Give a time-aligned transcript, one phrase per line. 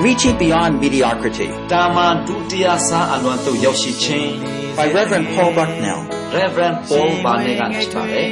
[0.00, 4.29] Reaching Beyond Mediocrity တာမန်ဒုတိယစားအလွန်သို့ရောက်ရှိခြင်း
[4.77, 5.99] by Reverend Paul Bucknell.
[6.39, 8.27] Reverend Paul ဘာနဲ့ကဖြစ်ပါတယ်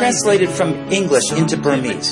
[0.00, 2.08] Translated from English into Burmese.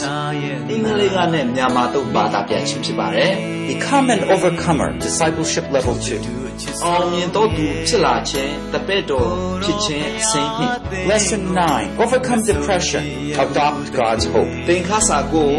[0.71, 3.31] အင်္ဂလိပ်ကနဲ့မြန်မာသို့ဘာသာပြန်ခြင်းဖြစ်ပါတယ်
[3.73, 6.41] Become an Overcomer, Discipleship Level 2.
[6.86, 9.30] အောင်မြင်တော့သူဖြစ်လာခြင်းတပည့်တော်
[9.64, 10.76] ဖြစ်ခြင်းအစဉ်နှင့်
[11.12, 11.42] Lesson
[11.74, 13.04] 9 Overcome Depression,
[13.46, 14.52] Adopt God's Hope.
[14.68, 15.52] သင်္ခါစာကို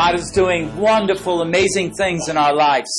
[0.00, 2.94] God is doing wonderful, amazing things in our lives.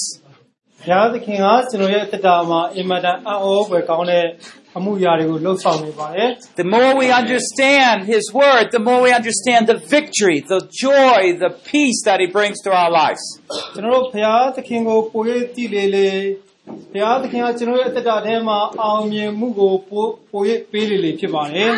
[0.86, 4.26] ဘုရားသခင်ကကျွန်တော်ရဲ့အသက်တာမှာအင်မတန်အံ့ဩဖွယ်ကောင်းတဲ့
[4.78, 6.30] အမှုရာတွေကိုလှုပ်ဆောင်နေပါတယ်
[6.62, 11.52] The more we understand His Word, the more we understand the victory, the joy, the
[11.72, 13.24] peace that He brings to our lives.
[13.50, 15.22] ။ကျွန်တော်တို့ဘုရားသခင်ကိုပို၍
[15.56, 16.10] တည်လေလေ
[16.94, 21.72] ဘုရားသခင်ကကျွန်တော်ရဲ့အသက်တာထဲမှာအောင်မြင်မှုကိုပိုပို၍ပေးလေလေဖြစ်ပါတယ်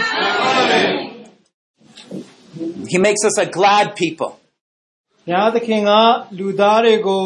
[2.91, 4.31] He makes us a glad people.
[4.37, 5.91] ။ဘုရားသခင်က
[6.37, 7.25] လူသားတွေကို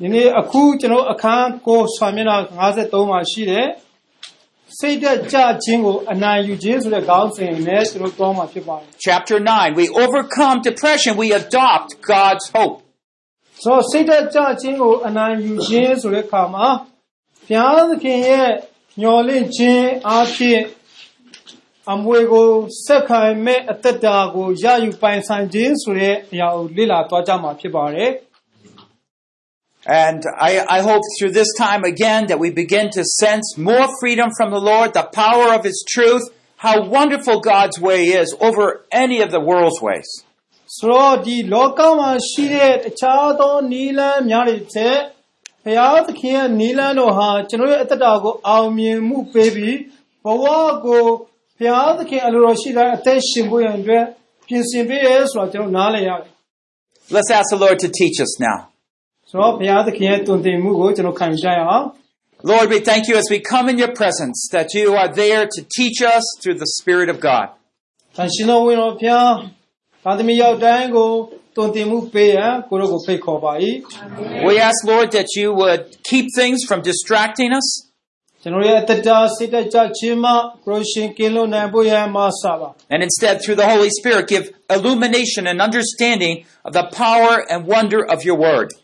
[0.00, 3.66] ဒီနေ့အခုကျွန်တော်အခန်းကိုဆွာမျက်နှာ53မှာရှိတဲ့
[4.78, 12.76] စိတ်သက်ကြခြင်းကိုအနိုင်ယူခြင်းဆိုတဲ့ခေါင်းစဉ်နဲ့ကျွန်တော်တောင်းမှာဖြစ်ပါတယ် Chapter 9, we overcome depression, we adopt God's hope.
[13.62, 16.66] ။ဆိုတော့စိတ်သက်ကြခြင်းကိုအနိုင်ယူခြင်းဆိုတဲ့အခါမှာ
[17.48, 18.48] ဘုရားသခင်ရဲ့
[19.00, 20.60] ညှော်လင့်ခြင်းအဖြစ်
[21.92, 22.48] အမွေကို
[22.86, 28.10] စက်ခိုင်မဲ့အသက်တာကိုရယူပိုင်ဆိုင်ခြင်းဆိုတဲ့အရာကိုလေ့လာသွားကြမှာဖြစ်ပါတယ်။
[29.85, 34.29] And I, I hope through this time again that we begin to sense more freedom
[34.37, 36.23] from the Lord, the power of His truth,
[36.55, 40.09] how wonderful God's way is over any of the world's ways.
[40.77, 44.95] ဆိုတော့ဒီလောကမှာရှိတဲ့တခြားသောနီလန်းများတွေတဲ့
[45.63, 49.77] ဘုရားသခင်ရဲ့နီလန်းတော်ဟာကျွန်တော်ရဲ့အသက်တာကိုအောင်မြင်မှုပေးပြီး
[50.25, 50.45] ဘဝ
[50.85, 51.03] ကို
[51.57, 54.05] ဘုရားသခင်အလိုတော်ရှိတဲ့အသက်ရှင်ဖို့ရန်အတွက်
[54.47, 56.31] ပြင်ဆင်ပေးရဲဆိုတော့ကျွန်တော်နားလည်ရတယ်
[57.15, 58.57] Let's ask the Lord to teach us now.
[59.29, 61.85] ဆိုတော့ဘုရားသခင်ရဲ့တုန်တင်မှုကိုကျွန်တော်ခံယူကြရအောင်
[62.51, 65.59] Lord, we thank you as we come in your presence that you are there to
[65.77, 67.47] teach us through the Spirit of God.
[68.17, 69.33] တန်ရှင်တော်ဝင်တော်ဘုရား
[70.03, 71.09] သာသမီရောက်တိုင်းကို
[71.55, 73.53] တုန်တင်မှုပေးရန်ကိုရောကိုဖိတ်ခေါ်ပါ၏
[74.47, 77.67] We ask, Lord, that you would keep things from distracting us,
[78.41, 80.31] ကျွန်တော်ရဲ့အသက်တာစိတ်သက်ကြခြင်းမှ
[80.65, 84.45] ကိုရောရှင်ကင်းလို့နိုင်ဖို့ရန်မဆပါ and instead, through the Holy Spirit, give
[84.77, 86.35] illumination and understanding
[86.67, 88.83] of the power and wonder of your word. ။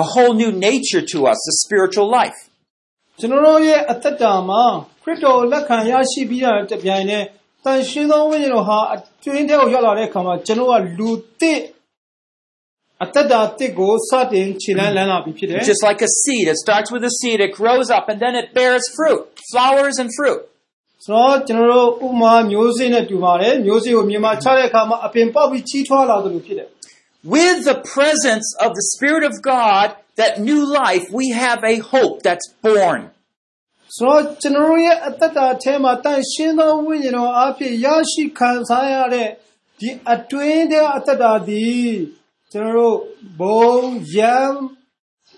[0.00, 2.38] a whole new nature to us, the spiritual life.
[3.20, 4.62] ကျွန်တော်တို့ရဲ့အသက်တာမှာ
[5.02, 7.24] ခရစ်တော်လက်ခံရရှိပြီးတဲ့တပြိုင်နက်
[7.64, 11.10] တန်ရှင်သောဝိညာဉ်တော်ဟာအတွင်းထဲကိုရောက်လာတဲ့အခါမှာကျွန်တော်ကလူ
[11.40, 11.60] တစ်
[13.04, 16.44] အသက်တာတစ်ကိုစတင်ခြေလန်းလန်းလာပြီဖြစ်တယ် It's just like a seed.
[16.52, 20.08] It starts with a seed, it grows up, and then it bears fruit, flowers and
[20.18, 20.40] fruit.
[21.04, 26.68] ဆိုတော့ကျွန်တော်တို့ဥမာမျိုးစေ့နဲ့တူပါတယ်မျိုးစေ့ကိုမြေမှာချတဲ့အခါမှာအပင်ပေါက်ပြီးကြီးထွားလာသလိုဖြစ်တယ်
[27.34, 29.86] With the presence of the Spirit of God,
[30.20, 33.00] that new life, we have a hope that's born.
[33.96, 39.28] ဆိုတော့ကျွန်တော်တို့ရဲ့အသက်တာထဲမှာတန်ရှင်းသောဝိညာဉ်တော်အဖြစ်ရရှိခံစားရတဲ့
[39.80, 41.68] ဒီအတွင်းထဲအသက်တာဒီ
[42.52, 42.96] ကျွန်တော်တို့
[43.40, 43.78] ဘုံ
[44.16, 44.38] ရံ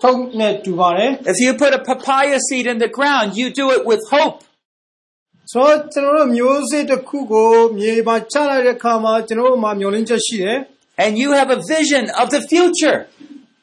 [0.02, 4.38] ထုံနဲ့တူပါတယ် If you put a papaya seed in the ground, you do it with hope.
[5.52, 10.58] ဆိုတော့ကျွန်တော်တို့မျိုးစေ့တစ်ခုကိုမြေမှာချလိုက်တဲ့အခါမှာကျွန်တော်တို့မှာမျောလင်းချက်ရှိတယ်
[11.02, 12.98] And you have a vision of the future.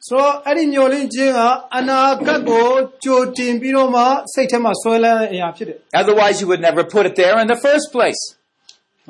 [0.08, 1.40] ဆို တော့အဲ့ဒီမျောလင်းခြင်းက
[1.76, 2.68] အနာဂတ်ကို
[3.04, 4.02] ကြိုတင်ပြီးတော့မှ
[4.34, 8.22] စိတ်ထဲမှာဆွဲလန်းတဲ့အရာဖြစ်တယ် Otherwise, you would never put it there in the first place.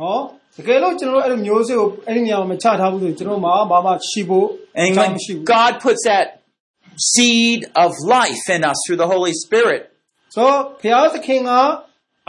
[0.01, 0.21] နော်
[0.57, 4.47] တကယ်လို့ကျွန်တော်တို့အဲ့လိုမျိုးစေ့ကိုအဲ့ဒီနေရာမှာမချထားဘူးဆိုရင်ကျွန်တော်တို့မှာဘာမှရှိဖို့
[4.83, 6.27] And အကြောင်း when မရှိဘူး God puts that
[7.13, 9.83] seed of life in us through the Holy Spirit,
[10.35, 11.51] ဆိုတော့ဘုရားသခင်က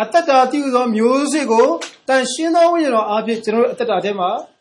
[0.01, 1.67] အတ္တတာတည်သောမျိုးစေ့ကို
[2.07, 4.60] တန်ရှင်းသောဝိညာဉ်တော်အားဖြင့်ကျွန်တော်တို့အတ္တတာထဲမှာမျိုးစေ့ချပ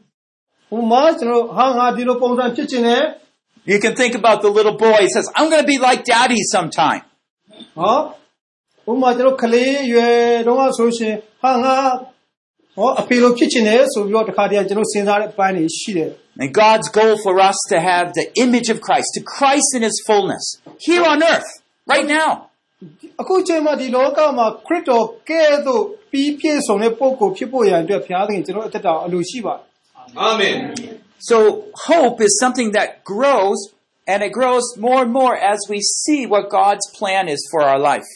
[3.72, 4.98] You can think about the little boy.
[5.00, 7.02] He says, I'm going to be like daddy sometime.
[7.78, 7.96] ဟော
[8.84, 10.16] ဟိုမှာကျွန်တော်ကလေးရွယ်
[10.46, 11.76] တော့ကဆိုရှင်ဟာငါ
[12.76, 16.10] ဟောအဖေလိုဖြစ်ခြင်းနဲ့ဆိုပြီးတော့တခါတည်းကျွန်တော်စဉ်းစားတဲ့အပိုင်းတွေရှိတယ်
[16.42, 19.96] And God's goal for us to have the image of Christ, to Christ in His
[20.06, 20.44] fullness,
[20.88, 21.50] here on earth,
[21.92, 22.30] right now.
[23.20, 29.62] အခုချိန်မှာဒီလောကမှာခရစ်တော်ကဲ့သို့ပြီးပြည့်စုံတဲ့ပုဂ္ဂိုလ်ဖြစ်ဖို့ရန်အတွက်ဘုရားသခင်ကျွန်တော်အသက်တာအလိုရှိပါတယ်
[30.16, 30.56] Amen.
[31.18, 33.58] So hope is something that grows,
[34.06, 37.78] and it grows more and more as we see what God's plan is for our
[37.78, 38.08] life.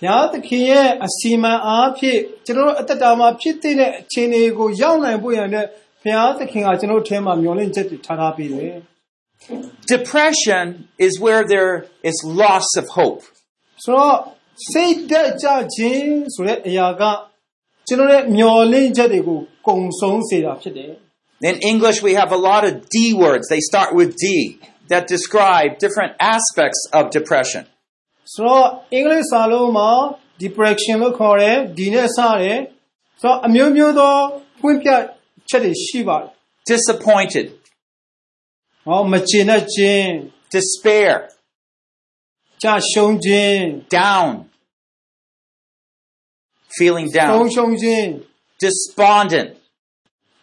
[0.00, 5.68] ဘုရားသခင်ရဲ့အစီအမံအားဖြင့်ကျွန်တော်တို့အသက်တာမှာဖြစ်တဲ့အခြေအနေကိုရောက်နိုင်ဖို့ရန်အတွက်
[6.02, 8.74] ဘုရားသခင်ကကျွန်တော်တို့ထဲမှာမျှော်လင့်ချက်တွေထားထားပေးတယ်
[9.94, 10.64] Depression
[11.06, 11.72] is where there
[12.10, 13.22] is loss of hope.
[13.84, 14.16] ဆိုတော့
[14.70, 15.46] စိတ်သက်ကြ
[15.76, 17.02] ခြင်းဆိုတဲ့အရာက
[17.88, 20.92] ကျွန်တော်ရဲ့မျှော်လင့်ချက်တွေကိုကုံဆုံးစေတာဖြစ်တယ်
[21.50, 23.44] In English, we have a lot of D words.
[23.48, 24.58] They start with D
[24.90, 27.64] that describe different aspects of depression.
[28.34, 29.90] ဆိုတော့အင်္ဂလိပ်စာလုံးမှာ
[30.42, 32.58] depression လို့ခေါ်တယ်ဒီနဲ့စတယ်
[33.22, 34.14] ဆိုတော့အမျိုးမျိုးသော
[34.60, 34.90] ဖွင့်ပြ
[35.48, 36.28] ချက်တွေရှိပါတယ်
[36.70, 37.46] Disappointed,
[38.86, 40.08] ဟောမကျေနပ်ခြင်း
[40.54, 41.14] despair,
[42.62, 43.60] ကြာရှုံးခြင်း
[43.98, 44.28] down,
[46.76, 48.06] feeling ဆုံး down, ရှုံးခြင်း
[48.62, 49.48] despondent,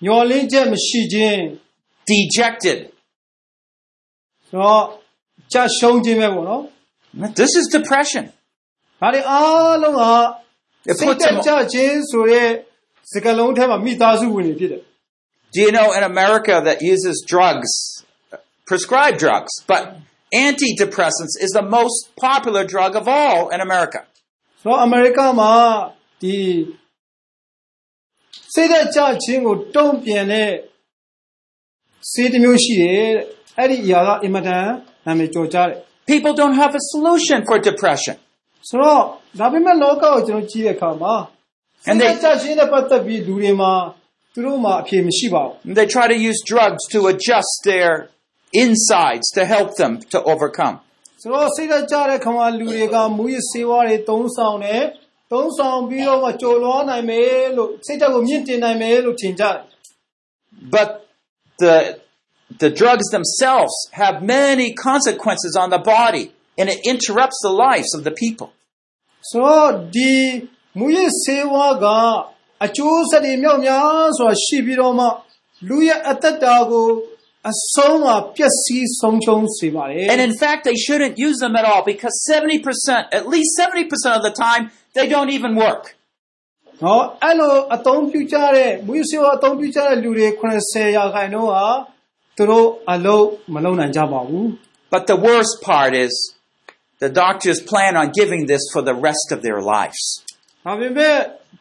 [0.06, 1.39] ညှော်လင့်ချက်မရှိခြင်း
[2.09, 2.80] dejected.
[4.50, 4.83] ဆိုတော့
[5.53, 6.62] ကြာရှုံးခြင်းပဲပေါ့နော်
[7.39, 8.24] This is depression.
[9.01, 10.03] ဒါတွေအားလုံးက
[10.89, 12.50] It စိတ် puts သက် them, ကြခြင်းဆိုတဲ့
[13.12, 14.81] စကားလုံးထဲမှာမိသားစုဝင်နေဖြစ်တယ်
[15.53, 17.71] do you know in America that uses drugs,
[18.69, 19.81] prescribed drugs, but
[20.45, 21.97] antidepressants is the most
[22.27, 24.00] popular drug of all in America.
[24.62, 25.51] ဆိုတော့အမေရိကမှာ
[26.21, 26.36] ဒီ
[28.55, 30.50] စိတ်သက်ကြခြင်းကို တုံ့ပြန်တဲ့
[32.12, 33.23] စေတမျိုးရှိတယ်တဲ့
[33.58, 34.67] အဲ့ဒီအရာကအင်မတန်
[35.06, 35.79] နာမည်ကျော်ကြားတယ်
[36.12, 38.17] People don't have a solution for depression.
[38.69, 39.02] ဆိုတော့
[39.38, 41.14] ဒါပေမဲ့လောကကိုကျွန်တော်ကြည့်တဲ့အခါမှာ
[41.85, 43.73] စိ And တ် they- သက်ကြခြင်းနဲ့ပတ်သက်ပြီးလူတွေမှာ
[44.35, 47.91] သူတို့မှာအဖြေမရှိပါဘူး They try to use drugs to adjust their
[48.64, 50.75] insides to help them to overcome.
[51.23, 54.82] ဆိုတော့စိတ်သက်ကြတဲ့ခါမှာလူတွေကမူရစ်ဆေးဝါးတွေသုံးဆောင်တယ်
[55.31, 59.57] သုံးဆောင်ပြီးတော့မှကြော်လွှားနိုင်မယ်လို့စိတ်ဓာတ်ကိုမြင့်တင်နိုင်မယ်လို့ထင်ကြတယ်
[60.75, 60.89] But
[61.63, 61.75] the,
[62.63, 66.25] the drugs themselves have many consequences on the body
[66.59, 68.50] and it interrupts the lives of the people.
[69.30, 70.13] ဆိုတော့ဒီ
[70.80, 71.86] မူရစ်ဆေးဝါးက
[72.65, 75.06] အကျိုးဆက်တွေမြောက်များစွာရှိပြီးတော့မှ
[75.68, 76.86] လူရဲ့အသက်တာကို
[77.43, 77.55] and
[80.20, 83.85] in fact they shouldn't use them at all because 70% at least 70%
[84.17, 85.97] of the time they don't even work.
[86.85, 90.29] နော်အဲ့လိုအသုံးပြုကြတဲ့မူရစီဝအသုံးပြုကြတဲ့လူတွေ
[90.63, 91.65] 80ရာခိုင်နှုန်းဟာ
[92.37, 94.47] သူတို့အလုပ်မလုပ်နိုင်ကြပါဘူး
[94.94, 96.13] But the worst part is
[97.05, 100.03] the doctors plan on giving this for the rest of their lives.
[100.65, 101.17] ဒါပေမဲ့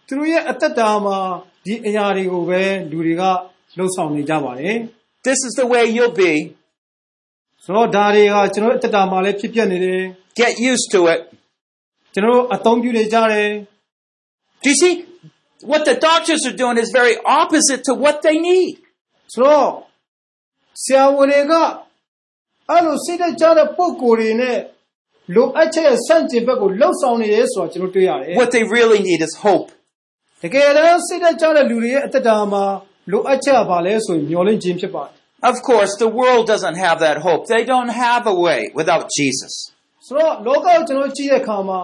[0.07, 1.19] သူတို့ရဲ့အသက်တာမှာ
[1.65, 3.23] ဒီအရာတွေကိုပဲလူတွေက
[3.77, 4.77] လှုပ်ဆောင်နေကြပါတယ်
[5.26, 6.32] This is the way you'll be.
[7.64, 10.02] ဆိုတော့ဒါတွေကကျွန်တော်တို့အသက်တာမှာလည်းဖြစ်ပျက်နေတယ်
[10.40, 11.20] Get used to it.
[12.14, 13.50] ကျွန်တော်တို့အသုံးပြုနေကြတယ်
[14.62, 14.94] Do you see?
[15.70, 18.74] What the doctors are doing is very opposite to what they need.
[19.32, 19.68] ဆိုတော့
[20.82, 21.52] ဆရာဝန်တွေက
[22.70, 24.58] အဲ့လိုစိတ်သက်ကြတဲ့ပုံကိုယ်တွေနဲ့
[25.34, 29.68] လိုအပ်ချက်ရဲ့စန့်ကျင်ဘက်ကိုလှုပ်ဆောင်နေရဲဆိုတာကျွန်တော်တွေ့ရတယ် What they really need is hope.
[30.42, 32.64] တကယ်တမ်းစိတ်သက်ကြတဲ့လူတွေရဲ့အသက်တာမှာ
[33.10, 35.14] လိုအပ်ချက်ကဘာလဲဆိုရင်မျှော်လင့်ခြင်းဖြစ်ပါတယ်
[35.50, 37.42] Of course, the world doesn't have that hope.
[37.54, 39.52] They don't have a way without Jesus.
[40.06, 41.80] ဆိုတော့လောကကိုကျွန်တော်ကြည့်တဲ့အခါမှာ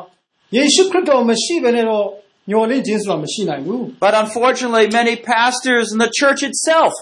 [0.57, 2.07] ယေရှုခရစ်တော်မရှိဘဲနဲ့တော့
[2.51, 6.93] မျှော်လင့်ခြင်းဆိုတာမရှိနိုင်ဘူး But unfortunately, many pastors and the church itself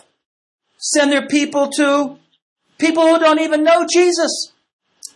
[0.93, 1.87] send their people to
[2.85, 4.33] people who don't even know Jesus.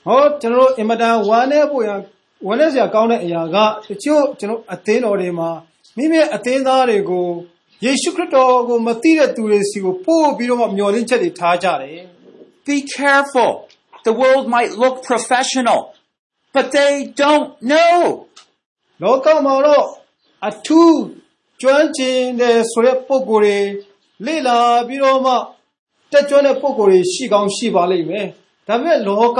[0.07, 1.99] ဟောကျွန်တော်တို့အင်မတန်ဝမ်းနေဖို့ရန်
[2.47, 3.57] ဝမ်းနေစရာကောင်းတဲ့အရာက
[3.89, 5.51] တချို့ကျွန်တော်အသင်းတော်တွေမှာ
[5.97, 7.27] မိမိရဲ့အသင်းသားတွေကို
[7.86, 12.02] ယေရှုခရစ်တော်ကိုမသိတဲ့သူတွေစီကိုပို့ပြီးတော့မှမျှော်လင့်ချက်တွေထားကြတယ်
[12.68, 13.52] Be careful.
[14.08, 15.80] The world might look professional,
[16.56, 16.94] but they
[17.24, 18.00] don't know.
[19.02, 19.86] လောကမှာတော့
[20.48, 20.98] အထူး
[21.62, 23.58] ကျွမ်းကျင်တဲ့ဆိုတဲ့ပုံကိုယ်တွေ
[24.26, 24.58] လေ့လာ
[24.88, 25.34] ပြီးတော့မှ
[26.12, 28.28] တက်ကြွတဲ့ပုံကိုယ်တွေရှိကောင်းရှိပါလိမ့်မယ်
[28.68, 29.40] ဒါပေမဲ့လောက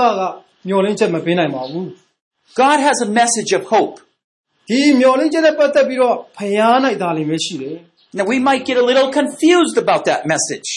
[0.66, 1.88] မျှော်လင့်ချက်မပေးနိုင်ပါဘူး
[2.60, 3.96] God has a message of hope.
[4.68, 7.78] ဒီမျှော်လင့်ချက်နဲ့ပတ်သက်ပြီးတော့ဖျားနိုင်တာလိမ့်မယ်ရှိတယ်
[8.17, 10.69] Now we might get a little confused about that message.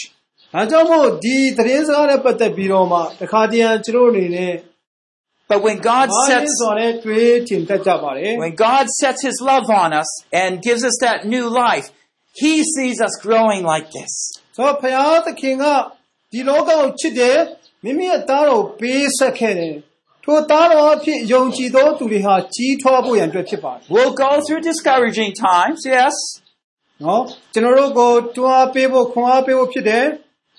[0.55, 4.55] ဒါကြောင့်မို့ဒီသတင်းစကားနဲ့ပတ်သက်ပြီးတော့မှတခါတည်းကျွန်တော်အနေနဲ့
[5.51, 10.11] But when God အားရင်း sets စွာနဲ့တွေးထင်တတ်ကြပါတယ် when God sets his love on us
[10.43, 11.87] and gives us that new life,
[12.43, 14.13] he sees us growing like this.
[14.57, 15.65] ဆိုတော့ဖျားသခင်က
[16.33, 17.39] ဒီလောကကိုချစ်တယ်
[17.85, 19.77] မိမိရဲ့သားတော်ကိုပေးဆက်ခဲ့တယ်
[20.25, 26.15] ထိုသားတော်အဖြစ်ယုံကြည်သောသူတွေဟာကြီးထွားဖို့ရန်အတွက်ဖြစ်ပါတယ် We'll go through discouraging times, yes,
[27.05, 30.07] နော်ကျွန်တော်တို့ကိုတွန်းအားပေးဖို့ခွန်အားပေးဖို့ဖြစ်တယ်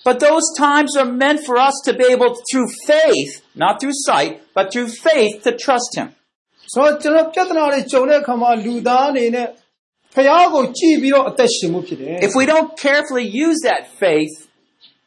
[0.06, 3.30] but those times are meant for us to be able through faith,
[3.64, 6.08] not through sight, but through faith to trust him.
[6.72, 9.48] ဆိုတော့ကျွန်တော်ပြဿနာတွေကြုံတဲ့အခါမှာလူသားအနေနဲ့
[10.14, 14.34] ဖျားကိုကြည့်ပြီးတော့အသက်ရှင်မှုဖြစ်တယ် If we don't carefully use that faith,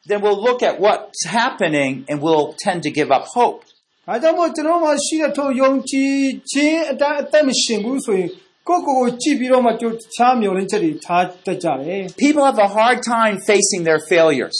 [0.09, 3.59] then we'll look at what's happening and we'll tend to give up hope.
[4.07, 6.13] ဒါကြောင့်မို့ကျွန်တော်မှရှိတဲ့ထိုယုံကြည်
[6.51, 8.29] ခြင်းအတိုင်းအသက်မရှင်ဘူးဆိုရင်
[8.67, 14.57] ကိုယ့်ကိုယ်ကိုကြည့်ပြီးတော့မှကျွန်တော်တခြားမျှော်လင့်ချက်တွေထားတတ်ကြတယ် People have a hard time facing their failures.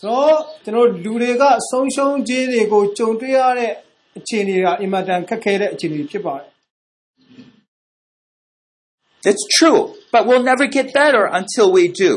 [0.00, 3.72] ဆိုတော့ကျွန်တော်လူတွေကဆုံးရှုံးခြင်းတွေကိုကြုံတွေ့ရတဲ့
[4.18, 6.48] အခြေအနေကအင်မတန်ခက်ခဲတဲ့အခြေအနေဖြစ်ပါတယ်
[9.30, 9.80] It's true,
[10.12, 12.10] but we'll never get better until we do.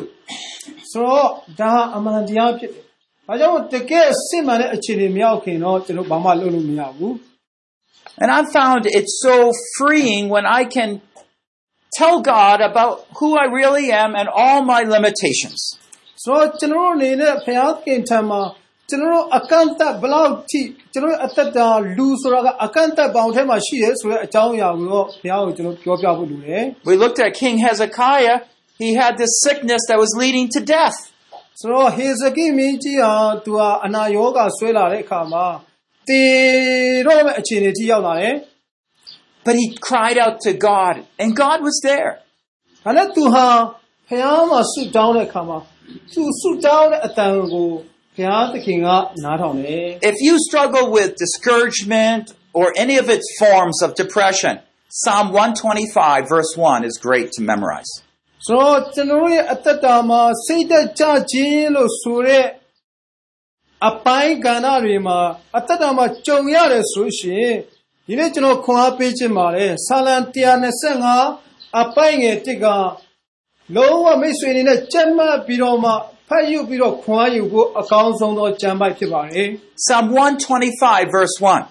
[0.91, 1.27] ဆိုတော့
[1.59, 2.83] ဒါဟာအမှန်တရားဖြစ်တယ်။
[3.27, 7.13] ဒါကြောင့်မို့တကယ်စစ်မှန်တဲ့အခြေအနေမရောက်ခင်တော့ကျွန်တော်ဘာမှလုပ်လို့မရဘူး
[8.21, 9.35] And I've found it so
[9.75, 10.89] freeing when I can
[11.99, 15.61] tell God about who I really am and all my limitations.
[15.97, 18.41] ။ဆိုတော့ကျွန်တော်တို့အနေနဲ့ဘုရားသခင်ထံမှာ
[18.89, 20.61] ကျွန်တော်တို့အကန့်အသတ်ဘယ်လောက်ထိ
[20.93, 28.37] ကျွန်တော်တို့အသက်တာလူဆိုတာကအကန့်အသတ်ပေါင်းထဲမှာရှိရဲဆိုတဲ့အကြောင်းအရာကိုတော့ဘုရားကိုကျွန်တော်ပြောပြဖို့လိုတယ် We looked at King Hezekiah.
[28.81, 30.97] He had this sickness that was leading to death.
[31.29, 33.13] ။ဆိုတော့ဟေဇကိမင်းကြီးဟာ
[33.45, 35.45] သူဟာအနာရောဂါဆွဲလာတဲ့အခါမှာ
[36.09, 36.23] တေ
[37.05, 38.35] တော့မဲ့အခြေအနေထိရောက်လာတယ်။
[39.45, 42.11] But he cried out to God, and God was there.
[42.85, 43.47] ဒါနဲ့သူဟာ
[44.07, 45.57] ဖះမှာဆုတောင်းတဲ့အခါမှာ
[46.13, 47.69] သူဆုတောင်းတဲ့အတန်ကို
[48.15, 48.87] ဘုရားသခင်က
[49.23, 52.25] နားထောင်တယ် If you struggle with discouragement
[52.59, 54.53] or any of its forms of depression,
[55.01, 57.91] Psalm 125, verse 1 is great to memorize.
[58.47, 62.45] ဆိုတော့ကျွန်တော်တို့ရဲ့အသက်တာမှာစိတ်သက်ကြခြင်းလို့ဆိုတဲ့
[63.87, 65.19] အပိုင်းကဏ္ဍတွေမှာ
[65.57, 67.49] အသက်တာမှာကြုံရတယ်ဆိုရှင်
[68.07, 70.15] ဒီနေ့ကျွန်တော်ခွန်အားပေးခြင်းပါတယ်ဆာလံ
[70.95, 72.65] 125အပိုင်းငယ်တစ်က
[73.75, 75.91] လုံးဝမိတ်ဆွေအနေနဲ့ကြက်မှတ်ပြီးတော့မှ
[76.29, 79.47] ဖတ်ယူပြီးတော့ခွန်အားယူဖို့အကောင်းဆုံးသောကြံပိုက်ဖြစ်ပါတယ်
[79.85, 80.05] Psalm
[80.55, 81.63] 125, verse 1.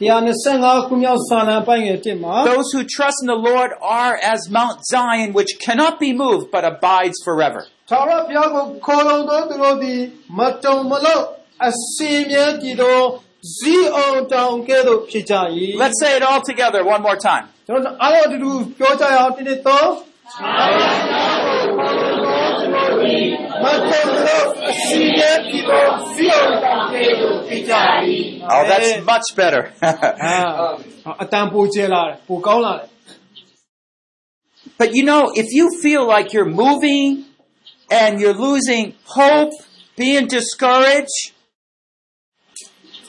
[0.00, 3.70] 125ခုမြောက်ဆာလံပိုင်းငယ်တစ်မှာ Those who trust in the Lord
[4.02, 7.60] are as Mount Zion, which cannot be moved but abides forever.
[7.90, 10.00] သာရဘုရားကိုခေါ်လုံသောသူတို့သည်
[10.38, 11.22] မတုံမလို့
[11.68, 12.98] အစီမြဲတည်သော
[13.56, 15.34] ဇီးအောင်တောင်ကဲ့သို့ဖြစ်ကြ၏
[15.82, 17.44] Let's say it all together one more time.
[17.66, 19.88] ကျွန်တော်အားလုံးအတူတူပြောကြရအောင်ဒီနေ့တော့
[23.62, 25.84] မတုံမလို့အစီမြဲတည်သော
[26.14, 27.74] ဇီးအောင်တောင်ကဲ့သို့ဖြစ်ကြ၏
[28.52, 29.62] Oh, that's much better.
[30.24, 32.86] အာအတန်ပိုကျဲလာတယ်ပိုကောင်းလာတယ်
[34.80, 37.24] but you know, if you feel like you're moving
[37.90, 39.52] and you're losing hope,
[39.96, 41.18] being discouraged,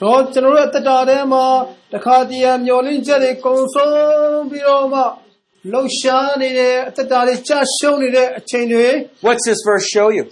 [0.02, 1.44] ိုတော့ကျွန်တော်တို့အတ္တတာထဲမှာ
[1.92, 5.00] တခါတည်းမျောလင်းချက်တွေကုံဆုံးပြီးတော့မှ
[5.72, 8.86] လှုပ်ရှားနေတဲ့အတ္တတာတွေကြာရှုံးနေတဲ့အချိန်တွေ
[9.26, 10.24] what's this verse show you?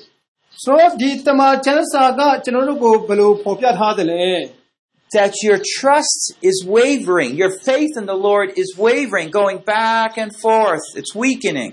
[0.62, 4.24] ဆိုတော့ဒီတမန်ကျမ်းစာကကျွန်တော်တို့ကိုဘယ်လိုဖော်ပြထားသလဲ
[5.16, 7.30] That your trust is wavering.
[7.42, 10.86] Your faith in the Lord is wavering, going back and forth.
[11.00, 11.72] It's weakening.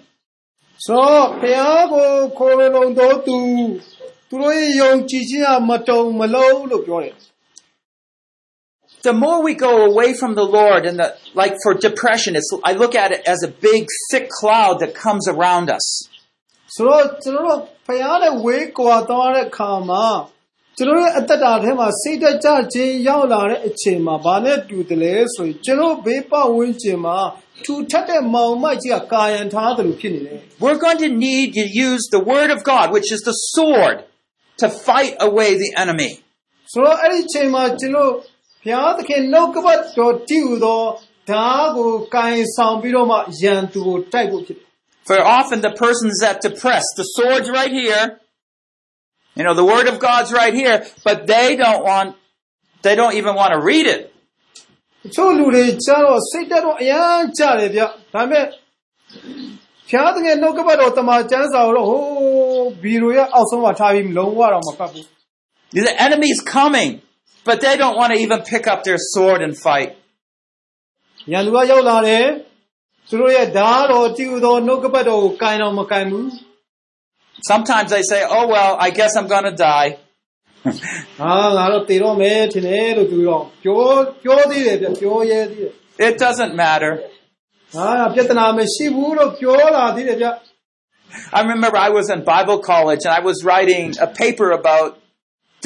[0.86, 3.38] ဆိုတော့ဘုရားကိုခေါ်လုံတော်သူ
[4.30, 7.16] သူတို့ရဲ့ယုံကြည်ခြင်းကမတုံမလုံးလို့ပြောတယ်
[9.06, 12.74] The more we go away from the Lord and the, like for depression, it's, I
[12.74, 15.86] look at it as a big thick cloud that comes around us.
[16.76, 20.06] ဆိုတော့ကျွန်တော်တို့ဘုရားနဲ့ဝေးကွာသွားတဲ့အခါမှာ
[20.78, 27.18] ကျွန်တော်ရဲ့အတ္တတာထဲမှာစိတ်တကြခြင်းရောက်လာတဲ့အချိန်မှာဘာနဲ့တူတယ်လဲဆိုရင်ကျွန်တော်ဘေးပတ်ဝန်းကျင်မှာ
[27.64, 33.98] ထူထပ်တဲ့မောင်မိုက်ကြီးကကာယံထားသလိုဖြစ်နေတယ် We're going to need to use the Word of God, which is the sword,
[34.62, 36.12] to fight away the enemy.
[36.72, 38.12] ဆိုတော့အဲ့ဒီအချိန်မှာကျွန်တော်
[38.66, 40.82] ဘုရားသခင်နှုတ်ကပတ်တော်တည်ဟူသော
[41.30, 44.68] ဓာတ်ကိုကင်ဆောင်ပြီးတော့မှယံသူကိုတိုက်ဖို့ဖြစ်တယ်
[45.10, 48.04] For often the persons that depress, the sword's right here.
[49.38, 52.10] You know, the word of God's right here, but they don't want,
[52.86, 54.02] they don't even want to read it.
[55.04, 58.46] တချို့လူတွေကျတော့စိတ်တက်တော့အရန်ကြတယ်ဗျဒါပေမဲ့
[59.90, 65.06] ဖျားတဲ့နှုတ်ကပတ်တော်တမန်ကျမ်းစာကိုတော့ဟိုးဘီရိုရဲ့အောက်ဆုံးမှာထားပြီးလုံးဝတော့မဖတ်ဘူး
[65.88, 66.92] The enemy's coming,
[67.48, 69.92] but they don't want to even pick up their sword and fight.
[71.32, 72.26] ရန်သူကရောက်လာတယ်
[73.10, 76.28] သူတို့ရဲ့ဓာတ်တော်တည်ဟူသောနှုတ်ကပတ်တော်ကိုကင်တော့မကင်ဘူး
[77.52, 79.90] Sometimes they say, oh well, I guess I'm gonna die.
[81.20, 83.82] ဟာငါတော့တည်တော့မယ်ထင်တယ်လို့သူတော့ပြော
[84.24, 85.72] ပြောသေးတယ်ဗျပြောရဲသေးတယ်
[86.08, 86.94] It doesn't matter.
[87.76, 90.28] ဟာပြဿနာမရှိဘူးလို့ပြောလာသေးတယ်ဗျ
[91.38, 94.90] I remember I was in Bible college and I was writing a paper about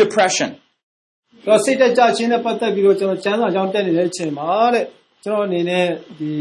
[0.02, 0.50] depression.
[1.46, 4.86] တော့စိတ်တက်ကြခြင်းနဲ့ပတ်သက်ပြီးတော့ကျွန်တော်ကျမ်းစာကြောင်းတက်နေတဲ့အချိန်မှာတဲ့
[5.24, 5.88] ကျွန်တော်အနေနဲ့
[6.20, 6.34] ဒီ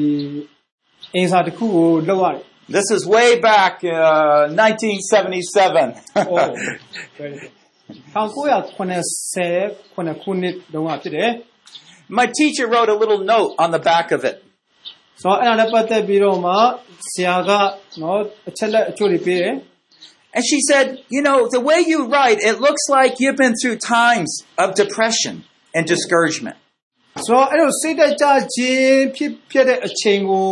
[1.15, 2.45] အင်စာတစ်ခုကိုလောက်ရတယ်
[2.77, 5.93] This is way back uh, 1977.
[8.15, 8.73] ဟော 1980
[10.23, 11.31] ခုနှစ်တုန်းကဖြစ်တယ်
[12.19, 14.37] My teacher wrote a little note on the back of it.
[15.23, 16.55] ဆိုတော့အဲ့ဒါနဲ့ပတ်သက်ပြီးတော့မှ
[17.11, 17.51] ဆရာက
[18.03, 19.55] နော်အချက်လက်အချို့တွေပေးတယ်
[20.37, 23.77] And she said, you know, the way you write, it looks like you've been through
[23.77, 25.35] times of depression
[25.77, 26.57] and discouragement.
[27.27, 30.49] ဆိုတော့အဲ့လိုစိတ်တက်ကြခြင်းဖြစ်ဖြစ်တဲ့အချိန်ကို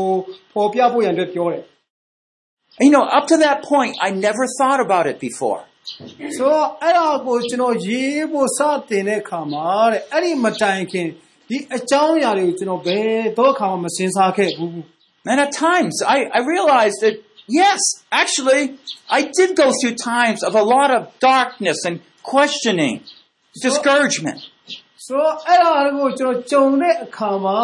[0.55, 1.65] ပေါ်ပြဖို့ရန်အတွက်ပြောတယ်
[2.79, 5.61] And, you know, up to that point, I never thought about it before.
[6.37, 8.61] ဆိုတော့အဲ့ဒါကိုကျွန်တော်ရေးဖို့စ
[8.91, 11.07] တင်တဲ့အခါမှာတဲ့အဲ့ဒီမတိုင်ခင်
[11.49, 14.79] ဒီအကြောင်းအရာတွေကိုကျွန်တော်ဘယ်တော့အခါမှမစင်စားခဲ့ဘူး
[15.31, 17.17] And at times, I, I realized that,
[17.49, 22.95] yes, actually, I did go through times of a lot of darkness and questioning,
[23.67, 24.41] discouragement.
[25.07, 27.61] ဆိုတော့အဲ့ဒါကိုကျွန်တော်ကြုံတဲ့အခါမှာ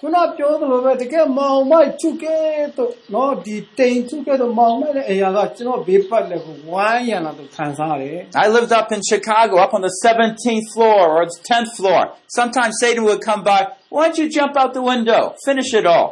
[0.00, 2.36] ခုနပြောသလိုပဲတကယ်မောင်မိုက်ချုပ်ကဲ
[2.76, 12.00] တော့နော်ဒီတိမ်ချုပ်ကဲတော့မောင်မိုက်တဲ့အရာကကျွန်တော်ဘေးပတ်လည်းကိုဝိုင်းရံလာတော့ခံစားရတယ် I lived up in Chicago, up on the 17th floor or the 10th floor.
[12.38, 13.60] Sometimes Satan would come by,
[13.94, 15.22] why don't you jump out the window?
[15.48, 16.08] Finish it all.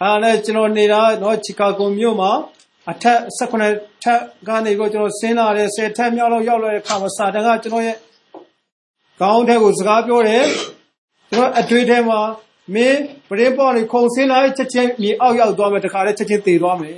[0.00, 2.32] အဲ့ဒါနဲ့ကျွန်တော်နေတာနော်ချီကာဂိုမြို့မှာ
[2.90, 7.96] အထက်18ထပ်ကနေကိုကျွန်တော်ဆင်းလာတယ်10ထပ်မြောက်လောက်ရောက်လာတဲ့အခါမှာစာတန်ကကျွန်တော်ရဲ့
[9.20, 10.44] ခေါင်းထဲကိုစကားပြောတယ်
[11.30, 12.20] ကျွန်တော်အတွေ့ထဲမှာ
[12.74, 16.96] မင်းပရင်းပေါ်နေခုံဆင်းလာချက်ချင်းမြေအောက်ရောက်သွားမယ်တခါတည်းချက်ချင်းသေသွားမယ်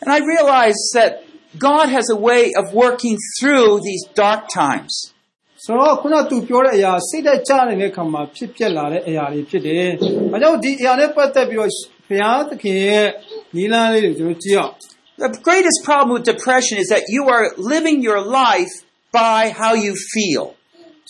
[0.00, 1.10] And I realized that
[1.58, 5.11] God has a way of working through these dark times.
[5.65, 9.87] ဆိုတော့ခုနသူပြောတဲ့အရာစိတ်သက်ကြနေတဲ့အခါမှာဖြစ်ပျက်လာတဲ့အရာတွေဖြစ်တယ်။
[10.31, 11.71] ဒါကြောင့်ဒီအရာနဲ့ပတ်သက်ပြီးတော့
[12.07, 13.07] ဘုရားသခင်ရဲ့
[13.55, 14.73] နီလန်းလေးတွေကျွန်တော်ကြည့်အောင်
[15.25, 18.73] The greatest problem with depression is that you are living your life
[19.19, 20.43] by how you feel.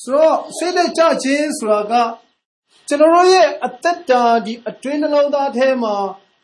[0.04, 1.94] ဆိုတော့စိတ်သက်ကြခြင်းဆိုတာက
[2.88, 5.96] ကျွန်တော်တို့ရဲ့အသက်တာဒီအတွင်းနှလုံးသားထဲမှာ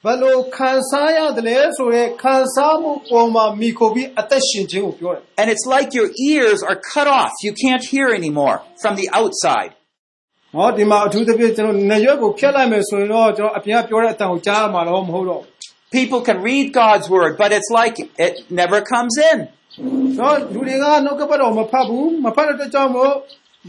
[0.05, 7.33] ဘယ်လိုခံစားရတယ်လဲဆိုရဲခံစားမှုပေါ်မှာမိခိုပြီးအသက်ရှင်ခြင်းကိုပြောတယ် And it's like your ears are cut off.
[7.47, 9.73] You can't hear anymore from the outside.
[9.77, 15.51] ။ဟောဒီမှာအထူးသဖြင့်ကျွန်တော်နေရွက်ကိုဖျက်လိုက်မယ်ဆိုရင်တော့ကျွန်တော်အပြင်ကပြောတဲ့အတန်ကိုကြားရမှာတော့မဟုတ်တော့ဘူး
[15.97, 19.39] People can read God's word, but it's like it never comes in.
[19.47, 23.13] ။ဆိုတော့လူတွေကနှုတ်ကပတ်တော်မဖတ်ဘူးမဖတ်တဲ့အတွက်ကြောင့်မို့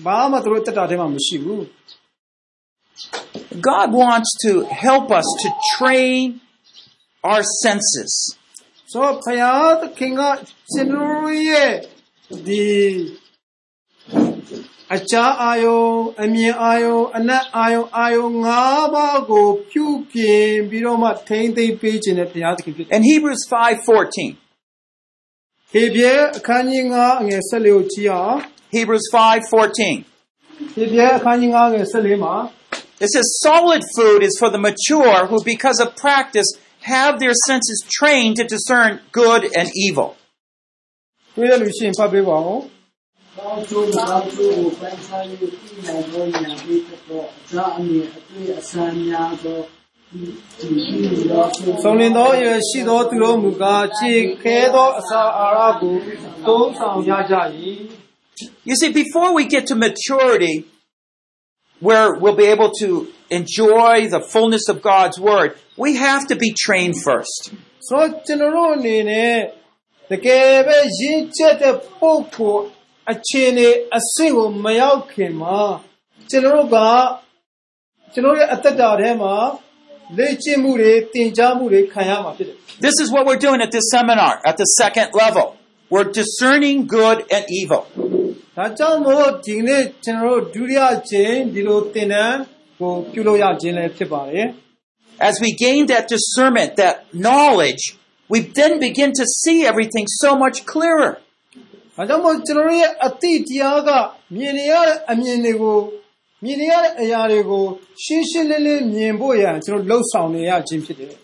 [0.05, 1.63] ဘာမှသူတို့တက်တာထဲမှာမရှိဘူး
[3.69, 4.51] God wants to
[4.85, 6.41] help us to train
[7.23, 8.13] our senses.
[8.55, 10.21] ။ဆိုတော့ဘုရားသခင်က
[10.71, 11.71] ကျွန်တော်တို့ရဲ့
[12.47, 12.65] ဒီ
[14.95, 15.83] အချာအာယုံ
[16.23, 18.49] အမြင်အာယုံအနက်အာယုံအာယုံ၅
[18.93, 24.29] ပါးကိုပြုပြင်ပြီးတော့မှထိမ့်သိမ့်ပေးခြင်းတဲ့ဘုရားသခင်ဖြစ်တယ် In Hebrews 5:14.
[24.31, 28.37] ။ဟေပြဲအခန်းကြီး9အငယ်14ကိုကြည့်အောင်
[28.75, 29.95] Hebrews 5:14.
[30.31, 32.35] ။ဟေပြဲအခန်းကြီး9အငယ်14မှာ
[33.03, 36.49] It says solid food is for the mature who because of practice
[36.81, 40.09] have their senses trained to discern good and evil.
[41.35, 42.61] တွေ့ရလို့ရှိရင်ဖတ်ပေးပါဦး
[43.37, 45.47] ကောင်းကျိုးမကောင်းကျိုးကိုပိုင်းခြား၍သိ
[45.85, 49.59] နိုင်သောဉာဏ်ဖြစ်သောအကြအမြင်အတွေ့အဆန်းများသော
[50.09, 50.21] ဒီ
[50.59, 51.43] ဒီသော
[51.81, 55.95] ။ဆုံးလင်သောအရွယ်ရှိသောသူတို့မူကားခြေခဲသောအစာအာဟာရကို
[56.47, 57.35] သုံးဆောင်ရကြ၏
[58.69, 60.55] You see, before we get to maturity,
[61.87, 62.89] where we'll be able to
[63.29, 67.41] enjoy the fullness of God's word, we have to be trained first.
[67.87, 69.35] ဆိုတော့ကျွန်တော်တို့အနေနဲ့
[70.11, 72.63] တကယ်ပဲရင့်ကျက်တဲ့ပုဂ္ဂိုလ်
[73.11, 75.59] အခြေအနေအဆင့်ကိုမရောက်ခင်မှာ
[76.29, 76.77] ကျွန်တော်တို့က
[78.13, 79.35] ကျွန်တော်ရဲ့အသက်တာထဲမှာ
[80.17, 85.45] လေ့ကျင့်မှုတွေသင်ကြားမှုတွေခံရမှာဖြစ်တယ် This is what we're doing at this seminar at the second level.
[85.93, 88.18] We're discerning good and evil. ။
[88.59, 92.39] ဒါကြောင့်မို့ဒီနေ့ကျွန်တော်တို့ဒုတိယကျင်းဒီလိုသင်တန်း
[92.79, 94.47] ကိုပြုလုပ်ရခြင်းလည်းဖြစ်ပါတယ်။
[95.29, 97.83] As we gain that discernment, that knowledge,
[98.31, 101.13] we then begin to see everything so much clearer.
[101.97, 103.89] အဲကြောင့်မို့ကျွန်တော်တို့ရဲ့အတိတရားက
[104.35, 105.79] မြင်နေရတဲ့အမြင်တွေကို
[106.43, 107.65] မြင်နေရတဲ့အရာတွေကို
[108.03, 111.15] ရှင်းရှင်းလင်းလင်းမြင်ဖို့ရန်ကျွန်တော်လှုပ်ဆောင်နေရခြင်းဖြစ်တယ်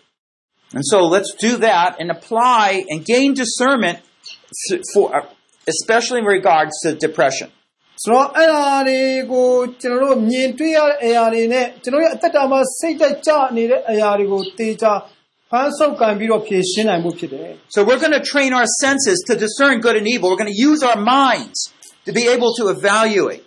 [0.73, 3.97] And so let's do that and apply and gain discernment
[4.93, 5.05] for,
[5.73, 7.49] especially in regards to depression.
[8.03, 8.99] ဆိုတော့အဲ့ဒါတွေ
[9.31, 9.49] ကို
[9.81, 14.93] ကျွန်တော်တို့မြင်တွေ့ရတဲ့အရာတွေနဲ့ကျွန်တော်ရဲ့အသက်တာမှာစိတ်သက်ကြနေတဲ့အရာတွေကိုတေချာ
[15.51, 20.25] ဖန်ဆုပ်ကန်ပြီးတော့ဖြေရှင်းနိုင်မှုဖြစ်တယ် So we're going to train our senses to discern good and evil.
[20.31, 21.59] We're going to use our minds
[22.07, 23.43] to be able to evaluate.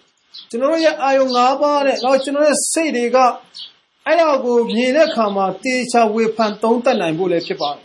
[0.50, 3.18] ကျွန်တော်တို့ရဲ့အာယုံ၅ပါးနဲ့တော့ကျွန်တော်ရဲ့စိတ်တွေက
[4.06, 7.84] အဲ့ဒါကိုမြင်တဲ့အခါမှာတေချာဝေဖန်သုံးသပ်နိုင်ဖို့လည်းဖြစ်ပါတယ်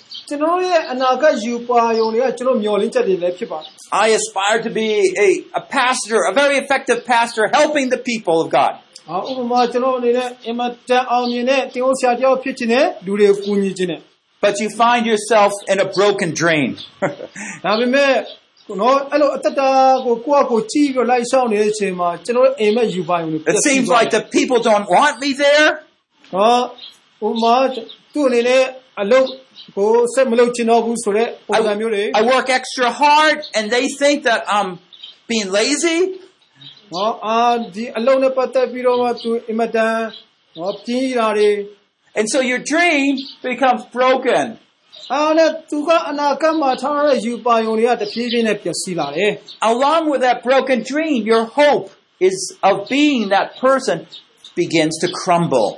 [0.30, 3.70] ကျွန်တော်ရဲ့အနာဂတ်ယူပါယုံတွေကကျွန်တော်မျှော်လင့်ချက်တွေလည်းဖြစ်ပါတယ်
[4.04, 4.88] I aspire to be
[5.26, 5.28] a,
[5.60, 8.74] a pastor, a very effective pastor, helping the people of God.
[9.06, 14.00] ။ဟာဥပမာကျွန်တော်အနေနဲ့အင်မတန်အောင်မြင်တဲ့တင်ဦးဆရာတယောက်ဖြစ်ခြင်းနဲ့လူတွေကိုကူညီခြင်းနဲ့
[14.44, 16.70] But you find yourself in a broken dream.
[17.64, 18.12] ဒါပေမဲ့
[18.80, 19.70] နော်အဲ့လိုအတ္တတာ
[20.04, 25.68] ကိုကိုယ့်အကိုကြည့်ပြီးလိုက်ဆောင်နေတဲ့အချိန်မှာကျွန်တော်အိမ်မက်ယူပါယုံတွေ it seems like the people don't want me there.
[26.34, 26.56] ဟော
[27.26, 27.54] ဥပမာ
[28.14, 28.62] သူ့အနေနဲ့
[29.00, 29.26] အလုပ်
[29.76, 34.70] ကိုဆက်မလုပ်ချင်တော့ဘူးဆိုတော့ပုံစံမျိုးတွေ I work extra hard and they think that I'm
[35.30, 35.98] being lazy.
[36.92, 37.40] ဟောအာ
[37.74, 39.96] ဒီအလုပ်နဲ့ပတ်သက်ပြီးတော့မှသူအင်မတန်
[40.56, 41.50] ဟောပြင်းရတာတွေ
[42.18, 43.10] And so your dream
[43.48, 44.46] becomes broken.
[45.12, 49.32] အားနဲ့သူကအနာဂတ်မှာထားရတဲ့ယူပါယုံတွေကတဖြည်းဖြည်းနဲ့ပျက်စီးလာတယ်
[49.72, 51.86] Along with that broken dream, your hope
[52.28, 52.36] is
[52.68, 53.96] of being that person
[54.60, 55.70] begins to crumble.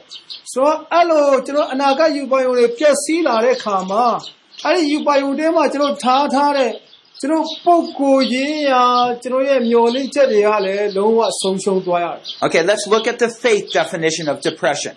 [0.53, 4.05] ဆိုတော့အဲ့လိုကျွန်တော်အနာဂတ်ယူပါယုံတွေပျက်စီးလာတဲ့ခါမှာ
[4.65, 6.73] အဲ့ဒီယူပါယုံတွေမှာကျွန်တော်ထားထားတဲ့
[7.21, 8.85] ကျွန်တော်ပုံကိုယ်ရေးရာ
[9.23, 14.95] ကျွန်တော်ရဲ့မျော်လင့်ချက်တွေကလည်းလုံးဝဆုံးရှုံးသွားရတယ် Okay, let's look at the faith definition of depression.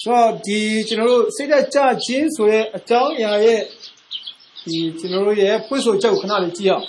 [0.00, 3.60] ဆိုတော့ဒီကျွန်တော်တို့စိတ်သက်ကြခြင်းဆိုတဲ့အကြောင်းအရာရဲ့
[4.68, 6.84] ဒီကျွန်တော်တို့ရဲ့ဖွင့်ဆိုချက်ကိုခဏလေးကြည့်အောင်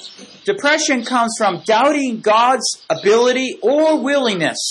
[0.51, 4.61] Depression comes from doubting God's ability or willingness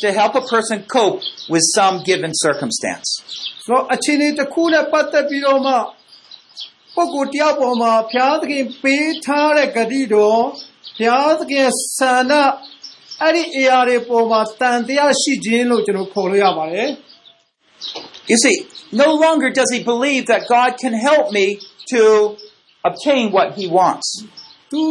[0.00, 1.20] to help a person cope
[1.52, 3.08] with some given circumstance.
[3.64, 5.74] ဆိုတော့အခြေအနေတစ်ခုနဲ့ပတ်သက်ပြီးတော့မှ
[6.94, 10.42] ပုဂ္ဂိုလ်တယောက်ပေါ်မှာဘုရားသခင်ပေးထားတဲ့ဂတိတော်
[10.96, 12.32] ဘုရားသခင်ဆန္ဒ
[13.22, 16.90] အဲ့ဒီအရာတွေပေါ်မှာတန်တရားရှိခြင်းလို့ကျွန်တော်ခေါ်လို့ရပါတယ်
[18.30, 18.56] You see,
[19.02, 21.46] no longer does he believe that God can help me
[21.92, 22.00] to
[22.88, 24.08] obtain what he wants.
[24.72, 24.84] သူ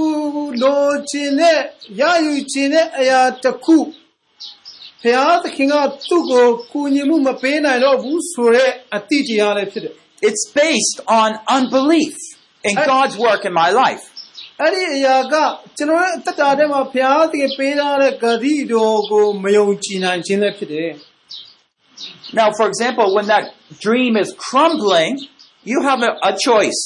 [0.64, 1.60] လိုချင်တဲ့
[2.02, 3.78] ရယူချင်တဲ့အရာတစ်ခု
[5.07, 5.75] ဘုရားသခင်က
[6.09, 9.95] သူ့ကိုကူညီမှုမပေးနိုင်တော့ဘူးဆိုတဲ့အတိတရားလည်းဖြစ်တယ်
[10.29, 12.15] It's based on unbelief
[12.69, 14.05] in I- God's work in my life.
[14.61, 15.35] အဲ့ဒီအရာက
[15.77, 20.91] ကျွန်တော်ရဲ့အသက်တာထဲမှာဘုရားသခင်ပေးထားတဲ့ဂတိတော်ကိုမယုံကြည်နိုင်ခြင်းလည်းဖြစ်တယ်
[22.39, 23.45] Now, for example, when that
[23.85, 25.13] dream is crumbling,
[25.71, 26.83] you have a, a choice.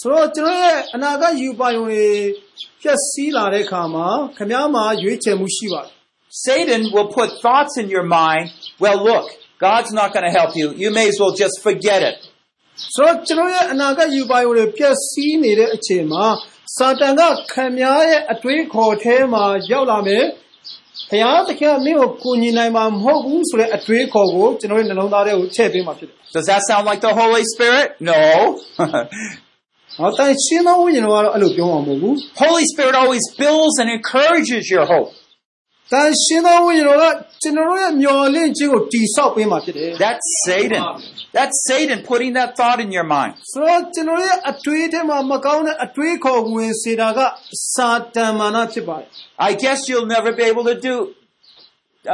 [0.00, 2.06] ဆိုတော့ကျွန်တော်ရဲ့အနာဂတ်ယူပါယုံတွေ
[2.80, 5.95] ဖြည့်ဆည်းလာတဲ့အခါမှာခမည်းမှာရွေးချယ်မှုရှိပါတယ်
[6.45, 8.45] Satan will put thoughts in your mind.
[8.79, 9.25] Well, look,
[9.59, 10.73] God's not going to help you.
[10.83, 12.17] You may as well just forget it.
[12.95, 16.25] ဆိုတော့ကျွန်တော်ရဲ့အနာဂတ်ယူပါယုံတွေဖြည့်ဆည်းနေတဲ့အချိန်မှာ
[16.77, 20.25] စာတန်ကခမည်းရဲ့အတွေးခေါ်ထဲမှာရောက်လာမယ်
[21.09, 27.87] ဘုရားသခင်ကမင်းကိုကူညီနိုင်မှာမဟုတ်ဘူးဆိုတဲ့အတွေးခေါ်ကိုကျွန်တော်ရဲ့နှလုံးသားထဲကိုထည့်ပေးမှာဖြစ်တယ် Does that sound like the Holy Spirit?
[28.11, 28.21] No.
[29.97, 35.09] ဟောတန်ရှင်းသောဝိညာဉ်တော်ကတော့အဲ့လိုပြောမှာမဟုတ်ဘူး Holy Spirit always builds and encourages your hope.
[35.91, 37.05] တန်ရှင်းသောဝိညာဉ်တော်က
[37.41, 40.81] ကျွန်တော်တို့ရဲ့မျှော်လင့်ခြင်းကိုတိဆောက်ပေးမှာဖြစ်တယ် That's Satan.
[41.35, 43.33] That's Satan putting that thought in your mind.
[43.51, 47.19] ဆိုတော့ကျွန်တော်ရဲ့အတွေးထဲမှာမကောင်းတဲ့အတွေးခေါ်ဝင်စေတာက
[47.73, 49.07] စာတန်မာနဖြစ်ပါတယ်
[49.47, 50.95] I guess you'll never be able to do,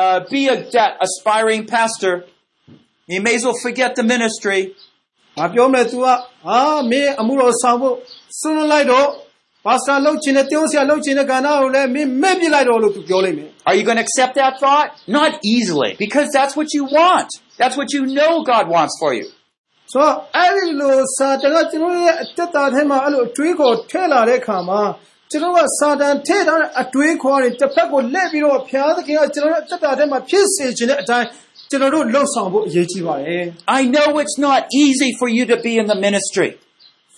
[0.01, 2.13] uh, be a, that aspiring pastor.
[3.13, 4.61] You may as well forget the ministry.
[5.37, 6.59] ။ငါပြောမယ် तू ကဟာ
[6.91, 7.95] မင်းအမှုတော်ဆောင်ဖို့
[8.39, 9.07] ဆွန်းလိုက်တော့
[9.65, 14.87] ပါစတာလှုပ်ချင်တဲ့တင်းဆရာလှုပ်ချင်တဲ့ကဏ္ဍကိုလည်းမင်းမဲ့ပြလိုက်တော့လို့ तू ပြောလိုက်မယ် Are you going to accept that thought?
[15.19, 17.29] Not easily, because that's what you want.
[17.61, 19.27] That's what you know God wants for you.
[19.87, 24.81] ။ဆိုတော့အဲ့ဒီလိုစာတန်ကကျွန်တော်ရဲ့အသက်တာထဲမှာအဲ့လိုအတွေးခေါ်ထည့်လာတဲ့ခါမှာ
[25.31, 31.27] ကျွန်တော်ကစာတန်ထည့်ထားတဲ့အတွေးခေါ်တွေတစ်ဖက်ကိုလက်ပြီးတော့ဘုရားသခင်ကကျွန်တော်ရဲ့အသက်တာထဲမှာဖြစ်စေခြင်းတဲ့အတိုင်း
[31.69, 33.43] ကျွန်တော်တို့လှုပ်ဆောင်ဖို့အရေးကြီးပါတယ်။
[33.79, 36.49] I know it's not easy for you to be in the ministry.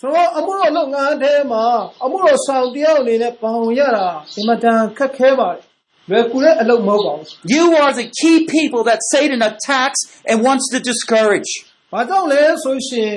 [0.05, 1.65] ဆိုတော့အမှုတော်လုပ်ငန်းထဲမှာ
[2.03, 5.61] အမှုတော်ဆောင်တယောက်အနေနဲ့ပေါင်ရတာအင်မတန်ခက်ခဲပါတယ်
[6.09, 11.51] လွယ်ကူတဲ့အလုပ်မဟုတ်ပါဘူး You are the key people that Satan attacks and wants to discourage.
[11.93, 13.11] ။ဘာကြောင့်လဲဆိုရှင်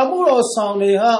[0.00, 1.12] အမှုတော်ဆောင်တွေဟာ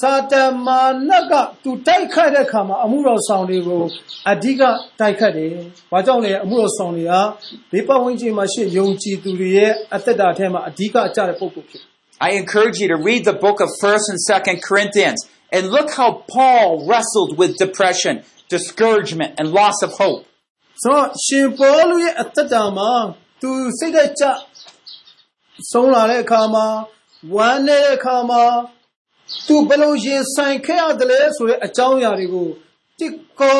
[0.00, 1.32] စာတန်မာနတ်က
[1.64, 3.82] သူတိုက်ခိုက်တဲ့အခါမှာအမှုတော်ဆောင်တွေကို
[4.30, 4.62] အဓိက
[5.00, 5.52] တိုက်ခတ်တယ်။
[5.92, 7.14] ဘာကြောင့်လဲအမှုတော်ဆောင်တွေက
[7.72, 11.89] ဒီပတ်ဝန်းကျင်မှာရှိယုံကြည်သူတွေရဲ့အသက်တာထဲမှာအဓိကကျတဲ့ပုံပုဖြစ်တယ်
[12.27, 15.19] I encourage you to read the book of 1st and 2nd Corinthians
[15.51, 20.21] and look how Paul wrestled with depression, discouragement, and loss of hope.
[20.25, 22.91] ။ဆိုတော့ရှင်ပေါလုရဲ့အသက်တာမှာ
[23.41, 24.23] သူစိတ်သက်ကြ
[25.71, 26.65] ဆုံးလာတဲ့အခါမှာ
[27.35, 28.43] ဝမ်းနေတဲ့အခါမှာ
[29.47, 32.49] သူဘယ်လိုရင်ဆိုင်ခဲ့ရတယ်လဲဆိုတဲ့အကြောင်းအရာတွေကို
[32.99, 33.07] တိ
[33.39, 33.59] ကော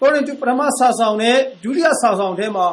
[0.00, 2.66] ကိုရိန္သုပထမစာဆောင်နဲ့ဒုတိယစာဆောင်ထဲမှာ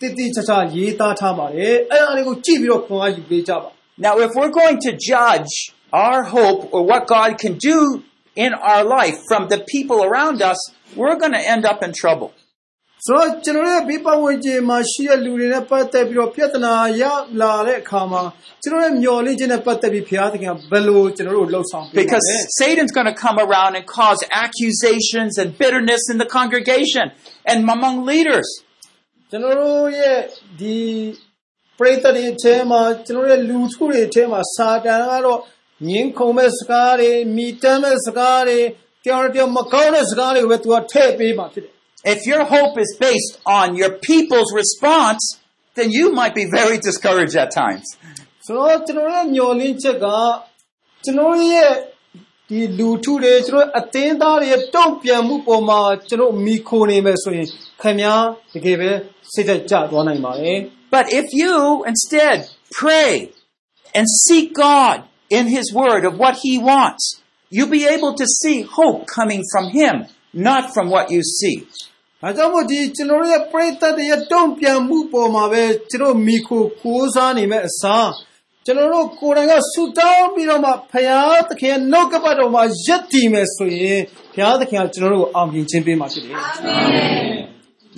[0.00, 5.52] တည်တည်ချာချာရေးသားထားပါတယ်။အဲ့ဒါတွေကိုကြည့်ပြီးတော့ခွန်အားယူပေးကြပါ Now, if we're going to judge
[5.92, 8.02] our hope or what God can do
[8.34, 10.58] in our life from the people around us,
[10.96, 12.32] we're going to end up in trouble.
[13.06, 17.04] ဆိုတော့ကျွန်တော်ရဲ့ဘေးပတ်ဝန်းကျင်မှာရှိတဲ့လူတွေနဲ့ပတ်သက်ပြီးတော့ပြဿနာရ
[17.40, 18.22] လာတဲ့အခါမှာ
[18.62, 27.06] ကျွန်တော်ရဲ့မျော်လင့်ခြင်းနဲ့ပတ်သက်ပြီးဘုရားသခင်ကဘယ်လိုကျွန်တော်တို့လှုပ်ဆောင်ပေးပါ Because လဲ Satan's going to come around and cause accusations and bitterness in the congregation
[27.50, 28.48] and among leaders.
[29.30, 30.18] ကျွန်တော်တို့ရဲ့
[30.60, 30.76] ဒီ
[31.79, 35.39] ပရိသတ်တွေအထဲမှာကျွန်တော်တို့ရဲ့လူထုတွေအထဲမှာစာတန်ကတော့
[35.87, 38.59] ငင်းခုန်မဲ့စကားတွေမိတမ်းမဲ့စကားတွေ
[39.05, 41.73] ကြောင်ကြောင်မကောင်းတဲ့စကားတွေကိုပဲသူကထည့်ပေးမှဖြစ်တယ်
[42.13, 45.23] If your hope is based on your people's response,
[45.77, 47.87] then you might be very discouraged at times.
[48.45, 50.07] ဆိုတော့ကျွန်တော်ရဲ့မျော်လင့်ချက်က
[51.03, 51.71] ကျွန်တော်ရဲ့
[52.49, 57.47] ဒီလူထုတွေကျွန်တော်အသင်းသားတွေရဲ့တုံ့ပြန်မှုပေါ်မှာကျွန်တော်မိခိုနေမယ်ဆိုရင်
[57.82, 58.90] ခင်ဗျားတကယ်ပဲ
[59.32, 60.58] စိတ်သက်ကြသွားနိုင်ပါတယ်
[60.94, 61.54] But if you
[61.92, 62.38] instead
[62.80, 63.12] pray
[63.96, 64.96] and seek God
[65.36, 67.04] in His Word of what He wants,
[67.54, 69.94] you'll be able to see hope coming from Him,
[70.48, 71.56] not from what you see.
[71.64, 78.10] ။ဒါကြောင့်မို့ဒီကျွန်တော်တို့ရဲ့ပရိသတ်တွေရဲ့တုံ့ပြန်မှုပေါ်မှာပဲကျွန်တော်မိခိုကိုးစားနေမဲ့အစား
[78.66, 84.00] ကျွန်တော်တို့ကိုယ်တိုင်ကဆူတောင်းပြီးတော့မှဖရာသခင်ရဲ့နှုတ်ကပတ်တော်မှာယက်တည်မယ်ဆိုရင်
[84.34, 86.36] ဖရာသခင်ကကျွန်တော်တို့ကိုအောင်မြင်ခြင်းပေးမှာဖြစ်တယ်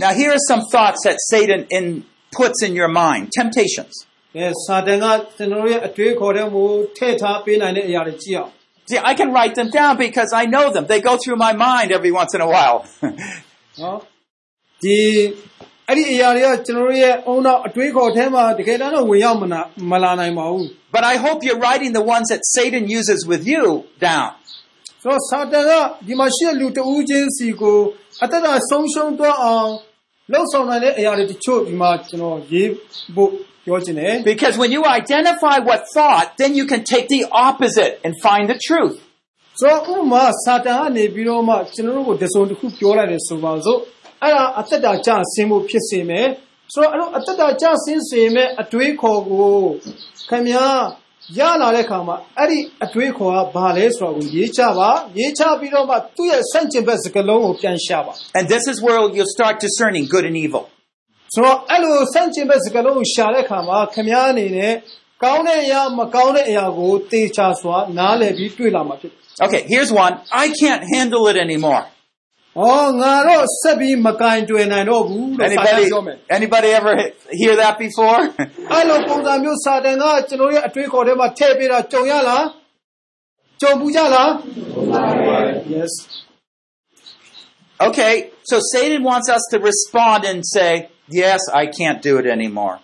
[0.01, 3.95] Now, here are some thoughts that Satan in, puts in your mind temptations.
[4.37, 5.07] ။အဲစာတန်က
[5.37, 6.65] ကျွန်တော်တို့ရဲ့အတွေးခေါ်တဲ့မူ
[6.97, 8.51] ထည့်ထားပေးနိုင်တဲ့အရာတွေကြည့်အောင်
[8.89, 10.85] See, I can write them down because I know them.
[10.93, 12.79] They go through my mind every once in a while.
[13.83, 13.99] နော်။
[14.83, 14.99] ဒီ
[15.89, 23.65] အဲ့ဒီအရာတွေကကျွန်တော်တို့ရဲ့အုံနောက်အတွေးခေါ်ထဲမှာတကယ်တမ်းတော့ဝင်ရောက်မနာမလာနိုင်ပါဘူး။ but I hope you're writing the ones that Satan uses with you
[24.09, 24.31] down.
[25.03, 25.73] ဆိုတော့စာတန်က
[26.07, 27.79] ဒီမှာရှိတဲ့လူတဦးချင်းစီကို
[28.23, 29.71] အတ္တတာဆုံးရှုံးသွားအောင်
[30.32, 32.70] လှုပ်ဆောင်နိုင်တဲ့အရာတွေတချို့ဒီမှာကျွန်တော်ရေး
[33.16, 33.30] ဖို့
[33.66, 38.58] ပြောချင်တယ် Because when you identify what thought, then you can take the opposite and find the
[38.68, 38.96] truth.
[39.60, 43.80] ဆိုတော့ဥပမာစာတန်ကနေပြီးတော့မှကျွန်တော်တို့ကိုတစုံတစ်ခုပြောလိုက်တယ်ဆိုပါစို့
[44.22, 46.28] အဲ့ဒါအတ္တတာကြဆင်းဖို့ဖြစ်စေမယ်
[46.74, 49.58] ဆိုတော့အဲ့လိုအတ္တတာကြဆင်းစေမဲ့အတွေးခေါ်ကို
[50.30, 50.68] ခင်ဗျာ
[51.39, 60.63] ရလာတဲ့ခါမှာအဲ့ဒီအတွေးခေါ်ကဘာလဲဆိုတော့ကိုရေးချပါရေးချပြီးတော့မှသူ့ရဲ့ဆန့်ကျင်ဘက်စကားလုံးကိုပြန်ရှာပါ And this is where you'll start discerning good and evil.
[61.35, 64.75] ဆိုတော့အဲ့လိုဆန့်ကျင်ဘက်စကားလုံးကိုရှာတဲ့အခါမှာခမည်းအနေနဲ့
[65.23, 70.15] ကောင်းတဲ့အရာမကောင်းတဲ့အရာကိုတေချာစွာနားလည်ပြီးတွေ့လာမှာဖြစ်တယ် Okay, here's one.
[70.45, 72.00] I can't handle it anymore. ။
[72.57, 72.67] ဩ
[73.01, 76.95] ငါတော့ဆက်ပြီးမကင်တွယ်နိုင်တော့ဘူးလို့စာတန် Anybody, ပြောမယ် anybody ever
[77.41, 78.21] hear that before?
[78.51, 82.43] ။အဲ့လိုပုံစံမျိုးစာတန်ကကျွန်တော်ရဲ့အတွေးခေါ်ထဲမှာထည့်ပေးတာကြုံရလား။
[83.61, 84.29] ကြုံဘူးကြလား။
[85.77, 85.93] Yes.
[87.87, 88.15] okay,
[88.51, 90.73] so Satan wants us to respond and say,
[91.23, 92.77] yes, I can't do it anymore.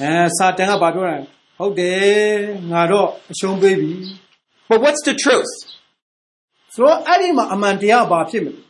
[0.00, 1.16] အဲစာတန်ကဘာပြောလဲ။
[1.58, 2.04] ဟုတ်တယ်
[2.72, 3.92] ငါတော့အရှုံးပေးပြီ
[4.70, 5.52] But what's the truth?
[5.54, 8.64] ။ဆိုတော့အဲ့ဒီမှာအမှန်တရားဘာဖြစ်မလဲ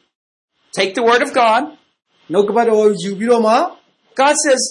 [0.79, 1.63] Take the word of God.
[1.99, 3.55] ။နှုတ်ကပတ်တော်ကိုယူပြီးတော့မှ
[4.21, 4.63] God says,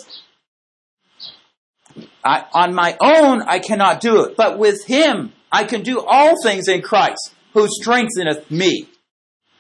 [2.34, 6.32] I, on my own, I cannot do it, but with Him, I can do all
[6.45, 7.21] things in Christ,
[7.53, 8.73] who strengtheneth me.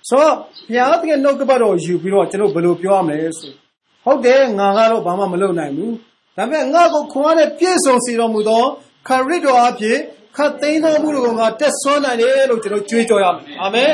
[0.09, 0.35] ဆိုတော့
[0.67, 3.51] ဘုရားသခင်နှုတ်ကပတ်တော်ယူပြီးတော့ကျွန်တော်ဘယ်လိုပြောရမလဲဆို
[4.05, 5.95] ဟုတ်တယ်ငါကတော့ဘာမှမလုပ်နိုင်ဘူး
[6.37, 8.63] ဒါပေမဲ့ငါကိုခွန်အားနဲ့ပြည့်စုံစေတော်မူသော
[9.07, 9.97] ခရစ်တော်အဖြစ်
[10.37, 13.91] ခတ်သိမ်းတော်မူလို့ငါတက်ဆွမ်းနိုင်တယ်လို့ကျွန်တော်ကြွေးကြော်ရမယ်အာမင်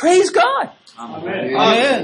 [0.00, 0.66] Praise God.
[1.00, 1.14] အာမ
[1.88, 2.00] င်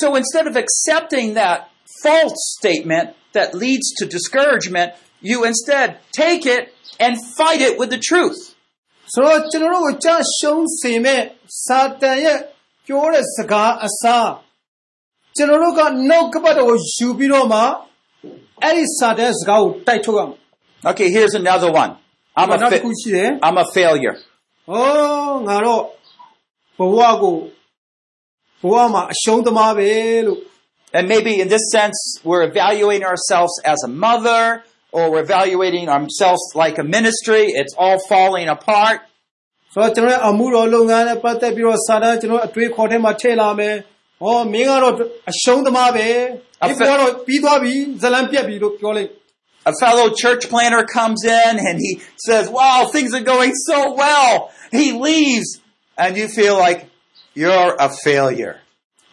[0.00, 1.58] So instead of accepting that
[2.04, 4.88] false statement that leads to discouragement,
[5.30, 5.88] you instead
[6.22, 6.62] take it
[7.04, 8.40] and fight it with the truth.
[9.14, 11.22] ဆိုတော့ကျွန်တော်တို့ကိုကြရှုံးစေမဲ့
[11.64, 12.38] စာတန်ရဲ့
[12.86, 14.30] ပြောတဲ့စကားအစား
[15.36, 17.60] ကျွန်တော်တို့ကနှုတ်ကပတ်တော်ကိုယူပြီးတော့မှ
[18.62, 20.38] အဲ့ဒီစာတန်စကားကိုတိုက်ထုတ်ရမယ်
[20.90, 21.92] Okay, here's another one.
[22.40, 24.16] I'm နောက် a, တစ်ခု fa- ရှိတယ် I'm a failure.
[24.72, 24.74] ဩ
[25.48, 25.82] ငါတော့
[26.78, 27.34] ဘဝကို
[28.64, 29.90] ဘဝမှာအရှုံးသမားပဲ
[30.26, 30.40] လို့
[30.96, 34.42] And maybe in this sense, we're evaluating ourselves as a mother,
[34.90, 37.44] or we're evaluating ourselves like a ministry.
[37.60, 38.98] It's all falling apart.
[39.74, 43.74] ဆိုတော့ကျွန်တော်ရဲ့အမှုတော်လုပ်ငန်းနဲ့ပတ်သက်ပြီးတော့စာတန်းကျွန်တော်အတွေးခေါ်ထဲမှာထည့်လာမယ်။
[44.20, 44.94] ဟောမင်းကတော့
[45.30, 46.08] အရှုံးသမားပဲ။
[46.68, 49.10] ဒီဘဝတော့ပြီးသွားပြီဇလံပြက်ပြီလို့ပြောလိုက်
[49.70, 54.50] A fellow church planner comes in and he says, wow, things are going so well.
[54.72, 55.48] He leaves
[55.98, 56.88] and you feel like
[57.42, 58.56] you're a failure.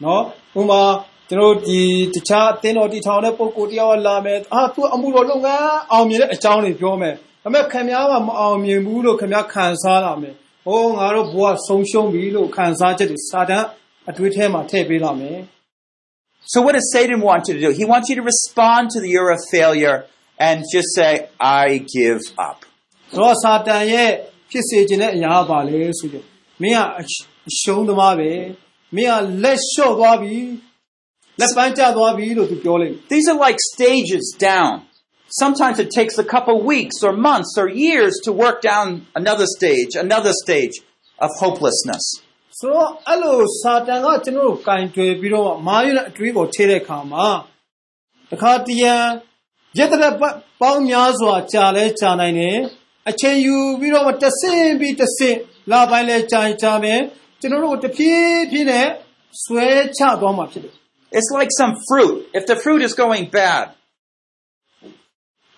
[0.03, 0.21] နော်။
[0.59, 0.81] ဥပမာ
[1.29, 1.81] ကျွန်တော်ဒီ
[2.15, 10.33] တခြားအသင်းတော်တည်ထောင်တဲ့ပုံကိုယ်တယောက်လာမယ်။အာသူအမှုတော်လုပ်ငန်းအောင်မြင်တဲ့အကြောင်းတွေပြောမယ်။ဒါပေမဲ့ခင်ဗျားကမအောင်မြင်ဘူးလို့ခင်ဗျားခံစားလာမယ်။
[10.65, 13.65] ဟောငါတို့ဘဝဆုံးရှုံးပြီလို့ခံစားချက်တွေစာတန်း
[14.09, 15.39] အတွေးထဲမှာထည့်ပေးလာမယ်။
[16.51, 17.69] So what does Satan want you to do?
[17.79, 19.97] He wants you to respond to the you're a failure
[20.47, 22.59] and just say, I give up.
[23.13, 24.09] ဆိုတော့စာတန်ရဲ့
[24.49, 26.25] ဖြစ်စေခြင်းတဲ့အရာပါလေဆိုရင်
[26.61, 26.81] မင်းက
[27.48, 28.30] အရှအရှုံးသမားပဲ
[28.96, 30.36] မင်းကလက်လျှော့သွားပြီ
[31.40, 34.72] လက်ပန်းကျသွားပြီလို့သူပြောလိုက် These are like stages down.
[35.42, 38.86] Sometimes it takes a couple weeks or months or years to work down
[39.20, 40.74] another stage, another stage
[41.24, 42.04] of hopelessness.
[42.58, 47.26] ဆိုတော့အဲ့လိုစာတန်ကကျွန်တော်တို့ကင်တွယ်ပြီးတော့မာယူတဲ့အတွေးကိုထဲတဲ့အခါမှာ
[48.30, 48.94] တခါတရံ
[49.78, 52.58] ရက်တဲ့ပတ်ပေါင်းများစွာကြာလဲကြာနိုင်တယ်
[53.10, 55.38] အချိန်ယူပြီးတော့တဆင့်ပြီးတဆင့်
[55.70, 57.00] လာပိုင်းလဲကြာရင်ကြာမယ်
[57.41, 58.87] ကျွန်တော်တို့တဖြည်းဖြည်းနဲ့
[59.43, 60.75] ဆွဲချသွားမှာဖြစ်တယ်
[61.17, 62.15] It's like some fruit.
[62.33, 63.65] If the fruit is going bad,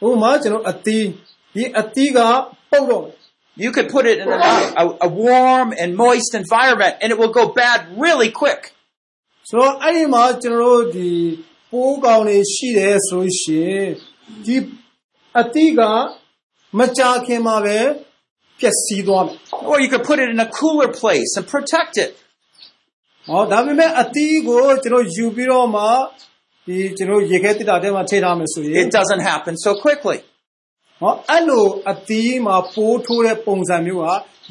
[0.02, 1.08] ဟိုမှာကျွန်တော်အသီး
[1.56, 2.20] ဒီအသီးက
[2.72, 3.16] ပုတ်တော့မယ်
[3.64, 4.40] you could put it in a,
[4.82, 8.62] a, a warm and moist environment and it will go bad really quick.
[9.50, 11.12] ဆိုတော့အဲ့ဒီမှာကျွန်တော်တို့ဒီ
[11.72, 13.90] ပိုးကောင်တွေရှိတယ်ဆိုလို့ရှိရင်
[14.46, 14.58] ဒီ
[15.40, 15.82] အသီးက
[16.80, 17.80] မကြာခင်မှာပဲ
[18.60, 19.38] ပျက်စီးသွားမယ်
[19.70, 22.12] Or you could put it in a cooler place and protect it.
[22.20, 25.84] ။ဟောဒါပေမဲ့အသီးကိုကျွန်တော်ယူပြီးတော့မှ
[26.68, 30.20] ဒီကျွန်တော်ရေခဲတစ်တာထဲမှာထည့်ထားမယ်ဆိုရင် It doesn't happen so quickly.
[31.02, 34.08] ဟောအဲ့လိုအသီးမှာပိုးထိုးတဲ့ပုံစံမျိုးက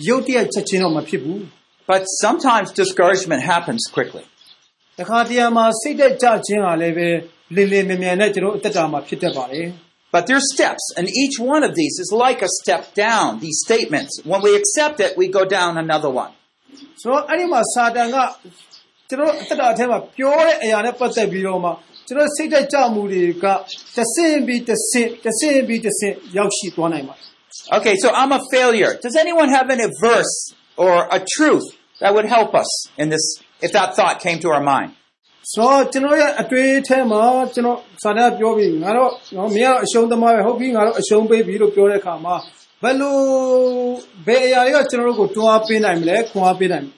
[0.09, 1.40] ရုတ်တရက်ချက်ချင်းတော့မဖြစ်ဘူး
[1.90, 4.25] But sometimes discouragement happens quickly.
[4.62, 7.09] ။တခါတရံမှာစိတ်သက်ကြခြင်းဟာလည်းပဲ
[7.55, 9.66] လင်းလင်းမြန်မြန်နဲ့ကျွန်တော်အသက်တာမှာဖြစ်တတ်ပါတယ်။
[10.14, 14.12] But there's steps, and each one of these is like a step down, these statements.
[14.25, 16.33] When we accept it, we go down another one.
[17.03, 18.16] ဆိုတော့အဲ့ဒီမှာစာတန်က
[19.09, 21.71] ကျွန်တော်အသက်တာအထဲမှာပြောတဲ့အရာနဲ့ပတ်သက်ပြီးတော့မှ
[22.07, 23.47] ကျွန်တော်စိတ်သက်ကြမှုတွေက
[23.97, 27.27] တဆင့်ပြီးတဆင့်တဆင့်ပြီးတဆင့်ရောက်ရှိသွားနိုင်ပါတယ်
[27.79, 28.92] Okay, so I'm a failure.
[29.05, 30.35] Does anyone have any verse
[30.85, 31.66] or a truth
[32.01, 32.71] that would help us
[33.03, 33.25] in this,
[33.66, 34.90] if that thought came to our mind?
[35.51, 37.21] ဆိုတော့ကျွန်တော်ရဲ့အတွေ့အထဲမှာ
[37.53, 42.36] ကျွန်တော်စာတန်ကပြောပြီးငါတော့နော်မင်းကတော့အရှုံးသမားပဲဟုတ်ပြီငါတော့အရှုံးပေးပြီလို့ပြောတဲ့အခါမှာ
[42.84, 43.17] ဘယ်လို
[44.27, 46.93] ဘယ်အရာတွေကကျွန်တော်တို့ကိုတွန်းအားပေးနိုင်မလဲခွန်အားပေးနိုင်မလဲ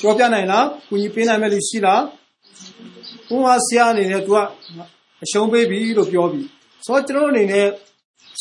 [0.00, 2.02] ပြောပြနိုင်လားကူညီပေးနိုင်မဲ့လူရှိလား
[3.28, 4.38] ဘုရားဆရာအနေနဲ့ तू က
[5.24, 6.42] အရှုံးပေးပြီလို့ပြောပြီ
[6.86, 7.66] ဆိုတော့ကျွန်တော်တို့အနေနဲ့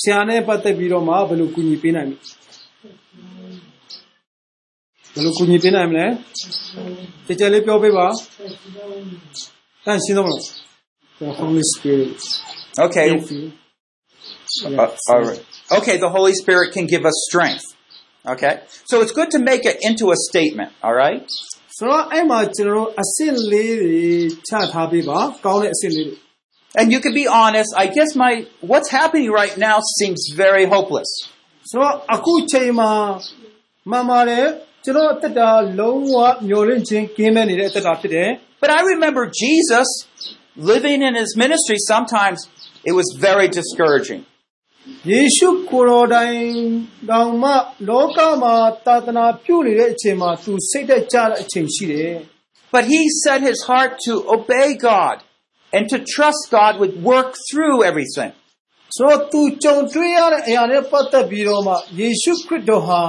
[0.01, 2.17] ဆရာနဲ့ပတ်သက်ပြီးတော့မှဘယ်လိုကူညီပေးနိုင်မလဲ
[5.16, 6.06] ဘယ်လိုကူညီပေးနိုင်မလဲ
[7.26, 8.06] ကြည်ကြလေးပြောပေးပါ
[9.84, 10.42] တန်ရှင်းတော့မလား
[11.20, 12.20] The Holy Spirit
[12.86, 13.44] Okay, Thank you.
[14.82, 15.42] uh, all right.
[15.78, 17.64] Okay, the Holy Spirit can give us strength.
[18.32, 18.54] Okay,
[18.90, 20.70] so it's good to make it into a statement.
[20.86, 21.26] All right.
[21.78, 24.06] ဆိုတော့အဲ့မှာကျွန်တော်တို့အစစ်လေးတွေ
[24.48, 26.16] ချထားပေးပါကောင်းတဲ့အစစ်လေးတွေ
[26.80, 27.70] And you can be honest.
[27.84, 28.32] I guess my
[28.70, 31.10] what's happening right now seems very hopeless.
[31.70, 32.90] ဆိုတော့အခုချိန်မှာ
[33.90, 34.46] မှန်ပါတယ်
[34.86, 36.16] ကျွန်တော်အသက်တာလုံးဝ
[36.48, 38.30] မျောလင့်ခြင်းကင်းမဲ့နေတဲ့အသက်တာဖြစ်တယ်
[38.62, 39.88] But I remember Jesus
[40.72, 41.78] living in his ministry.
[41.92, 42.38] Sometimes
[42.90, 44.22] it was very discouraging.
[45.10, 46.36] ယေရှုကိုယ်တော်တိုင်
[47.10, 47.50] တောင်မှ
[47.88, 48.54] လောကမှာ
[48.86, 52.14] သာသနာပြုနေတဲ့အချိန်မှာသူစိတ်သက်ကြတဲ့အချိန်ရှိတယ်
[52.74, 55.16] But he set his heart to obey God
[55.76, 58.32] and to trust God would work through everything.
[58.96, 63.02] ဆိုတော့သူကြုံတွေ့ရတဲ့အရာနဲ့ပတ်သက်ပြီးတော့မှယေရှုခရစ်တော်ဟာ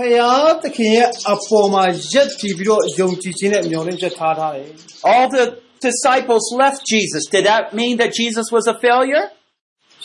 [0.16, 4.68] ယားသခင်ရဲ့အပေါ်မှာရက်တည်ပြီးတော့ယုံကြည်ခြင်းနဲ့မျှော်လင့်ချက်ထားထားတယ်
[5.10, 5.44] All the
[5.88, 7.22] disciples left Jesus.
[7.34, 9.26] Did that mean that Jesus was a failure?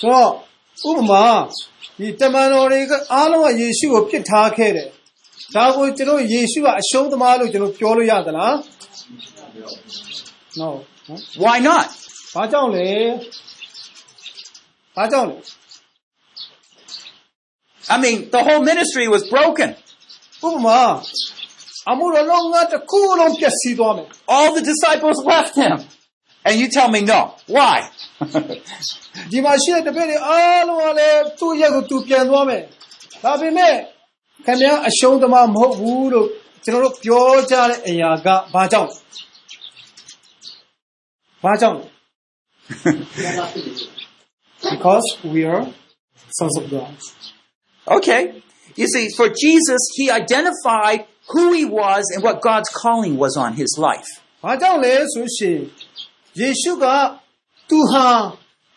[0.01, 0.31] ဆိုတော့
[0.89, 1.25] ဥပမာ
[1.99, 4.89] ဒီတမန်တော်တွေကအားလုံးကယေရှုကိုပြစ်ထားခဲ့တယ်
[5.55, 8.53] ဒါကိုကျွန်တော်ယေရှုကအရှုံးသမားလို့ကျွန်တော်ပြောလို့ရသလား
[10.59, 10.75] No နော်
[11.43, 11.87] Why not?
[12.33, 12.89] ဘာကြောင့်လဲ
[14.95, 15.37] ဘာကြောင့်လဲ
[17.89, 19.75] I mean, the whole ministry was broken.
[20.48, 20.80] ဥပမာ
[21.90, 25.76] အမှုတော်လုံးငါတစ်ခုလုံးပြည့်စည်သွားမယ် All the disciples left him.
[26.46, 27.20] And you tell me no.
[27.56, 27.78] Why?
[29.30, 32.62] ဒီမှာရှိတဲ့တပည့်တွေအားလုံးကလည်းသူ့ရက်ကိုသူပြန်သွားမယ်
[33.24, 33.74] ဒါပေမဲ့
[34.46, 36.28] ခင်ဗျားအရှုံးသမားမဟုတ်ဘူးလို့
[36.64, 38.96] ကျွန်တော်တို့ပြောကြတဲ့အရာကဘာကြောင့်လဲ
[41.44, 41.84] ဘာကြောင့်လဲ
[44.72, 45.62] because we are
[46.38, 46.92] sons of God
[47.96, 48.22] Okay.
[48.81, 50.99] You see, for Jesus, he identified
[51.31, 54.09] who he was and what God's calling was on his life.
[54.43, 55.57] ဘာကြောင့်လဲဆိုရှင်
[56.39, 56.85] ယေရှုက
[57.69, 58.09] သူဟာ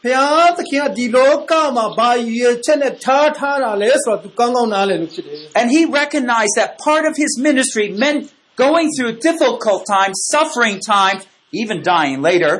[0.03, 8.21] ဘုရားသခင်ကဒီလောကမှာဘာရည်ရွယ်ချက်နဲ့ထားထားတာလဲဆိုတော့သူကောင်းကောင်းနားလည်လို့ဖြစ်တယ် And he recognized that part of his ministry meant
[8.65, 11.21] going through difficult times, suffering times,
[11.61, 12.55] even dying later,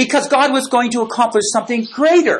[0.00, 2.38] because God was going to accomplish something greater.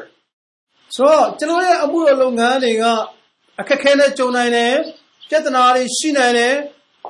[0.96, 2.84] ဆိုတော့ကျွန်တော်ရဲ့အမှုတော်လုပ်ငန်းတွေက
[3.60, 4.74] အခက်အခဲနဲ့ကြုံနိုင်တယ်
[5.28, 6.54] ပြဿနာတွေရှိနိုင်တယ်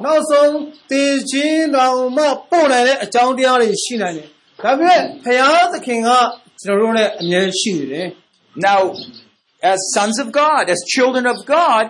[0.04, 0.52] နောက်ဆုံး
[0.90, 4.28] တည်ခြင်းတော်မှပို့နိုင်တဲ့အကြောင်းတရားတွေရှိနိုင်တယ်
[4.62, 6.10] ဒါပေမဲ့ဘုရားသခင်က
[6.62, 8.08] ကျွန်တော်တို့နဲ့အမြဲရှိနေတယ်
[8.68, 8.80] Now,
[9.72, 11.84] as sons of God, as children of God,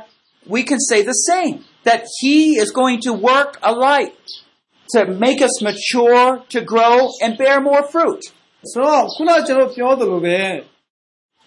[0.54, 4.14] we can say the same, that he is going to work alike
[4.90, 8.22] to make us mature, to grow, and bear more fruit.
[8.70, 10.40] ဆိုတော့ခုနကျွန်တော်ပြောသလိုပဲ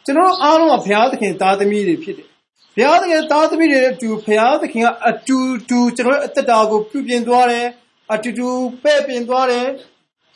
[0.05, 2.27] ကျွန်တော်အားလုံးကဘုရားသခင်သားသမီးတွေဖြစ်တယ်
[2.75, 5.37] ဘုရားသခင်သားသမီးတွေနဲ့အတူဘုရားသခင်ကအတူ
[5.69, 7.65] တူကျွန်တော်ရဲ့အသက်တာကိုပြုပြင်သွားတယ်
[8.13, 8.49] အတူတူ
[8.83, 9.67] ပဲ့ပြင်သွားတယ်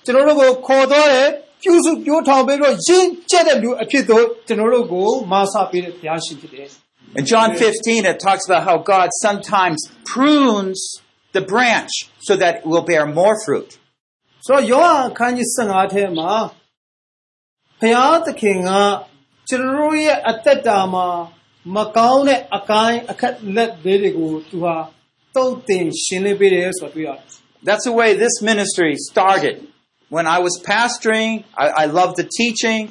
[0.05, 1.27] ကျွန်တော်တို့ကိုခေါ်သွားတယ်
[1.63, 6.69] ပြုစုပြောထောင်ပြီးတော့ရင်းကျက်တဲ့လူအဖြစ်တို့ကျွန်တော်တို့ကိုမာစာပေးတဲ့ဘုရားရှင်ဖြစ်တယ်
[7.19, 9.79] In John 15, it talks about how God sometimes
[10.11, 10.79] prunes
[11.33, 11.93] the branch
[12.27, 13.69] so that it will bear more fruit.
[14.45, 16.31] ဆိုတော့ယောဟန်အခန်းကြီး15ထဲမှာ
[17.79, 18.69] ဘုရားသခင်က
[19.49, 21.07] ကျွန်တော်တို့ရဲ့အသက်တာမှာ
[21.75, 24.75] မကောင်းတဲ့အကိုင်းအခက်လက်လေးတွေကိုသူဟာ
[25.35, 27.25] တုံ့တင်ရှင်းလင်းပေးတယ်ဆိုတော့တွေ့ရတယ်
[27.67, 29.55] That's the way this ministry started.
[30.15, 32.81] When I was pastoring, I, I loved the teaching.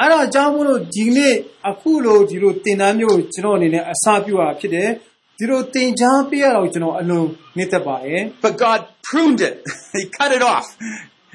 [0.00, 1.34] အဲ့တော့အကြောင်းမို့လို့ဒီနေ့
[1.70, 4.90] အခုလိုဒီလိုတင်တန်းမျိုးကိုကျွန်တော်အနေနဲ့အစပြုတာဖြစ်တယ်
[5.38, 9.54] ဒီလိုတင် जा ပေးရတော့ကျွန်တော်အလုံးနှစ်သက်ပါတယ် But God pruned it.
[9.94, 10.66] he cut it off.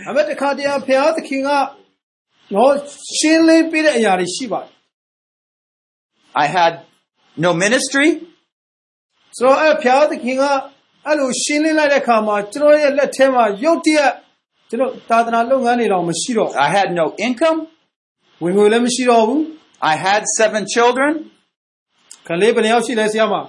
[0.07, 1.49] အမေတခါတည်းဘုရားသခင်က
[2.53, 2.73] နော်
[3.17, 4.69] ရှင်းလင်းပေးတဲ့အရာတွေရှိပါတယ်
[6.43, 6.73] I had
[7.43, 8.09] no ministry.
[9.37, 10.43] ဆိုတော့အဲ့ဘုရားသခင်က
[11.05, 14.11] အဲ့လိုရှင်းလင်းလိုက်တဲ့အခါမှာကျွန်တော်ရဲ့လက်ထဲမှာရုတ်တရက်
[14.69, 17.59] ကျွန်တော်သာသနာလုပ်ငန်းတွေတော့မရှိတော့ I had no income.
[18.43, 19.41] ဝင်ငွေလည်းမရှိတော့ဘူး
[19.91, 21.11] I had seven children.
[22.27, 23.45] ကလေးဘယ်နှယောက်ရှိလဲဆရာမဟမ်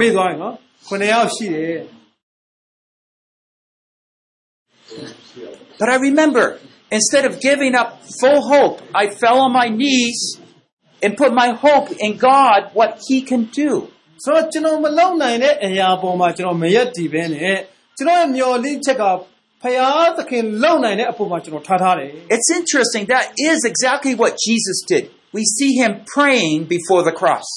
[0.00, 0.54] မေ့သွားရင်နော်
[0.86, 1.80] ခုနှစ်ယောက်ရှိတယ်
[5.78, 6.46] But I remember,
[6.92, 7.88] instead of giving up
[8.20, 10.18] full hope, I fell on my knees
[11.02, 13.72] and put my hope in God, what He can do.
[14.24, 17.58] ဆိုတော့ကျွန်တော်မလုံနိုင်တဲ့အရာပေါ်မှာကျွန်တော်မရက်တည်ပဲနဲ့
[17.96, 19.04] ကျွန်တော်ရဲ့မျော်လင့်ချက်က
[19.62, 23.04] ဖယားသခင်လုံနိုင်တဲ့အပေါ်မှာကျွန်တော်ထားထားတယ် It's interesting.
[23.14, 25.04] That is exactly what Jesus did.
[25.36, 27.48] We see Him praying before the cross.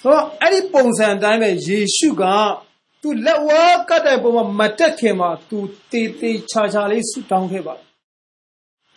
[0.00, 2.24] ဆိုတော့အဲ့ဒီပုံစံအတိုင်းပဲယေရှုက
[3.02, 5.58] သူလက်ဝါးကတ်တဲ့ပုံမှာမတက်ခင်မှာသူ
[5.92, 7.84] တေးသေးချာချာလေးဆုတောင်းခဲ့ပါတယ်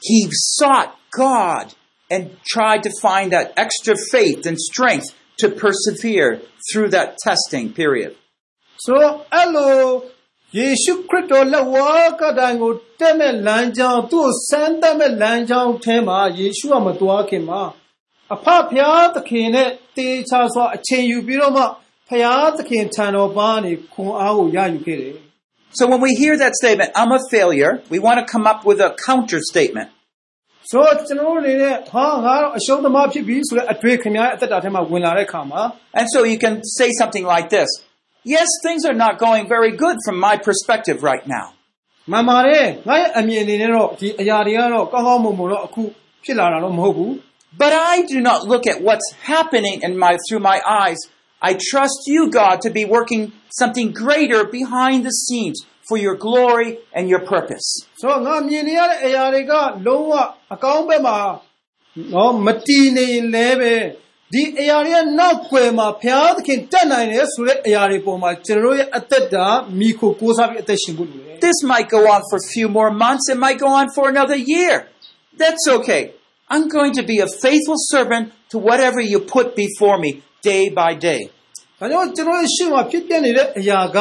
[0.03, 1.65] He sought God
[2.09, 5.07] and tried to find that extra faith and strength
[5.39, 8.11] to persevere through that testing period.
[8.85, 9.75] ဆိုတော့အဲ့လို
[10.57, 17.61] ယေရှုခရစ်တော်လက်ဝါးကတိုင်ကိုတက်မဲ့လမ်းကြောင်းသူ့ကိုစမ်းသပ်မဲ့လမ်းကြောင်းထဲမှာယေရှုကမသွားခင်မှာ
[18.33, 21.63] အဖဖျားသခင်နဲ့တေချာစွာအချိန်ယူပြီးတော့မှ
[22.09, 25.15] ဖျားသခင်ထံတော်ပါနေခွန်အားကိုရယူခဲ့တယ်
[25.71, 28.79] So when we hear that statement, I'm a failure, we want to come up with
[28.81, 29.89] a counter statement.
[30.73, 35.61] ဆိုတော့ကျွန်တော်တို့အနေနဲ့ဟာငါတော့အရှုံးသမားဖြစ်ပြီဆိုတဲ့အတွေ့ခင်ဗျားရဲ့အသက်တာထဲမှာဝင်လာတဲ့အခါမှာ
[35.99, 37.69] And so you can say something like this.
[38.35, 41.47] Yes, things are not going very good from my perspective right now.
[42.11, 45.83] မှန်ပါတယ်ငါရဲ့အမြင်အနေနဲ့တော့ဒီအရာတွေကတော့ကောင်းကောင်းမွန်မွန်တော့အခု
[46.23, 47.11] ဖြစ်လာတာတော့မဟုတ်ဘူး
[47.61, 50.99] But I do not look at what's happening in my through my eyes.
[51.49, 53.21] I trust you, God, to be working
[53.61, 57.67] something greater behind the scenes for your glory and your purpose.
[58.01, 59.53] ဆိုတော့ငါမြင်နေရတဲ့အရာတွေက
[59.85, 60.13] လုံးဝ
[60.53, 61.17] အကောင်းဘက်မှာ
[62.13, 63.75] နော်မတည်နေရင်လည်းပဲ
[64.33, 69.47] ဒီအရာတွေကနောက်ွယ်မှာဘုရားသခင်တက်နိုင်တယ်ဆိုတဲ့အရာတွေပေါ်မှာကျွန်တော်တို့ရဲ့အသက်တာ
[69.79, 73.25] မိခိုကိုးစားပြီးအသက်ရှင်ဖို့လိုတယ် This might go on for a few more months.
[73.33, 74.75] It might go on for another year.
[75.41, 76.01] That's okay.
[76.53, 80.11] I'm going to be a faithful servant to whatever you put before me
[80.49, 81.21] day by day.
[81.79, 83.97] ။ဒါကြောင့်ကျွန်တော်ရဲ့ရှေ့မှာဖြစ်ပျက်နေတဲ့အရာက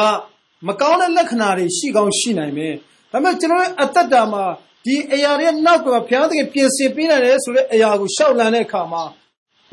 [0.68, 2.74] မကောင်းတဲ့လက္ခဏာတွေရှိကောင်းရှိနိုင်မယ်။
[3.12, 4.44] ဒါပေမဲ့ကျွန်တော်ရဲ့အသက်တာမှာ
[4.84, 9.04] ဒီအရာတွေနောက်ကဘုရားသခင်ပြင်ဆင်ပေးနိုင်တယ်ဆိုတဲ့အရာကိုရှောက်လန်းတဲ့အခါမှာ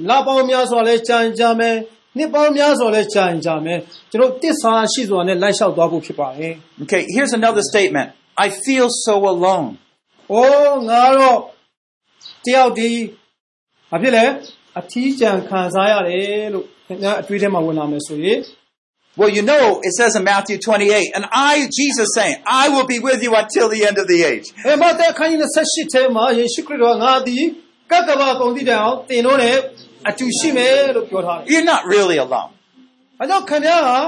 [0.10, 1.76] လပေါင်းများစွာလဲကြံကြမယ်။
[2.18, 3.80] နှစ်ပေါင်းများစွာလဲကြံကြမယ်။
[4.12, 8.10] ကျွန်တော်တစ္ဆာရှိစွာနဲ့လိုက်လျှောက်သွားဖို့ဖြစ်ပါတယ်။ Okay, here's another statement.
[8.46, 9.68] I feel so alone.
[10.32, 11.40] အိုးငါတော့
[12.46, 12.90] တယောက်ဒီ
[13.92, 14.26] ဘာဖြစ်လဲ
[14.80, 18.40] အထီးကျန်ခံစားရတယ်လို့ခင်ဗျားအတွေးထဲမှာဝင်လာမယ်ဆိုရင်
[19.17, 22.99] Well, you know, it says in Matthew 28, and I, Jesus saying, I will be
[22.99, 24.47] with you until the end of the age.
[24.67, 25.41] အဲမသက်ခန်းကြီး
[25.71, 27.43] 28ထဲမှာယေရှုခရစ်တော်ကငါသည်
[27.91, 29.57] ကကဘာကုန်တိတိုင်အောင်သင်တို့နဲ့
[30.09, 32.51] အတူရှိမယ်လို့ပြောထားတယ် You're not really alone.
[32.85, 33.99] ။အဲကြောင့်ခင်ဗျားဟာ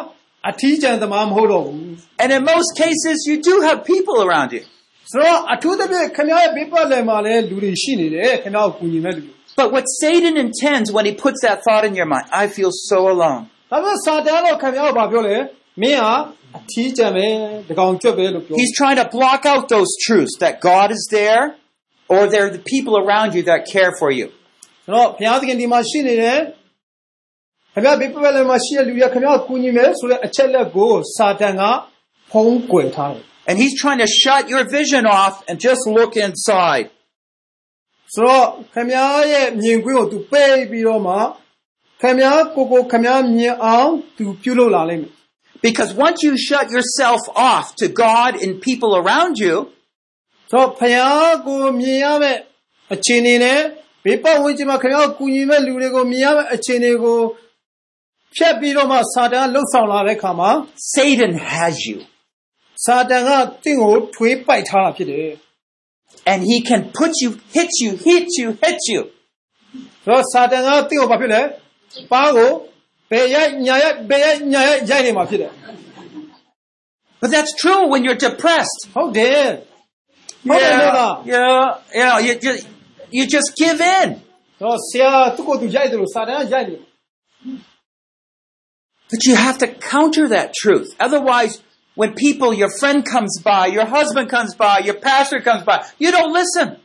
[0.51, 1.83] အထီးကျန်သမားမဟုတ်တော့ဘူး
[2.23, 4.63] And in most cases, you do have people around you.
[4.87, 12.73] ။ဆိုတော့အထူးသဖြင့်ခင်ဗျားရဲ့ဘေးပတ်လည်မှာလည်းလူတွေရှိနေတယ်ခင်ဗျားကိုကူညီမဲ့လူတွေ But what Satan intends when he puts that thought in your mind, I feel
[12.91, 15.37] so alone. ။ ဒါပေမဲ့စာတန်တော့ခင်ဗျားကိုဘာပြောလဲ။
[15.83, 16.15] မင်းဟာ
[16.57, 17.27] အထီးကျန်ပဲ
[17.69, 21.45] တကောင်ကျွတ်ပဲလို့ပြော He's trying to block out those truths that God is there
[22.13, 24.27] or there are the people around you that care for you.
[24.61, 26.39] ။ဆိုတော့ဘုရားသခင်ဒီမှာရှိနေတယ်။
[27.75, 31.63] ခင်ဗျားဘေးပတ်လည်မှာရှိတဲ့လူတွေကခင်ဗျားကိုကူညီမယ်ဆိုတဲ့အချက်လက်ကိုစာတန်က
[32.31, 36.87] ဖုံးကွယ်ထားတယ် And he's trying to shut your vision off and just look inside.
[38.15, 41.15] ဆိုတော့ခမည်းရဲ့မြင်ကွင်းကို तू ပိတ်ပြီးတော့မှ
[42.03, 45.13] ခမည်းကိုကိုခမည်းမြင်အောင် तू ပြုလုပ်လာလိမ့်မယ်
[45.65, 49.55] Because once you shut yourself off to God and people around you,
[50.51, 52.39] ဆိုတော့ဖယားကိုမြင်ရမယ့်
[52.95, 53.61] အခြေအနေနဲ့
[54.05, 57.19] ဘေးပတ်ဝန်းကျင်မှာခမည်းကိုကူညီမဲ့လူတွေကိုမြင်ရမယ့်အခြေအနေကို
[58.37, 60.51] ဖြတ်ပြီးတော့မှစာတန်ကလှုပ်ဆောင်လာတဲ့အခါမှာ
[60.95, 61.99] Satan has you.
[62.85, 63.31] စာတန်က
[63.65, 65.33] တင့်ကိုထွေးပိုက်ထားတာဖြစ်တယ်
[66.31, 69.03] And he can put you, hit you, hit you, hit you.
[70.05, 71.43] ဆိုတော့စာတန်ကတင့်ကိုဘာဖြစ်လဲ
[72.13, 72.53] ပါးကို
[73.11, 75.53] ဘယ်ရိုက်ညာရိုက်ဘယ်ရိုက်ညာရိုက်ရိုက်နေမှာဖြစ်တယ်
[77.21, 78.81] But that's true when you're depressed.
[78.95, 79.47] ဟုတ်တယ်
[80.49, 81.63] ဟုတ်တယ်လို့လား yeah,
[81.99, 82.61] you know, you just,
[83.17, 84.09] you just give in.
[84.63, 86.81] တော့ဆရာသူ့ကိုယ်သူရိုက်တယ်လို့စာတန်ကရိုက်တယ်
[89.11, 90.89] But you have to counter that truth.
[91.07, 91.63] Otherwise,
[92.01, 96.11] when people, your friend comes by, your husband comes by, your pastor comes by, you
[96.17, 96.82] don't listen. ။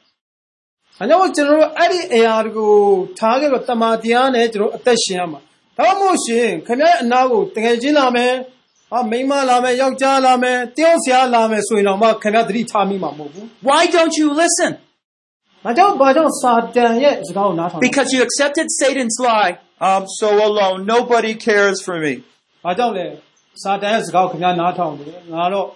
[0.99, 2.73] အဲကြောင့်ကျွန်တော်တို့အဲ့ဒီအရာကို
[3.19, 5.39] ထားခဲ့တော့တမာတရားနဲ့ကျွန်တော်အသက်ရှင်ရမှာ။
[5.77, 8.33] ဒါမှမဟုတ်ရှင်ခင်ဗျားရဲ့အနာကိုတကယ်ချင်းလာမယ်။
[8.91, 14.71] ဟာမိန်းမလာမယ်ယောက်ျားလာမယ်တယောက်ဆရာလာမယ်ဆိုရင်တော့မှခင်ဗျားသတိထားမိမှာမဟုတ်ဘူး Why don't you listen?
[14.73, 19.53] ။ဒါကြောင့်ဘာကြောင့်စာတန်ရဲ့စကားကိုနားထောင်လဲ Because you accepted Satan's lie.
[19.91, 20.79] I'm so alone.
[20.95, 22.13] Nobody cares for me.
[22.41, 23.05] ။ဘာကြောင့်လဲ။
[23.63, 25.67] စာတန်ရဲ့စကားကိုခင်ဗျားနားထောင်တယ်။ငါတော့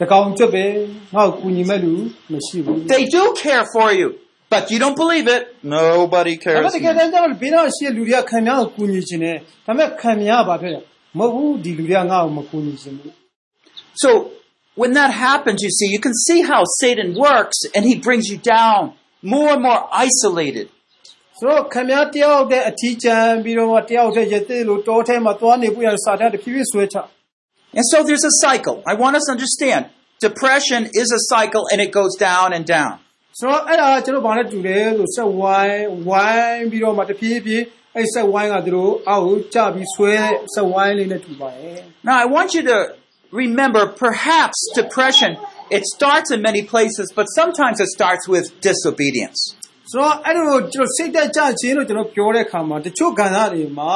[0.00, 0.64] တကောင်ကျွတ်ပဲ
[1.14, 1.92] ငါ့ကိုကူညီမဲ့လူ
[2.32, 4.08] မရှိဘူး။ They do care for you,
[4.52, 5.42] but you don't believe it.
[5.76, 6.56] Nobody ဒါ cares.
[6.56, 9.36] ပေမဲ့တကယ်တမ်းကျတော့ဘေးနားရှိတဲ့လူတွေကခင်ဗျားကိုကူညီခြင်းနဲ့
[9.66, 10.80] ဒါပေမဲ့ခင်ဗျားကဘာဖြစ်လဲ။
[11.18, 13.12] မဟုတ်ဘူးဒီလူတွေကငါ့ကိုမကူညီခြင်းဘူး။
[14.02, 14.10] So
[14.80, 18.38] when that happens, you see, you can see how Satan works and he brings you
[18.56, 18.80] down
[19.34, 20.66] more and more isolated.
[21.38, 26.96] ဆိုတော့ခင်ဗျားတယောက်တည်းအထီးကျန်ပြီးတော့မှတယောက်တည်းရသေးလို့တောထဲမှာသွားနေဖို့ရစာတတ်တဖြည်းဖြည်းဆွဲချ
[27.78, 28.76] And so there's a cycle.
[28.92, 29.82] I want us to understand
[30.26, 32.94] depression is a cycle and it goes down and down.
[33.38, 37.64] ဆိုတော့အဲ့ဒါကကျွန်တော်ဘာနဲ့တူလဲဆိုဆက်ဝိုင်းဝိုင်းပြီးတော့မှတဖြည်းဖြည်း
[37.96, 41.78] အဲ့ဆက်ဝိုင်းကသူတို့အောက်ကိုကျပြီးဆွဲတဲ့ဆက်ဝိုင်းလေးနဲ့တူပါတယ်
[42.08, 42.78] Now, I want you to
[43.42, 45.30] remember perhaps depression,
[45.76, 49.40] it starts in many places, but sometimes it starts with disobedience.
[49.92, 53.94] ဆိုတော့အဲ့လိုကျွန်တော်စိတ်သက်ကြခြင်းလို့ကျွန်တော်ပြောတဲ့အခါမှာတချို့ကဏ္ဍတွေမှာ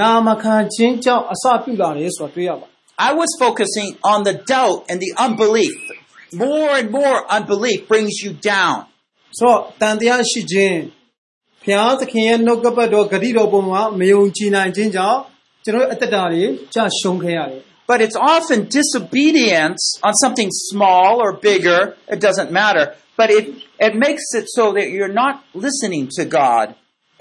[0.00, 2.70] နာမခံခြင်းကြောင့်အစပြုလာတယ်ဆိုတာတွေ့ရပါတယ်
[3.08, 5.76] I was focusing on the doubt and the unbelief.
[6.44, 8.76] More and more unbelief brings you down.
[9.38, 10.80] ဆိုတော့တန်တရားရှိခြင်း
[11.62, 15.18] ဘုရားသခင်ရဲ့နှုတ်ကပတ်တော်ဂတိတော်ပေါ်မှာမယုံကြည်နိုင်ခြင်းကြောင့်
[15.64, 16.44] ကျွန်တော်ရဲ့အသက်တာတွေ
[16.74, 21.80] ကြာရှုံးခဲ့ရတယ် But it's often disobedience on something small or bigger,
[22.14, 22.84] it doesn't matter.
[23.20, 23.46] But it,
[23.86, 25.34] it makes it so that you're not
[25.66, 26.66] listening to God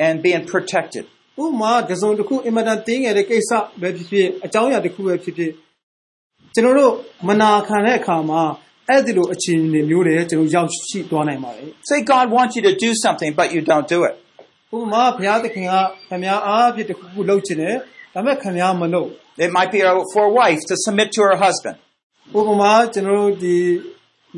[0.06, 1.06] and being protected.
[1.44, 5.52] ဥပမာတစ်စုံတစ်ခုအင်မတန်တင်းငယ်တဲ့ကိစ္စပဲဖြစ်ဖြစ်အကြောင်းအရာတစ်ခုပဲဖြစ်ဖြစ်
[6.54, 6.94] ကျွန်တော်တို့
[7.28, 8.42] မနာခံတဲ့အခါမှာ
[8.90, 14.16] အဲ့ဒီလိုအခြေအနေမျိုးတွေကျွန်တော်ရောက်ရှိသွားနိုင်ပါတယ် Say God wants you to do something, but you don't do it.
[14.76, 15.74] ဥပမာဘုရားသခင်က
[16.08, 17.76] ခင်ဗျားအားဖြင့်တစ်ခုခုလုပ်ချင်တယ်
[18.14, 19.10] ဒါပေမဲ့ခင်ဗျားမလုပ်
[19.46, 19.80] It might be
[20.14, 21.78] for a wife to submit to her husband.
[22.38, 23.58] ဥပမာကျွန်တော်တို့ဒီ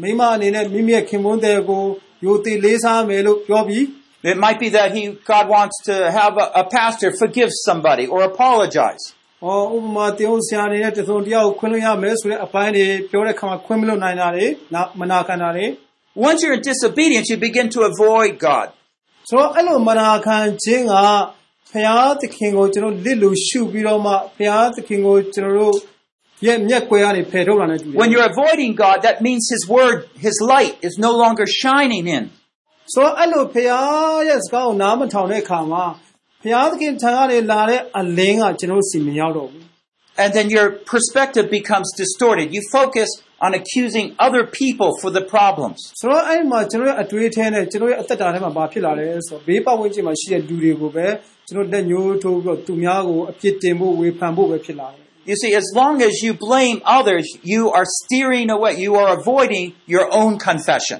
[0.01, 1.83] မိန်းမအနေနဲ့မိမိရဲ့ခင်မွန်းတဲ့ကို
[2.25, 3.83] ယိုသေးလေးစားမယ်လို့ပြောပြီး
[4.31, 8.21] It might be that he, God wants to have a, a pastor forgive somebody or
[8.31, 9.14] apologize. ။
[9.45, 15.65] အော်ဥပမာတင်းဆရာအနေနဲ့တစုံတစ်ယောက်ကိုခွင့်လို့ရမယ်ဆိုတဲ့အပိုင်းတွေပြောတဲ့ခါမှာခွင့်မလို့နိုင်တာတွေနာမနာခံတာတွေ
[16.27, 18.67] Once you're in disobedience, you begin to avoid God.
[19.29, 20.93] ဆိုတော့အဲ့လိုမနာခံခြင်းက
[21.71, 25.75] ဘုရားသခင်ကိုကျွန်တော်လစ်လို့ရှုပြီးတော့မှဘုရားသခင်ကိုကျွန်တော်တို့
[26.47, 29.97] ရဲ့မျက်ကွယ်ကနေဖယ်ထုတ်လာနေတူတယ် When you're avoiding God, that means His word,
[30.27, 32.23] His light is no longer shining in.
[32.93, 36.04] ဆိုတော့အဲ့လိုဘုရားရဲ့စကားကိုနားမထောင်တဲ့အခါမှာဘု
[36.53, 39.63] ရားသခင်ထံကနေလာတဲ့အလင်းကကျွန်တော်တို့စီမရောက်တော့ဘူး
[40.21, 42.47] And then your perspective becomes distorted.
[42.55, 43.09] You focus
[43.45, 45.79] on accusing other people for the problems.
[46.01, 51.07] ဆိုတော့အဲ့ဒီမှာကျွန်တော်ရဲ့အတွေးထဲနဲ့ကျွန်တော်ရဲ့အသက်တာထဲမှာဘာဖြစ်လာလဲဆိုတော့ဘေးပတ်ဝန်းကျင်မှာရှိတဲ့လူတွေကိုပဲ
[51.47, 59.65] ကျွန်တော်လက်ညှိုးထိုးပြီးတော့သူများကိုအပြစ်တင်ဖို့ဝေဖန်ဖို့ပဲဖြစ်လာတယ် You see, as long as you blame others, you are steering away, you are avoiding
[59.93, 60.99] your own confession.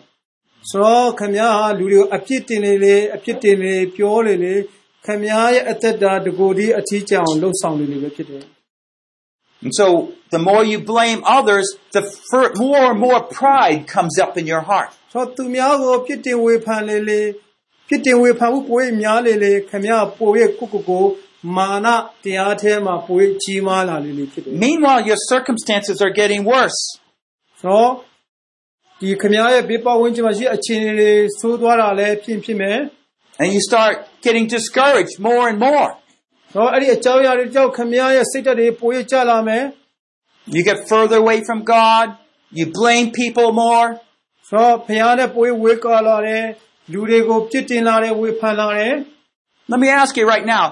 [0.70, 4.56] ဆိုတော့ခမည်းဟာလူတွေကိုအပြစ်တင်လေလေအပြစ်တင်လေပြောလေလေ
[5.06, 8.44] ခမည်းရဲ့အသက်တာတကိုယ်ဒီအထီးကျအောင်လှုပ်ဆောင်နေလေပဲဖြစ်တယ်
[9.64, 9.88] And so,
[10.32, 14.64] the more you blame others, the fir- more and more pride comes up in your
[14.70, 14.90] heart.
[15.14, 17.22] ဆိုတော့သူများကိုပြစ်တင်ဝေဖန်လေလေ
[17.88, 20.30] ပြစ်တင်ဝေဖန်မှုပို၍များလေလေခမည်းပို၍
[20.60, 21.06] ကိုကိုကို
[21.58, 21.88] မာန
[22.24, 26.80] တရားထဲမှာပို၍ကြီးမားလာလေလေဖြစ်တယ် Meanwhile, your circumstances are getting worse.
[27.62, 27.92] ဆိုတော့
[29.00, 32.78] ဒီခမည်းရဲ့ဘေးပတ်ဝန်းကျင်မှာရှိအခြေအနေတွေဆိုးသွားတာလည်းဖြစ်ဖြစ်မယ်
[33.42, 33.94] And you start
[34.26, 35.90] getting discouraged more and more.
[36.54, 39.64] ဆိုတော့အဲ့ဒီအကြောင်းအရာတွေကြောင့်ခမည်းရဲ့စိတ်ဓာတ်တွေပို၍ကျလာမယ်
[40.56, 42.08] You get further away from God.
[42.58, 43.88] You blame people more.
[44.50, 46.46] ဆိုတော့ဖခင်နဲ့ပို၍ဝေကာလာတယ်
[46.92, 48.96] လူတွေကိုပြစ်တင်လာတယ်ဝေဖန်လာတယ်
[49.72, 50.66] Let me ask you right now.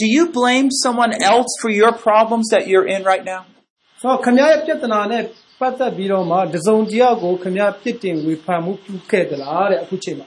[0.00, 3.42] Do you blame someone else for your problems that you're in right now?
[4.00, 5.22] ဆိုတော့ခမည်းရဲ့ပြဿနာနဲ့
[5.60, 10.26] ပတ်သက်ပြီးတော့မှတစုံတယောက်ကိုခမည်းပြစ်တင်ဝေဖန်မှုပြုခဲ့သလားတဲ့အခုချိန်မှာ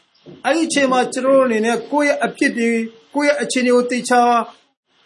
[0.45, 2.71] အဲ့ဒီအချိန်မှာကျွန်တော်တို့အနေနဲ့ကိုယ့်ရဲ့အဖြစ်တွေ
[3.15, 4.21] ကိုယ့်ရဲ့အခြေအနေကိုသိချာ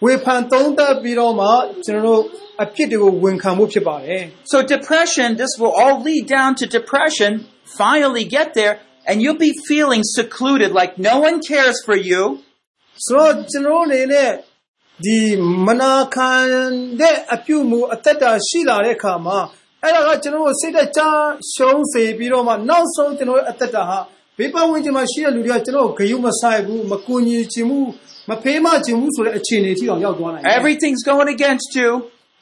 [0.03, 1.47] ဝေဖန်သုံးသပ်ပြီးတော့မှ
[1.86, 2.22] ကျွန်တော်တို့
[2.63, 7.32] အဖြစ်တွေကိုဝန်ခံမှုဖြစ်ပါတယ် So depression, this will all lead down to depression.
[7.84, 8.76] Finally get there
[9.07, 12.22] and you'll be feeling secluded like no one cares for you.
[13.05, 14.32] ။ဆိုတော့ကျွန်တော်တို့အနေနဲ့
[15.05, 15.20] ဒီ
[15.66, 16.32] မနာခံ
[16.99, 19.39] တဲ့အပြုမှုအသက်တာရှိလာတဲ့အခါမှာ
[19.84, 21.09] အဲ့ဒါကကျွန်တော်တို့စိတ်သက်သာ
[21.53, 23.99] ရှုံးစေပြီးတော့မှနောက်ဆုံးကျွန်တော်ရဲ့အသက်တာဟာ
[24.38, 27.89] ဘေးပတ်ဝန်းကျင်မှာရှိတဲ့လူတွေကကျွန်တော်ကိုဂယုမဆိုင်ဘူးမကူညီချင်ဘူး
[28.29, 31.89] မဖေးမချင်ဘူးဆိုတဲ့အခြေအနေထိအောင်ရောက်သွားနိုင်တယ် Everything's going against you.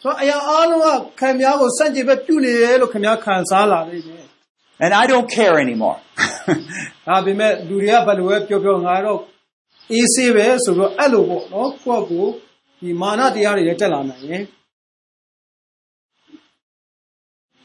[0.02, 0.88] ဆိုတော့အရာအားလုံးက
[1.20, 4.24] ခင်များကိုစန့်ကျင်ဘက်ပြုနေတယ်လို့ခင်များခံစားလာနေတယ်
[4.84, 6.00] And I don't care anymore.
[7.08, 9.20] ။ဒါပေမဲ့လူတွေကဘယ်လိုပဲပြောပြောငါတော့
[9.92, 12.32] အေးဆေးပဲဆိုတော့အဲ့လိုပေါ့နော်ကိုယ့်ကိုယ်
[12.82, 14.44] ဒီမာနတရားတွေလည်းတက်လာနိုင်တယ်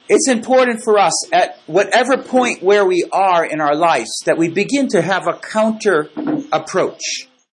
[0.09, 4.49] It's important for us at whatever point where we are in our lives that we
[4.49, 6.09] begin to have a counter
[6.51, 7.03] approach.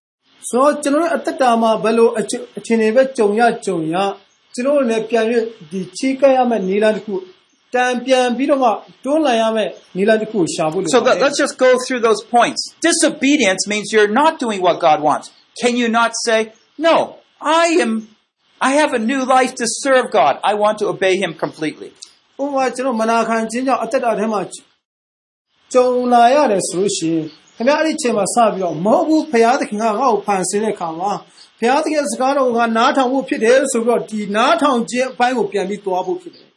[0.01, 3.95] ။ဆိုတော့ကျွန်တော်တို့အသက်တာမှာဘယ်လိုအခြေအခြေအနေပဲကြုံရကြုံရ
[4.53, 7.15] ကျွန်တော်တို့လည်းပြန်ပြီးဒီချီးကပ်ရမယ့်နေလမ်းတစ်ခု
[7.75, 8.69] တံပြန်ပြီးတော့မှ
[9.03, 12.61] တွန်းလှန်ရမယ့်နေလမ်းတစ်ခုကိုရှာဖို့လို So ပါတ let, ယ် let's just go through those points.
[12.89, 15.25] Disobedience means you're not doing what God wants.
[15.61, 16.39] Can you not say,
[16.87, 16.95] no,
[17.63, 17.91] I am,
[18.69, 20.33] I have a new life to serve God.
[20.51, 22.04] I want to obey Him completely. ။
[22.42, 24.40] ဥပမာကျွန်တော်မနာခံခြင်းကြောင့်အသက်တာထဲမှာ
[25.72, 27.24] ကြုံလာရတယ်ဆိုလို့ရှိရင်
[27.56, 31.12] ခင်ဗျားအဲ့ဒီအချိန်မှာစပြီးတော့မဟုတ်ဘူးဖရာသခင်ကငါ့ကိုဖန်ဆင်းတဲ့အခါမှာ
[31.58, 36.48] ဖရာသခင်ရဲ့စကားတော်ကိုငါနားထောင်ဖို့ဖြစ်တယ်ဆိုပြီးတော့ဒီနားထောင်ခြင်းအပိုင်းကိုပြန်ပြီးသွားဖို့ဖြစ်တယ်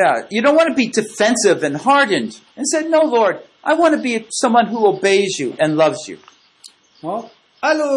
[0.00, 3.92] Yeah, you don't want to be defensive and hardened and say, no, Lord, I want
[3.94, 6.16] to be someone who obeys you and loves you.
[7.04, 7.20] ။နော်
[7.64, 7.96] အဲ့လို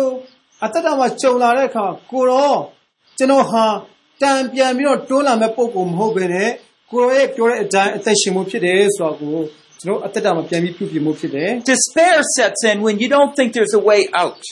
[0.66, 2.60] အသက်တာမှာကြုံလာတဲ့အခါကိုတော့
[3.18, 3.66] ကျွန်တော်ဟာ
[4.22, 6.50] တံပြန်ပြီးတော့တွန်းလာမဲ့ပုံကိုမဟုတ်ဘဲနဲ့
[6.92, 9.36] ကိုရောရဲ့ပြောတဲ့အတိုင်းအသက်ရှင်မှုဖြစ်တယ်ဆိုတော့ကို
[9.82, 14.42] ကျွန်တော်အသက်တာမှာပြန်ပြီးပြုပြင်မှုဖြစ်တယ် Despair sets in when you don't think there's a way out.။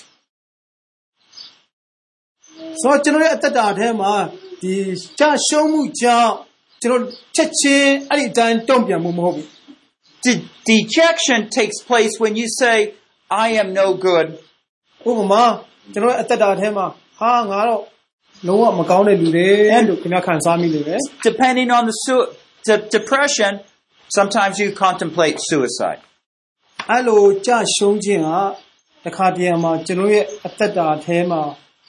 [2.81, 4.13] ဆိုတော့ကျွန်တော်ရဲ့အသက်တာထဲမှာ
[4.61, 4.75] ဒီ
[5.19, 6.33] ချရှုံးမှုကြောင့်
[6.81, 7.03] ကျွန်တော်
[7.35, 9.47] ချက်ချင်းအဲ့ဒီအတိုင်းတုံ့ပြန်မှုမဟုတ်ဘူး
[10.25, 12.77] De- dejection takes place when you say,
[13.45, 14.27] I am no good.
[15.09, 15.43] ။ဥပမာ
[15.93, 16.85] ကျွန်တော်ရဲ့အသက်တာထဲမှာ
[17.19, 17.81] ဟာငါတော့
[18.46, 19.48] လုံးဝမကောင်းတဲ့လူတွေ
[19.88, 22.28] လို့ခင်ဗျားခံစားမိနေတယ် Depending on the su-
[22.68, 23.52] de- depression,
[24.18, 26.00] sometimes you contemplate suicide.
[26.48, 28.30] ။အဲ့လိုကြရှုံးခြင်းက
[29.04, 31.42] တစ်ခါတည်းမှာကျွန်တော်ရဲ့အသက်တာထဲမှာ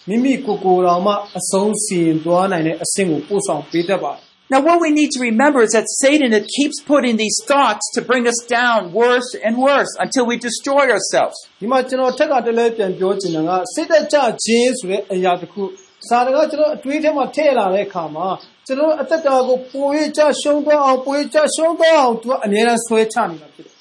[0.07, 4.23] မိမိကိုယ်ကိုယ်တော်မှအဆုံးစီရင်သွားနိုင်တဲ့အဆင့်ကိုပို့ဆောင်ပေးတတ်ပါတယ်
[4.53, 7.99] Now, what we need to remember is that Satan it keeps putting these thoughts to
[8.09, 11.37] bring us down worse and worse until we destroy ourselves.
[11.49, 15.63] ။ဒီမှာကျွန်တော်ထက်ကတလဲပြန်ပြောချင်တာကစိတ်သက်ကြခြင်းဆိုတဲ့အရာတစ်ခု
[16.07, 18.27] စာတကကျွန်တော်အတွေးထဲမှာထည့်လာတဲ့အခါမှာ
[18.67, 19.87] ကျွန်တော်အသက်တာကိုပို၍
[20.17, 23.75] ကြရှုံးသွားအောင်ပို၍ကြရှုံးသွားအောင်သူကအမြဲတမ်းဆွဲချနေတာဖြစ်တယ်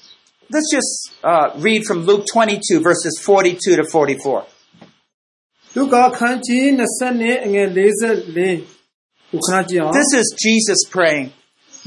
[0.53, 0.93] Let's just
[1.31, 4.41] uh, read from Luke 22, verses 42 to 44.
[4.41, 11.27] ။လူကခန်းကြီး20နဲ့အငယ်44ကိုခဏကြည့်အောင် This is Jesus praying.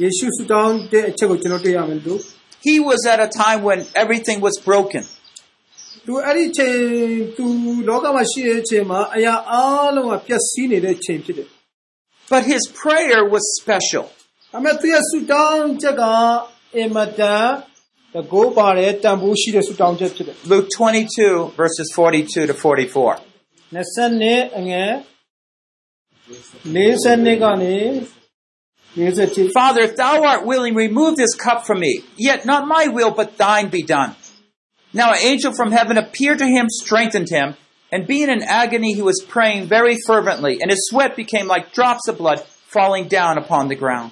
[0.03, 2.21] ယေရှုဆုတောင်းတဲ့အချက်ကိုကျွန်တော်တွေ့ရမယ်လို့
[2.67, 5.03] He was at a time when everything was broken.
[6.07, 6.77] သူအဲ့ဒီချိန်
[7.37, 7.47] သူ
[7.89, 11.49] လောကမှာရှိတဲ့အချိန်မှာအရာအားလုံးကပျက်စီးနေတဲ့ချိန်ဖြစ်တယ်
[12.33, 14.05] But his prayer was special.
[14.53, 16.03] ။ဒါပေမဲ့သူရဲ့ဆုတောင်းချက်က
[16.77, 17.47] အင်မတန်
[18.15, 23.15] တကိုးပါတယ်တန်ဖိုးရှိတဲ့ဆုတောင်းချက်ဖြစ်တယ် Luke 22, verses 42 to 44.
[23.73, 24.93] ။20နှစ်အငယ်
[26.77, 27.77] 40နှစ်ကနေ
[28.95, 31.93] 40 Father, if thou art willing, remove this cup from me.
[32.19, 34.11] Yet not my will, but thine be done.
[34.95, 37.55] Now an angel from heaven appeared to him, strengthened him,
[37.93, 42.09] and being in agony, he was praying very fervently, and his sweat became like drops
[42.09, 42.41] of blood
[42.75, 44.11] falling down upon the ground.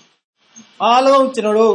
[0.85, 1.75] အားလုံးကျွန်တော်တို့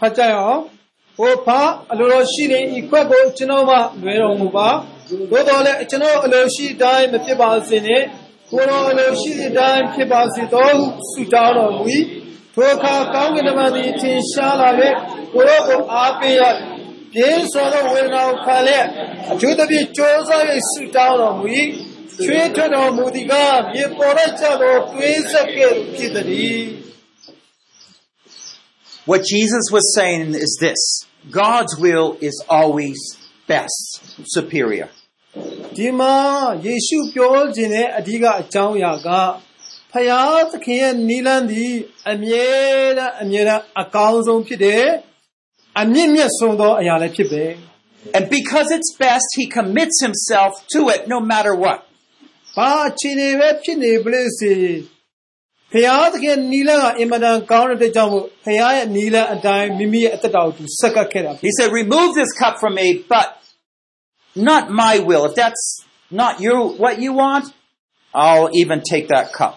[0.00, 0.60] ဖတ်ကြရအောင်။
[1.18, 1.60] ဟိုဖာ
[1.92, 4.68] အလိုတော်ရှိတဲ့ဤခွက်ကိုကျွန်တော်မှလွယ်တော်မူပါ။
[5.30, 8.02] သို့တော်လည်းကျွန်တော်အလိုရှိတိုင်းမဖြစ်ပါစေနဲ့။
[8.50, 11.84] ကိုယ်တော်အလိုရှိတဲ့တိုင်းဖြစ်ပါစေတော်ဟုဆုတောင်းတော်မူ၏။
[12.54, 14.68] ထိုအခါကောင်းကင်တမန်သည်ထင်ရှားလာ၍
[15.34, 16.42] ကိုယ်တော်ကိုအားပေးရ
[17.12, 18.86] ပြင်းစွာသောဝေဒနာကိုခံလျက်
[19.32, 21.46] အထူးသဖြင့်ကြိုးစား၍ဆုတောင်းတော်မူ၏။
[22.24, 23.34] ချွေးထွက်တော်မူသည်က
[23.72, 26.60] မြေပေါ်ရကြသောတွေးဆက်ကဲ့သို့ဖြစ်သည်။
[29.10, 30.80] What Jesus was saying is this
[31.30, 32.98] God's will is always
[33.52, 33.84] best,
[34.36, 34.88] superior.
[35.76, 36.16] ဒီမှာ
[36.64, 39.08] ယေရှုပြောခြင်းတဲ့အဓိကအကြောင်းအရာက
[39.92, 41.74] ဖယားသခင်ရဲ့နိလန်းသည်
[42.10, 42.48] အမြဲ
[42.98, 44.86] တမ်းအမြဲတမ်းအကောင်းဆုံးဖြစ်တယ်
[45.80, 47.44] အမြင့်မြတ်ဆုံးသောအရာလည်းဖြစ်ပဲ
[48.16, 51.78] And because it's best, he commits himself to it no matter what.
[52.56, 54.54] ဘာအခြေအနေပဲဖြစ်နေပလေစေ
[55.72, 63.28] ဖယားသခင်နိလန်းကအင်မတန်ကောင်းတဲ့အတွက်ကြောင့်မို့ဖယားရဲ့နိလန်းအတိုင်းမိမိရဲ့အသက်တာကိုသူစက္ကပ်ခဲ့တာဖြစ် He said, Remove this cup from me, but
[64.48, 65.24] not my will.
[65.30, 65.64] If that's
[66.20, 67.44] not your, what you want,
[68.14, 69.54] I'll even take that cup.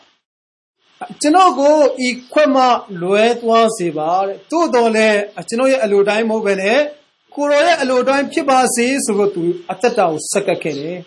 [1.23, 1.77] ကျွန်တော်ကို
[2.07, 2.65] ဤခွက်မှ
[3.03, 6.81] လွဲသွားစေပါတဲ့သို့တော်လည်းကျွန်တော်ရဲ့အလိုတိုင်းမဟုတ်ပဲနဲ့
[7.35, 10.99] ကိုရောရဲ့အလိုတိုင်းဖြစ်ပါစေဆိုလို့သူအသက်တာကိုစက္ကပ်ခဲ့တယ်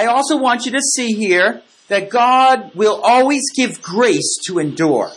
[0.00, 1.48] I also want you to see here
[1.92, 5.08] that God will always give grace to endure.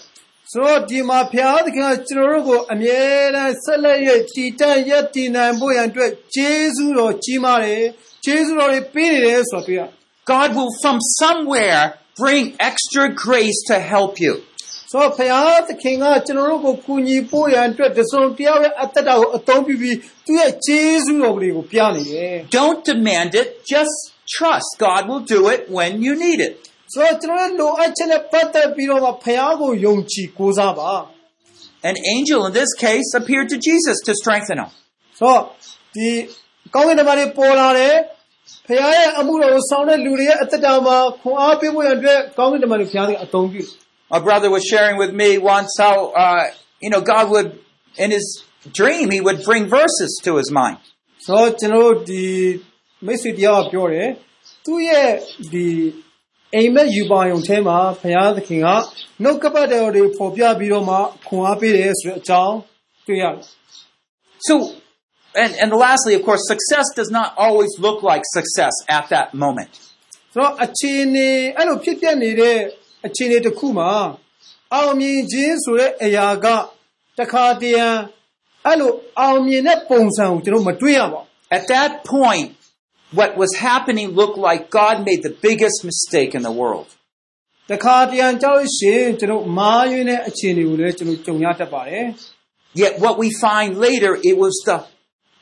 [0.51, 3.01] ဆိုတော့ဒီမှာဖျားသခင်ကကျွန်တော်တို့ကိုအမြဲ
[3.35, 7.85] တမ်းဆက်လက်ရတည်တံ့ရတည်နိုင်ဖို့ရန်အတွက်ဂျေဇုတော်ကြီးမားတယ်
[8.25, 9.81] ဂျေဇုတော်တွေပေးနေတယ်ဆိုတော့တွေ့ရ
[10.31, 11.83] God will from somewhere
[12.20, 14.34] bring extra grace to help you.
[14.92, 19.96] ဆိုတော့ဖျားသခင်ကကျွန်တော်တို့ကိုကူညီဖို့ရန်အတွက်တစုံတယောက်ရဲ့အသက်တာကိုအသုံးပြုပြီး
[20.26, 23.94] သူ့ရဲ့ဂျေဇုတော်တွေကိုပြနေတယ် Don't demand it, just
[24.36, 26.54] trust God will do it when you need it.
[26.92, 30.92] ဆိုတော့ကျွန်တော်တို့လိုအပ်ချက်နဲ့ပတ်သက်ပြီးတော့မှဖျားကိုယုံကြည်ကိုးစားပါ
[31.90, 34.70] An angel in this case appeared to Jesus to strengthen him.
[35.18, 35.40] ဆိုတော့
[35.94, 36.08] ဒီ
[36.74, 37.94] ကောင်းကင်တမန်တွေပေါ်လာတယ်
[38.67, 43.63] ဖခင်ရဲ့အမှုတော်ကိုဆောင်တဲ့လူတွေရဲ့အသက်တာမှာခွန်အားပေးဖို့ရန်အတွက်ကောင်းကင်တမန်တွေဖခင်ကအသုံးပြု
[44.13, 46.43] My brother was sharing with me once how, uh,
[46.83, 47.49] you know, God would,
[48.03, 48.27] in his
[48.79, 50.77] dream, he would bring verses to his mind.
[51.25, 52.25] ဆိုတော့ကျွန်တော်တို့ဒီ
[53.05, 54.09] မိတ်ဆွေတရားကပြောတယ်
[54.65, 55.09] သူ့ရဲ့
[55.53, 55.67] ဒီ
[56.55, 58.67] အိမ်မက်ယူပါယုံထဲမှာဖခင်သခင်က
[59.23, 60.95] နှုတ်ကပတ်တော်တွေပေါ်ပြပြီးတော့မှ
[61.27, 62.57] ခွန်အားပေးတယ်ဆိုတဲ့အကြောင်း
[63.07, 63.45] တွေ့ရတယ်
[64.47, 64.55] So,
[65.34, 69.72] and, and lastly, of course, success does not always look like success at that moment.
[70.32, 72.56] ဆိုတော့အခြေအနေအဲ့လိုဖြစ်ပြနေတဲ့
[73.06, 73.90] အခြေအနေတစ်ခုမှာ
[74.74, 76.46] အောင်မြင်ခြင်းဆိုတဲ့အရာက
[77.18, 77.86] တခါတရံ
[78.66, 81.26] အဲ့လိုအောင်မြင်တဲ့ပုံစံကိုကျွန်တော်မတွေ့ရပါဘူး
[81.58, 82.48] At that point,
[83.18, 86.88] what was happening looked like God made the biggest mistake in the world.
[87.72, 92.06] တခါတရံကြောက်လို့ရှရင်ကျွန်တော်မားယွင်းတဲ့အခြေအနေကိုလည်းကျွန်တော်ကြုံရတတ်ပါတယ်
[92.82, 94.76] Yet what we find later, it was the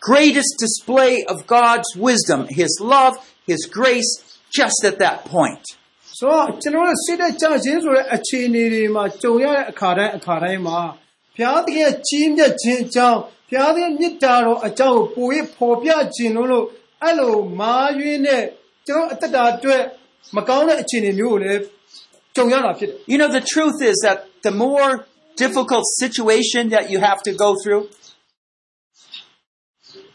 [0.00, 3.14] greatest display of God's wisdom, His love,
[3.46, 4.10] His grace,
[4.50, 5.64] just at that point.
[6.18, 10.80] ဆိုတော့ကျွန်တော်တို့စိတ်သက်ကြခြင်းဆိုတဲ့အခြေအနေတွေမှာကြုံရတဲ့အခါတိုင်းအခါတိုင်းမှာ
[11.36, 16.66] ဘုရားသခင်ရဲ့ကြီးမြတ်ခြင်းအကြောင်းဘုရားသခင်မြတ်တာတော်အကြောင်းကိုပို၍ဖော်ပြခြင်းလို့လို့
[17.02, 18.42] အဲ့လိုမာယွင်းတဲ့
[18.86, 19.82] ကျွန်တော်အသက်တာအတွက်
[20.36, 21.60] မကောင်းတဲ့အခြေအနေမျိုးကိုလည်း
[22.36, 24.90] ကြုံရတာဖြစ်တယ် You know, the truth is that the more
[25.44, 27.82] difficult situation that you have to go through,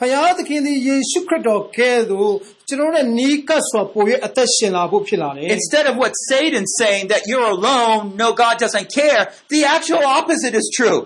[0.00, 2.32] ဖယားသခင်သည်ယေရှုခရစ်တော်ကဲ့သို့
[2.68, 9.22] ကျွန်တော်ရဲ့နီးကပ်စွာပို၍အသက်ရှင်လာဖို့ဖြစ်လာတယ် Instead of what Satan's saying that you're alone, no, God doesn't care,
[9.54, 11.00] the actual opposite is true.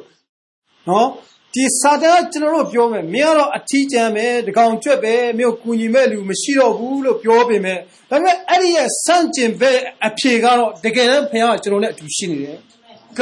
[0.89, 1.09] နော်
[1.55, 7.79] ဒီစာတန်ကကျွန်တော်တို့ပြောမယ်မင်းကတော့အထီးကျန်ပဲတကောင်ကျွတ်ပဲမြို့ကူညီမဲ့လူမရှိတော့ဘူးလို့ပြောပေမဲ့
[8.11, 12.59] ဒါပေမဲ့အဲ့ဒီရဲ့စန့်ကျင်ဘက်အဖြေကတော့တကယ်တမ်းဘုရားကကျွန်တော်နဲ့အတူရှိနေတယ်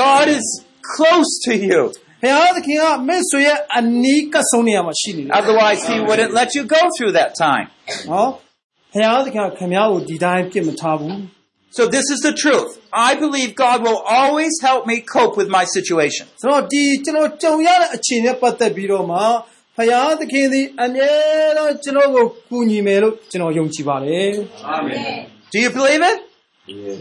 [0.01, 0.47] God is
[0.95, 1.81] close to you.
[2.23, 7.67] ဘုရားသခင်ကမိတ်ဆွေရဲ့အနီးကပ်ဆုံးနေရာမှာရှိနေတယ် Otherwise, He wouldn't let you go through that time.
[8.11, 8.29] နော်
[8.93, 11.17] ဘုရားသခင်ကခင်ဗျားကိုဒီတိုင်းပြစ်မထားဘူး
[11.79, 12.71] So, this is the truth.
[13.09, 16.25] I believe God will always help me cope with my situation.
[16.41, 19.19] ဆိုတော့ဒီကျွန်တော်ကြုံရတဲ့အခြေအနေနဲ့ပတ်သက်ပြီးတော့မှ
[19.77, 21.11] ဘုရားသခင်သည်အမြဲ
[21.57, 24.31] တမ်းကျွန်တော်ကိုကူညီမယ်လို့ကျွန်တော်ယုံကြည်ပါတယ်
[25.53, 26.19] Do you believe it?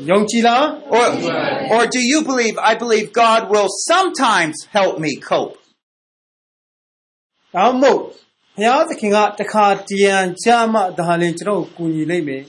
[0.09, 0.63] ယုံကြည်လား
[0.97, 1.05] Or,
[1.75, 5.55] or do you believe, I believe God will sometimes help me cope?
[7.55, 7.99] ဒါမှမဟုတ်
[8.55, 12.43] ဘုရားသခင်ကတခါတရံကြမှဒါလည်းကျွန်တော်ကိုကူညီလိမ့်မယ်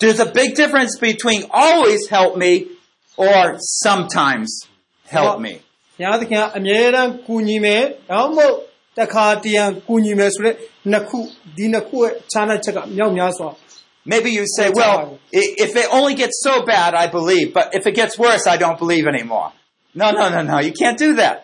[0.00, 2.52] There's a big difference between always help me
[3.28, 3.42] or
[3.84, 4.48] sometimes
[5.16, 5.54] help me.
[5.98, 8.54] ဘုရားသခင်ကအမြဲတမ်းကူညီမယ်ဒါမှမဟုတ်
[8.98, 10.54] တခါတရံကူညီမယ်ဆိုတဲ့
[10.90, 11.18] နှစ်ခု
[11.56, 13.48] ဒီနှစ်ခုရဲ့ခြားနားချက်ကမြောက်များစွာ
[14.12, 14.96] Maybe you say, well,
[15.40, 18.56] i- if it only gets so bad, I believe, but if it gets worse, I
[18.62, 19.48] don't believe anymore.
[20.00, 21.36] No, no, no, no, you can't do that.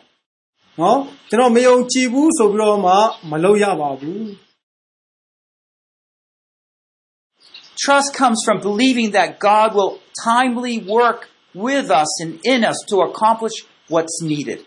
[0.80, 0.98] နော်
[1.30, 2.92] ကျွန်တော်မယုံကြည်ဘူးဆိုပြီးတော့မှ
[3.30, 4.24] မလုပ်ရပါဘူး
[7.82, 9.92] Trust comes from believing that God will
[10.30, 11.20] timely work
[11.66, 13.56] with us and in us to accomplish
[13.92, 14.60] what's needed.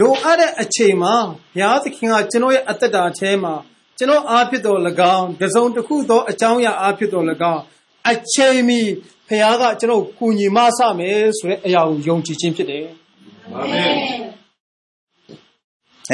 [0.00, 3.54] လိုအပ်တဲ့အချိန်မှာဘုရားသခင်ကကျွန်တော်ရဲ့အသက်တာအထဲမှာ
[3.98, 4.78] ကျွန်တော်အားဖြစ်တော်၎
[5.16, 7.62] င်းတစုံတစ်ခုသောအကြောင်းအရာအားဖြစ်တော်၎င်း
[8.10, 8.80] အချိန်မီ
[9.28, 12.86] ဘုရားကကျွန်တော်ကိုကူညီမဆမယ်ဆိုတဲ့အရာကိုယုံကြည်ခြင်းဖြစ်တယ်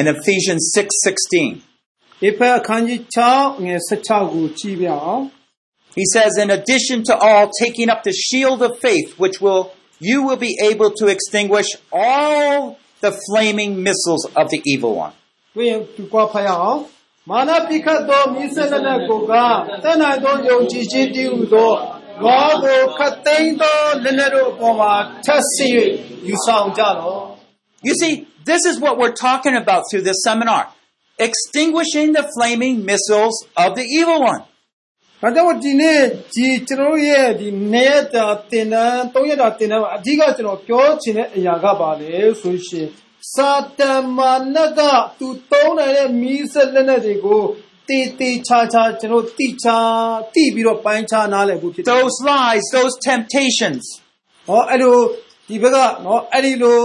[0.01, 5.23] In Ephesians 6:16, ဧဖက်အခန်းကြီး6ငယ်16ကိုကြည့်ပြအောင်
[5.95, 10.23] he says, "In addition to all, taking up the shield of faith, which will you
[10.23, 15.13] will be able to extinguish all the flaming missiles of the evil one."
[17.29, 19.33] ဝိယသူကွာဖတ်ရအောင်မာနပိခတ်သောမိစ္ဆလက်နက်ကိုက
[19.83, 21.73] တန်နိုင်သောယုံကြည်ခြင်းတည်ဟုသော
[22.25, 24.93] လောကိုခတ်သိမ်းသောလက်နက်တို့အပေါ်မှာ
[25.25, 25.73] ထပ်ဆင့်၍
[26.29, 27.23] ယူဆောင်ကြတော့
[27.89, 28.13] You see,
[28.51, 30.63] this is what we're talking about through this seminar.
[31.29, 34.43] Extinguishing the flaming missiles of the evil one.
[35.23, 36.01] ။ဒါကြောင့်ဒီနေ့
[36.35, 42.11] ဒီကျွန်တော်တို့ရဲ့ဒီနေရတာတင်တန်းသုံးရတာတင်တန်းမှာအဓိကကျွန်တော်ပြောချင်တဲ့အရာကပါလေ
[42.41, 42.89] ဆိုရှင်
[43.34, 43.82] စာတ
[44.18, 44.80] မန်နက
[45.20, 47.44] သူသုံးနိုင်တဲ့မီးစက်လက်နက်တွေကို
[47.88, 49.78] တီတီချာချာကျွန်တော်တိချာ
[50.34, 53.84] တိပြီးတော့ပိုင်းခြားနားလည်ဖို့ဖြစ်တယ် Those lies, those temptations.
[54.48, 54.98] ။ဟောအဲ့လို
[55.50, 56.80] ဒီဘက်ကနော်အဲ့ဒီလို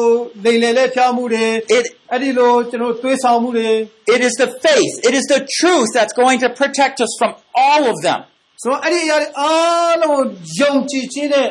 [0.45, 3.68] လိမ်လည်လက်ဖျားမှုတွေ It အဲ့ဒီလိုကျွန်တော်တွေးဆောင်မှုတွေ
[4.14, 7.33] it is the faith, it is the truth that's going to protect us from
[7.66, 8.20] all of them.
[8.62, 10.22] ဆိုတော့အဲ့ဒီအရာတွေအားလုံးကို
[10.61, 11.49] ယုံကြည်ခြင်းနဲ့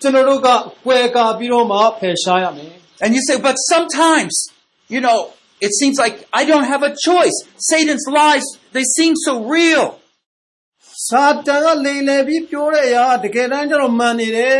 [0.00, 0.48] ကျွန်တော်တို့က
[0.86, 2.72] ကွယ်ကာပြီးတော့မှဖယ်ရှားရမယ်
[3.03, 4.33] And you say, but sometimes,
[4.87, 5.17] you know,
[5.59, 7.37] it seems like I don't have a choice.
[7.57, 9.85] Satan's lies, they seem so real.
[11.07, 14.59] စာတန်ကလိမ်လည်ပြီးပြောတဲ့အရာတကယ်တမ်းကျတော့မှန်နေတယ်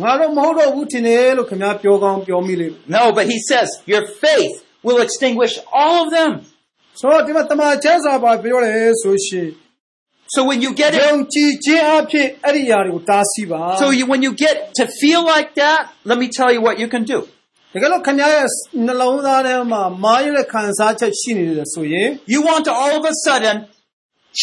[0.00, 4.54] ငါတော့မဟုတ်တော့ဘူးထင်တယ်လို့ခင်ဗျားပြောကောင်းပြောမိလိမ့်မယ် No, but he says, your faith
[4.86, 6.32] will extinguish all of them.
[7.00, 9.48] ဆိုတော့ဒီမှာတမန်ကျမ်းစာပါပြောတယ်ဆိုရှင်
[10.34, 15.50] So when you get ယုံ it, ကြည်ခြင်းအဖြစ်အဲ့ဒီအရာတွေကိုတားဆီးပါ so you, when you get to feel like
[15.62, 15.80] that,
[16.10, 17.18] let me tell you what you can do.
[17.74, 18.46] တကယ်လို့ခင်ဗျားရဲ့
[18.86, 23.56] နှလုံးသားထဲမှာမာရတဲ့ခံစားချက်ရှိနေတယ်ဆိုရင် You want to all of a sudden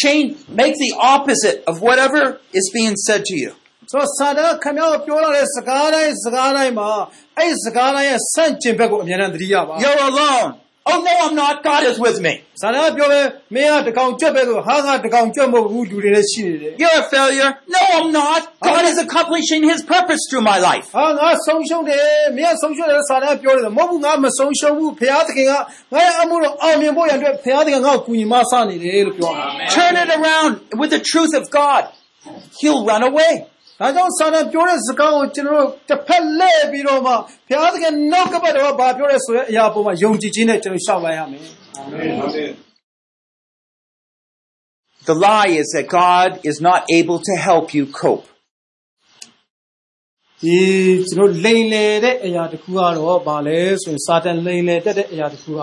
[0.01, 0.29] change,
[0.61, 2.21] make the opposite of whatever
[2.59, 3.51] is being said to you.
[3.91, 6.89] ဆိုတော့စာတန်ကခင်ဗျားကိုပြောလာတဲ့စကားတိုင်းစကားတိုင်းမှာ
[7.37, 10.49] အဲ့ဒီစကားတိုင်းရဲ့ဆန့်ကျင်ဘက်ကိုအမြဲတမ်းသတိရပါ You're alone.
[10.91, 11.61] Oh no, I'm not.
[11.63, 12.33] God is with me.
[12.61, 17.49] စာတန်ကပြောတယ်မင်းကတကောင်ကြွက်ပဲဆိုဟာကတကောင်ကြွက်မဟုတ်ဘူးလူတွေလည်းရှိနေတယ် You're a failure.
[17.75, 18.41] No, I'm not.
[18.69, 20.85] God is accomplishing His purpose through my life.
[20.97, 22.05] ဟာငါဆုံးရှုံးတယ်
[22.37, 25.59] မင်းကဆုံးရှုံးတယ်လို့စာတန်ကပြောတယ်မဟုတ်ဘူးငါမဆုံးရှုံးဘူးဖခင်သခင်ကငါ
[26.03, 29.45] ရဲ့အမှုတော်အောင်မြင်ဖို့ရန်အတွက်ဖခင်သခင်ငါ့ကိုကူညီမဆနေတယ်လို့ပြောတာ
[29.77, 30.51] Turn it around
[30.81, 31.83] with the truth of God.
[32.59, 33.31] He'll run away.
[33.80, 37.12] ဒါကြောင့်စာတန်ပြောတဲ့စကားကိုကျွန်တော်တို့တစ်ဖက်လှည့်ပြီးတော့မှ
[37.48, 41.42] ဖခင်သခင်နောက်ကပတ်တော့ဘာပြောလဲဆိုတဲ့အရာပေါ်မှာယုံကြည်ခြင်းနဲ့ကျွန်တော်ရှောက်လိုက်ရမယ်
[45.08, 48.26] The lie is that God is not able to help you cope.
[50.42, 50.60] ဒီ
[51.08, 55.60] ကျွန်တော်လိန်လေတဲ့အရာတစ်ခုကတော့ဗာလဲဆိုရင်စာတန်လိန်လေတက်တဲ့အရာတစ်ခုက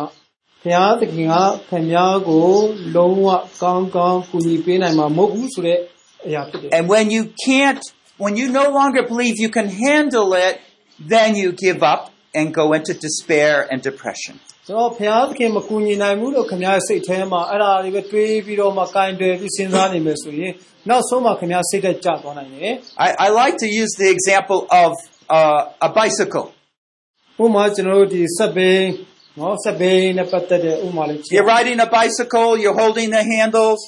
[0.61, 1.35] ဘုရားသခင်က
[1.69, 2.49] ခင်များကို
[2.95, 3.27] လုံးဝ
[3.61, 5.79] ကောင်းကောင်းကူညီပေးနိုင်မှာမဟုတ်ဘူးဆိုတဲ့
[6.27, 7.83] အရာဖြစ်တယ် And when you can't,
[8.22, 10.54] when you no longer believe you can handle it,
[10.98, 14.36] then you give up and go into despair and depression.
[14.68, 20.52] ဆိုတော့ဘုရားသခင်မကူညီနိုင်ဘူးလို့ခင်ဗျားရဲ့စိတ်ထဲမှာအဲ့ဒါတွေပဲတွေးပြီးတော့မှကင်တယ်ပြီးစဉ်းစားနေမယ်ဆိုရင်
[20.88, 22.72] နောက်ဆုံးမှခင်ဗျားစိတ်သက်ကြသွားနိုင်တယ်
[23.06, 24.90] I, I like to use the example of
[25.36, 26.46] uh, a bicycle.
[26.52, 28.90] ။ဥပမာကျွန်တော်တို့ဒီစက်ဘိန်း
[29.38, 33.80] န နော်စက်ဘိန်းနဲ့ပတ်သက်တဲ့ဥပမာလေးကြည့် You're riding a bicycle, you're holding the handles,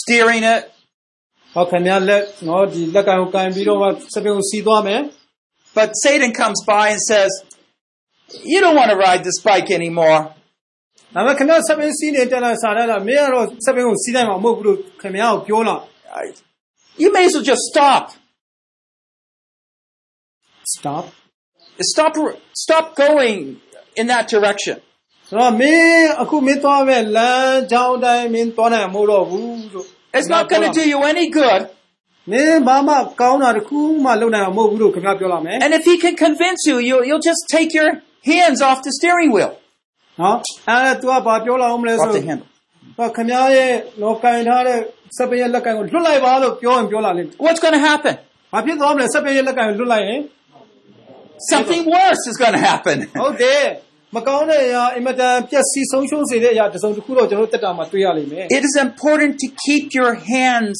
[0.00, 0.62] steering it,
[1.54, 5.00] ဟောခင်ဗျားလက်နော်ဒီလက်ကင်ကိုကင်ပြီးတော့မှစက်ဘိန်းကိုစီးသွားမယ်
[5.76, 7.30] but Satan comes by and says,
[8.52, 10.20] You don't want to ride this bike anymore.
[11.14, 15.76] ဒါပေမဲ့ခင်ဗျားစက်ဘိန်းစီးနေတက်လာစားရတာမင်းကတော့စက်ဘိန်းကိုစီးနိုင်မှာမဟုတ်ဘူးလို့ခင်ဗျားကိုပြောလာ
[16.22, 16.34] I-
[17.02, 18.04] You may as well just stop.
[20.76, 21.04] stop
[21.92, 22.12] Stop,
[22.64, 23.38] stop going
[24.00, 24.76] in that direction.
[25.28, 31.60] ဆိုတော့မင်းအခုမင်းသွားမဲ့လမ်းကြောင်းတိုင်းမင်းသွားနိုင်မှာမဟုတ်တော့ဘူးလို့ It's not going to do you any good.
[32.32, 37.90] မင်းဘာမှကောင်းတာတစ်ခုမှလုပ်နိုင်မှာမဟုတ်ဘူးလို့ခင်ဗျားပြောလာမယ် And if he can convince you, you you'll just take your
[38.30, 39.50] hands off the steering wheel,
[40.20, 40.36] နော်
[40.70, 42.48] အဲ तू ကဘာပြောလာအောင်မလဲ off ဆို the handle.
[42.98, 43.70] တော့ခင်ဗျားရဲ့
[44.02, 44.78] လောကင်ထားတဲ့
[45.16, 48.14] စက်ပင်းရဲ့လက်ကင်ကိုလွတ်လိုက်ပါလို့ပြောရင်ပြောလာလိမ့်မယ် What's going to happen?
[48.34, 50.20] ။ဘာဖြစ်သွားမလဲစက်ပင်းရဲ့လက်ကင်ကိုလွတ်လိုက်ရင်
[51.52, 52.96] Something worse is going to happen.
[53.20, 53.62] ဟုတ်တယ်
[54.16, 60.78] မကောင်းတဲ့အရာအင်မတန်ပျက်စီးဆုံးရှုံးစေတဲ့အရာတစ်စုံတစ်ခုတော့ကျွန်တော်တို့တက်တာမှာတွေ့ရလိမ့်မယ် It is important to keep your hands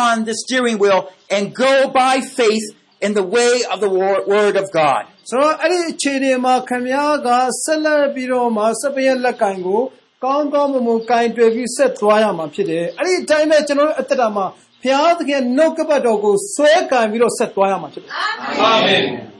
[0.00, 1.00] on the steering wheel
[1.34, 2.66] and go by faith
[3.06, 5.02] in the way of the wor- word of God.
[5.16, 7.28] ။ဆိုတော့အဲ့ဒီအခြေအနေမှာခင်ဗျားက
[7.64, 9.82] ဆက်လက်ပြီးတော့မှစက်ပင်းရဲ့လက်ကင်ကို
[10.24, 14.46] ကောင်းကောင်းမွန်မွန်ကင်တွယ်ပြီးဆက်သွားရမှာဖြစ်တယ်။အဲ့ဒီအတိုင်းပဲကျွန်တော်တို့အသက်တာမှာ
[14.82, 18.10] ဘုရားသခင်နှုတ်ကပတ်တော်ကိုဆွဲကင်ပြီးတော့ဆက်သွားရမှာဖြစ်တယ်။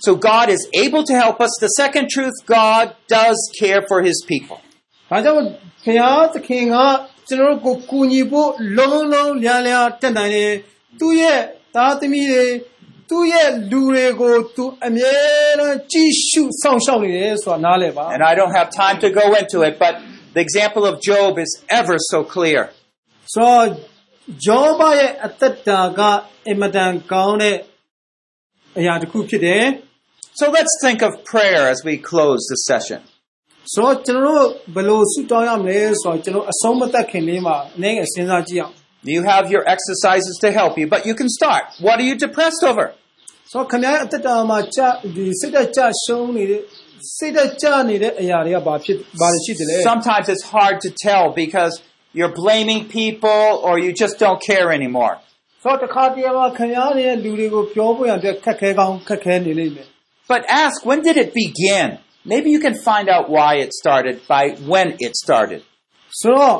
[0.00, 1.52] So God is able to help us.
[1.60, 4.58] The second truth, God does care for his people.
[5.08, 5.36] ။ဒါကြောင့်
[5.84, 6.76] ဘုရားသခင်က
[7.28, 10.52] ကျွန်တော်တို့ကိုကူညီဖို့လုံးလုံးလျားလျားတက်နိုင်တယ်။
[11.00, 11.40] သူ့ရဲ့
[11.74, 12.46] သားသမီးတွေ
[13.10, 15.14] သူ့ရဲ့လူတွေကိုသူအမြဲ
[15.58, 19.94] တမ်းကြည့်ရှုစောင့်ရှောက်နေတယ်ဆိုတာနားလည်ပါ And I don't have time to go into it, but
[20.36, 22.60] the example of Job is ever so clear.
[23.00, 23.64] ။ဆိုတော့
[24.44, 26.00] ဂျောဘရဲ့အသက်တာက
[26.48, 27.56] အင်မတန်ကောင်းတဲ့
[28.78, 29.64] အရာတစ်ခုဖြစ်တယ်
[30.40, 33.00] So let's think of prayer as we close this session.
[33.66, 38.74] ။ဆိုတော့ကျွန်တော်တို့ဘယ်လိုဆုတောင်းရမလဲဆိုတော့ကျွန်တော်အဆုံးမသက်ခင်လေးမှာအနေငယ်စဉ်းစားကြည့်အောင်
[39.14, 41.62] You have your exercises to help you, but you can start.
[41.86, 42.86] What are you depressed over?
[43.20, 44.80] ။ဆိုတော့ခင်ဗျားရဲ့အသက်တာမှာကြ
[45.16, 46.62] ဒီစိတ်သက်ကြရှုံးနေတဲ့
[47.16, 51.72] စိတ်သက်ကြနေတဲ့အရာတွေကဘာဖြစ်ဘာတွေရှိတယ်လဲ Sometimes it's hard to tell because
[52.18, 55.14] you're blaming people or you just don't care anymore.
[55.62, 59.88] ဆိုတော့တစ်ခါတည်းမှာခင်ဗျားရဲ့လူတွေကိုပြောဖို့ရတဲ့ခက်ခဲကောင်းခက်ခဲနေလိမ့်မယ်
[60.30, 61.98] But ask, when did it begin?
[62.24, 65.60] Maybe you can find out why it started by when it started.
[66.20, 66.56] ဆိုတော့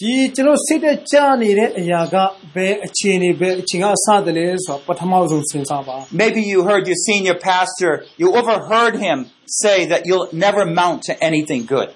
[0.00, 2.16] ဒီကျွန်တော်စိတ်သက်ကြနေတဲ့အရာက
[2.54, 9.18] ဘယ်အခြေအနေဘယ်အချိန်ကစတယ်လဲဆိုတော့ပထမဆုံးစဉ်းစားပါ Maybe you heard your senior pastor, you overheard him
[9.62, 11.88] say that you'll never mount to anything good.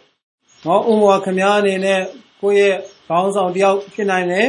[0.67, 2.01] နော်ဥပမာခင်ဗျားအနေနဲ့
[2.43, 2.75] ကိုယ့်ရဲ့
[3.09, 4.49] ခေါင်းဆောင်တယောက်ဖြစ်နိုင်တယ်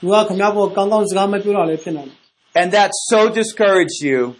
[0.00, 2.18] သူကခင်ဗျားပေါ်ကောင်းကောင်းစကားမပြောတာလည်းဖြစ်နိုင်တယ်
[2.60, 4.39] And that so discouraged you, ဆ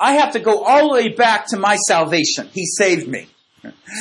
[0.00, 2.44] I have to go all the way back to my salvation.
[2.58, 3.22] He saved me.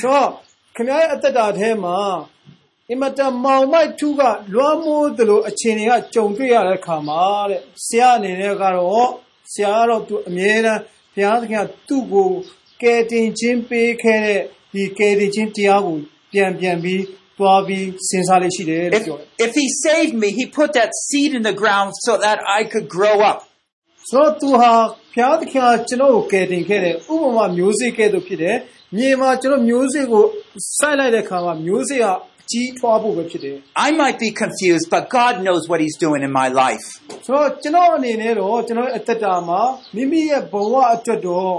[0.01, 0.29] ဆိုတော့
[0.75, 1.99] ခင်ဗျားရဲ့အသက်တာထဲမှာ
[2.89, 4.21] အင်မတန်မောင်မိုက်ထုက
[4.53, 9.09] လွှမ်းမိုးသလိုအခြေအနေကကြုံတွေ့ရတဲ့အခါမှာတဲ့ဆရာအနေနဲ့ကတော့
[9.51, 10.81] ဆရာကတော့သူအမြဲတမ်း
[11.13, 12.29] ဘုရားသခင်ကသူ့ကို
[12.81, 14.41] ကယ်တင်ခြင်းပေးခဲ့တဲ့
[14.73, 15.97] ဒီကယ်တင်ခြင်းတရားကို
[16.31, 17.03] ပြန်ပြန်ပြီး
[17.37, 22.37] တွားပြီးစဉ်းစားလေးရှိတယ်လို့ If, ပြောတယ် if he saved me, he put that seed in the ground so that
[22.57, 23.39] I could grow up.
[24.10, 24.72] ဆိုတော့သူဟာ
[25.12, 28.56] ဘုရားသခင်ကကျွန်တော်ကိုကယ်တင်ခဲ့တယ်ဥပမာမျိုးစေ့ကဲ့သို့ဖြစ်တယ်
[28.96, 30.24] မြေမှာကျွန်တော်မျိုးစေ့ကို
[30.78, 32.04] စိုက်လိုက်တဲ့အခါမှာမျိုးစေ့က
[32.40, 33.56] အကြီးထွားဖို့ပဲဖြစ်တယ်
[33.86, 36.86] I might be confused, but God knows what he's doing in my life.
[37.26, 39.60] ဆိုတော့ကျွန်တော်အနေနဲ့တော့ကျွန်တော်ရဲ့အသက်တာမှာ
[39.94, 41.56] မိမိရဲ့ဘဝအတွက်တော့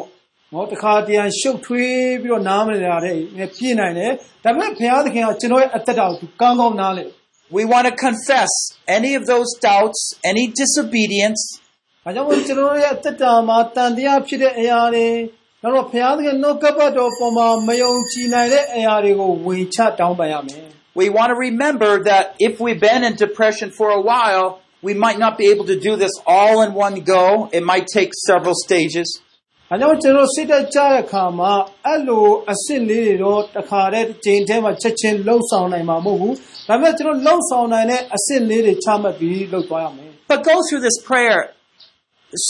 [0.54, 3.16] နော်တခါတရံရှုပ်ထွေးပြီးတော့နားမလည်ရတဲ့
[3.56, 4.12] ပြည့်နိုင်တယ်
[4.44, 7.10] ဒါပေမဲ့ဘုရားသခင်ကကျွန်တော်ရဲ့အသက်တာကိုသူကောင်းကောင်းနားလည်
[7.58, 8.52] We want to confess
[8.98, 10.00] any of those doubts,
[10.32, 11.42] any disobedience,
[12.05, 15.09] ဒါကြောင့်မို့ကျွန်တော်ရဲ့အသက်တာမှာတန်တရားဖြစ်တဲ့အရာတွေ
[15.63, 20.67] နောက်တော့ဘုရားသခင်နှုတ်ကပတ်တော်ပေါ်မှာမယုံကြည်နိုင်တဲ့အရာတွေကိုဝင်ချတောင်းပန်ရမယ်
[20.97, 25.19] we want to remember that if we've been in depression for a while, we might
[25.19, 27.51] not be able to do this all in one go.
[27.53, 29.09] It might take several stages.
[29.69, 31.53] ။ဒါကြောင့်ကျွန်တော်စိတ်တက်ကြတဲ့အခါမှာ
[31.87, 36.35] အဲ့လိုအစ်စ်လေးတွေတော့တစ်ခါတည်းတစ်ချိန်တည်းမှာချက်ချင်းလှုပ်ဆောင်နိုင်မှာမဟုတ်ဘူး။
[36.69, 41.41] ဒါပေမဲ့ကျွန်တော်လှုပ်ဆောင်နိုင်တဲ့အစ်စ်လေးတွေချမှတ်ပြီးလှုပ်သွားရမယ် But go through this prayer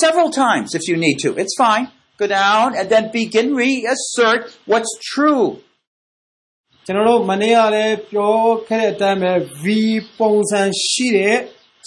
[0.03, 1.37] several times if you need to.
[1.37, 1.91] It's fine.
[2.19, 5.47] Go down and then begin reassert what's true.
[6.89, 8.37] ကျွန်တော်တို့မနေ့ကလည်းပြော
[8.69, 9.67] ခဲ့တဲ့အတိုင်းပဲ V
[10.19, 11.37] ပုံစံရှိတဲ့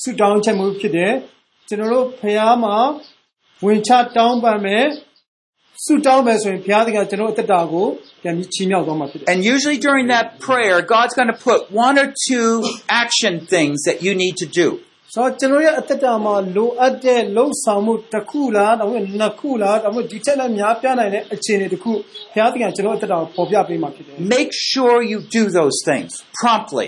[0.01, 1.13] ဆုတောင်းချက်မှုဖြစ်တယ်
[1.67, 2.77] ကျွန်တော်တို့ဖះမှာ
[3.65, 4.85] ဝင်ချတောင်းပန်မယ်
[5.85, 7.87] ဆုတောင်းမယ်ဆိုရင်ဘုရားသခင်ကကျွန်တော်တို့အသက်တာကို
[8.21, 12.49] ပြန်ပြီးချီးမြှောက်သွားမှာဖြစ်တယ် And usually during that prayer, God's going to put one or two
[13.03, 14.67] action things that you need to do.
[15.13, 21.91] ဆိုတော့ကျွန်တော်ရဲ့အသက်တာမှာလိုအပ်တဲ့လှုပ်ဆောင်မှုတစ်ခုလားဒါမှမဟုတ်နှစ်ခုလားဒါမှမဟုတ်ဒီချက်နဲ့များပြနိုင်တဲ့အခြေအနေတစ်ခု
[22.33, 26.87] ဘုရားသခင်ကကျွန်တော်အသက်တာကိုပေါ်ပြပေးမှာဖြစ်တယ် Make sure you do those things promptly.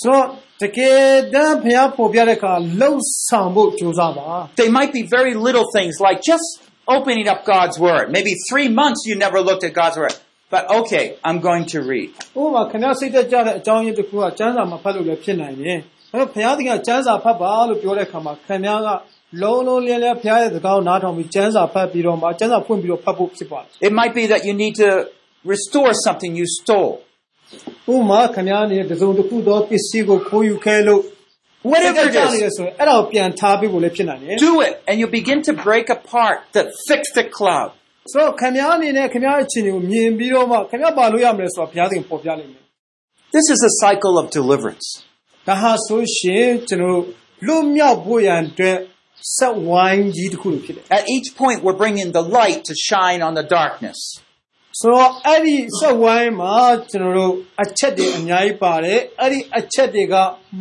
[0.00, 0.26] ဆိုတော့
[0.62, 1.02] တကယ်
[1.34, 4.28] တမ်းဘုရားပေါ်ပြတဲ့အခါလှုပ်ဆောင်ဖို့ကြိုးစားပါ
[4.60, 6.48] They might be very little things like just
[6.96, 8.04] opening up God's Word.
[8.16, 10.16] Maybe three months you never looked at God's Word.
[10.50, 12.08] But okay, I'm going to read.
[12.40, 15.78] ဥပမာခင်ဗျားစိတ်သက်ကြတဲ့အကြောင်းရင်းတစ်ခုကကျမ်းစာမှာဖတ်လို့လည်းဖြစ်နိုင်တယ်။
[16.12, 18.88] ဒါပေမဲ့ဘုရားသခင်ကကျမ်းစာဖတ်ပါလို့ပြောတဲ့အခါမှာခင်ဗျားက
[19.42, 24.90] လုံးလုံးလင်းလင်းဘုရားရဲ့စကားကိုနားထောင်ပြီးကျမ်းစာဖတ်ပြီးတော့မှကျမ်းစာဖွင့်ပြီးတော့ဖတ်ဖို့ဖြစ်ပါတယ် It might be that you need to
[25.52, 26.92] restore something you stole.
[27.88, 31.02] ။ဥပမာခင်ဗျားနေတဲ့တစ်စုံတစ်ခုသောပစ္စည်းကိုခိုးယူခဲ့လို့
[31.70, 34.72] Whatever စိတ် it သက်ကြနေရ is, ဆိုရင်အဲ့ဒါကိုပြန်ထားပေးဖို့လည်းဖြစ်နိုင်တယ် do it.
[34.88, 37.70] And you begin to break apart the thick, thick cloud.
[37.92, 42.62] ။ဆိုတော့ခင်ဗျားအနေနဲ့ခင်ဗျားရဲ့အခြေအနေကိုမြင်ပြီးတော့မှခင်ဗျားပါလို့ရမလဲဆိုတော့ဘုရားသခင်ပေါ်ပြလိမ့်မယ်
[43.36, 45.11] This is a cycle of deliverance. ။
[45.47, 47.03] ဒါဟာဆိုရှင်ကျွန်တော်တို့
[47.47, 48.77] လွတ်မြောက်ဖို့ရန်အတွက်
[49.35, 53.99] ဆက်ဝိုင်းကြီးတစ်ခုလိုဖြစ်တယ် At each point, we're bringing the light to shine on the darkness.
[54.81, 56.55] ဆိုတော့အဲ့ဒီစက်ဝိုင်းမှာ
[56.89, 57.33] ကျွန်တော်တို့
[57.63, 60.15] အချက်တွေအများကြီးပါတယ်အဲ့ဒီအချက်တွေက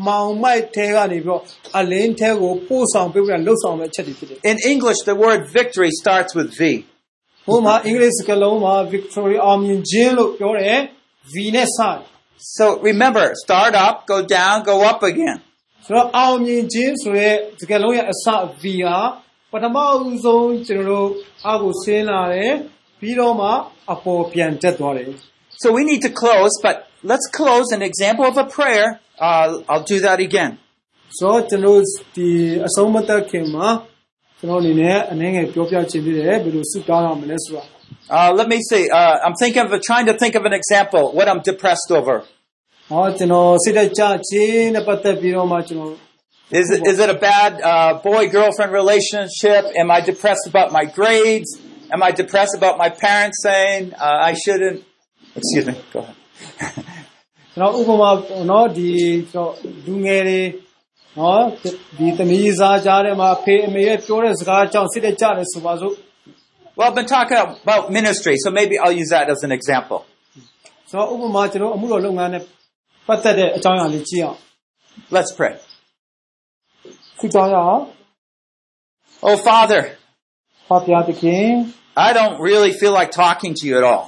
[0.06, 1.42] မောင်မိုက်ထဲကနေပြီးတော့
[1.78, 6.60] အလင်းထဲကိုပို့ဆောင်ပေးပြီးတော့လှုပ်ဆောင်တဲ့အချက်တွေဖြစ်တယ် In English, the word victory starts with V.
[7.46, 10.80] ဟိုမှာအင်္ဂလိပ်စကားလုံးမှာ victory အောင်မြင်ခြင်းလို့ပြောတယ်
[11.32, 12.11] V နဲ့စတယ်
[12.55, 15.37] So remember, start up, go down, go up again.
[15.85, 17.29] ဆိုတော့အောင်မြင်ခြင်းဆိုရဲ
[17.61, 18.25] စကားလုံးရဲ့အစ
[18.61, 18.97] V ဟာ
[19.51, 21.09] ပထမဦးဆုံးကျွန်တော်တို့
[21.45, 22.53] အောက်ကိုဆင်းလာတယ်
[22.99, 23.49] ပြီးတော့မှ
[23.93, 25.09] အပေါ်ပြန်တက်သွားတယ်
[25.61, 26.75] So we need to close, but
[27.11, 28.85] let's close an example of a prayer.
[29.27, 30.51] Uh, I'll do that again.
[31.17, 31.81] ဆိုတော့ကျွန်တော်
[32.15, 32.29] ဒီ
[32.67, 33.67] အဆုံးမသက်ခင်မှာ
[34.39, 37.63] ကျွန်တော်အနေနဲ့အနေငယ်ပြောပြချင်သေးတယ်ဘယ်လိုဆုတောင်းရမလဲဆိုတာ
[38.10, 38.90] uh, let me see.
[38.90, 41.12] Uh, I'm thinking of trying to think of an example.
[41.12, 42.24] What I'm depressed over.
[46.50, 49.64] Is it, is it a bad uh, boy girlfriend relationship?
[49.74, 51.58] Am I depressed about my grades?
[51.90, 54.84] Am I depressed about my parents saying uh, I shouldn't?
[55.34, 55.80] Excuse me.
[55.92, 56.84] Go ahead.
[66.77, 69.99] Well, I've been talking about ministry, so maybe I'll use that as an example.
[70.91, 72.43] ဆိုတော့ဥပမာကျွန်တော်အမှုတော်လုပ်ငန်းနဲ့
[73.07, 74.37] ပတ်သက်တဲ့အကြောင်းအရာလေးကြည့်အောင်
[75.15, 75.53] Let's pray.
[77.19, 77.81] ခုကြောင်းရအောင်
[79.27, 79.81] Oh, Father,
[80.67, 81.47] ဖာပြားသခင်
[82.07, 84.05] I don't really feel like talking to you at all.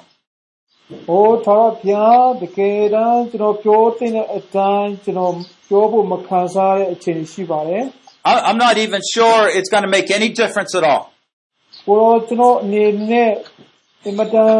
[1.07, 5.34] ဟိုထာဝရဘုရားတကယ်တမ်းကျွန်တော်ပြောတဲ့အတိုင်းကျွန်တော်
[5.70, 7.84] ပြောဖို့မခံစားရတဲ့အချိန်ရှိပါတယ်
[8.32, 11.12] I- I'm not even sure it's going to make any difference at all. ။
[11.87, 13.30] ကိုတော့ကျွန်တော်အနေနဲ့
[14.05, 14.57] အင်မတန်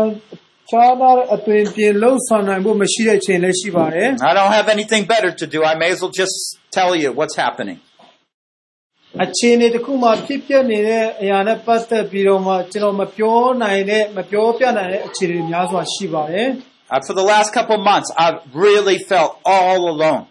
[0.71, 5.59] ချားနာတဲ့အသွင်ပြင်လှုပ်ဆောင်နိုင်ဖို့မရှိတဲ့အချိန်လည်းရှိပါတယ် I don't have anything better to do.
[5.73, 6.37] I may as well just
[6.77, 7.79] tell you what's happening.
[9.25, 16.49] ။အခြေအနေတစ်ခုမှဖြစ်ပျက်နေတဲ့အရာနဲ့ပတ်သက်ပြီးတော့မှကျွန်တော်မပြောနိုင်တဲ့မပြောပြနိုင်တဲ့အခြေအနေများစွာရှိပါတယ်
[16.95, 20.23] Uh, for the last couple of months, I've really felt all alone.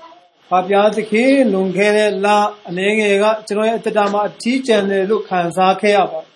[0.50, 2.26] ။ဖာပြားသခင်လွန်ခဲ့တဲ့လ
[2.68, 6.31] အနေငယ်ကကျွန်တော်ရဲ့အတ္တမှာအထီးကျန်တယ်လို့ခံစားခဲ့ရပါတယ်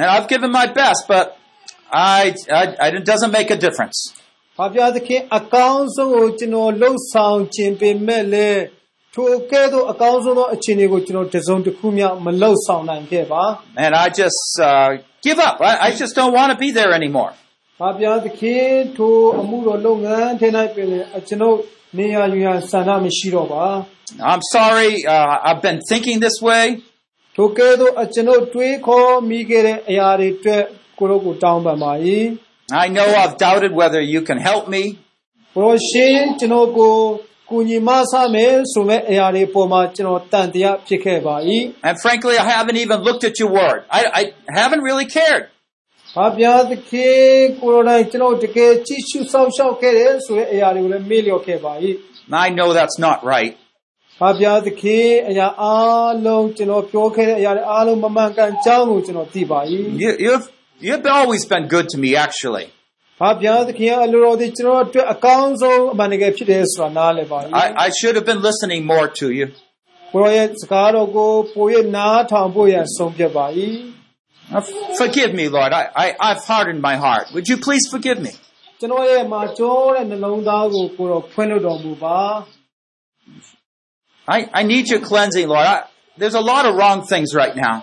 [0.00, 1.26] And I've given my best, but
[1.90, 3.98] I, I, I, it doesn't make a difference.
[4.58, 8.62] ။ဘာပြားသခင်အကောင်းဆုံးကိုကျွန်တော်လှုပ်ဆောင်ခြင်းပေမဲ့လည်း
[9.14, 13.42] ထိုကဲ့သို့အကောင်းဆုံးသောအခြေအနေကိုကျွန်တော်တစုံတစ်ခုမျှမလှုပ်ဆောင်နိုင်ခဲ့ပါ
[13.84, 14.88] And I just uh,
[15.26, 15.56] give up.
[15.70, 17.32] I, I just don't want to be there anymore.
[17.58, 20.88] ။ဘာပြားသခင်ထိုအမှုတော်လုပ်ငန်းထဲ၌ပြင်
[21.28, 21.56] ကျွန်တော်
[21.98, 23.64] နေရာယူရန်ဆန္ဒမရှိတော့ပါ
[24.30, 24.92] I'm sorry.
[25.14, 26.91] Uh, I've been thinking this way. ။
[27.36, 30.64] ထိုကဲ့သို့အကျွန်ုပ်တွေးခေါ်မိခဲ့တဲ့အရာတွေအတွက်
[30.98, 31.92] ကိုရောကိုတောင်းပန်ပါ၏
[32.82, 34.82] I know I've doubted whether you can help me.
[35.54, 36.94] ဘရောရှင်ကျွန်တော်ကို
[37.50, 41.34] ကုညီမဆမယ်ဆိုမဲ့အရာတွေပေါ်မှာကျွန်တော်တန်တရားဖြစ်ခဲ့ပါ၏
[41.88, 43.78] And frankly, I haven't even looked at your word.
[43.98, 44.22] I, I
[44.60, 45.44] haven't really cared.
[46.14, 47.20] ။ဘာပြားသခင်
[47.60, 51.72] ကိုရိုတိုင်းကျွန်တော်တကယ်ကြည့်ရှုစောင့်ရှောက်ခဲ့တယ်ဆိုတဲ့အရာတွေကိုလည်းမေ့လျော့ခဲ့ပါ၏။
[52.44, 53.52] I know that's not right.
[54.20, 59.60] ဘာပြားသခင်အရာအားလုံးကျွန်တော်ပြောခဲ့တဲ့အရာတွေအားလုံးမမှန်ကန်ကြောင်းကိုကျွန်တော်သိပါ၏
[60.04, 60.46] You, you've,
[60.86, 62.66] you've always been good to me, actually.
[63.20, 69.46] ဘာပြားသခင်အလိုတော်ဒီကျွန်တော်အတွက်အကောင်းဆုံးအမှန်တကယ်ဖြစ်တယ်ဆိုတာနားလည်ပါ၏ I, I should have been listening more to you.
[70.12, 73.46] ကိုရောရဲ့စကားတော်ကိုပိုရနားထောင်ဖို့ရန်ဆုံးဖြတ်ပါ၏
[74.50, 74.62] Uh,
[74.96, 75.74] Forgive me, Lord.
[75.74, 77.24] I, I, I've hardened my heart.
[77.34, 78.32] Would you please forgive me?
[78.80, 82.18] ကျွန်တော်ရဲ့မှာကြောတဲ့နှလုံးသားကိုကိုရောဖွင့်လို့တော်မူပါ
[84.26, 85.66] I, I need your cleansing, Lord.
[85.66, 85.84] I,
[86.18, 87.76] there's a lot of wrong things right now.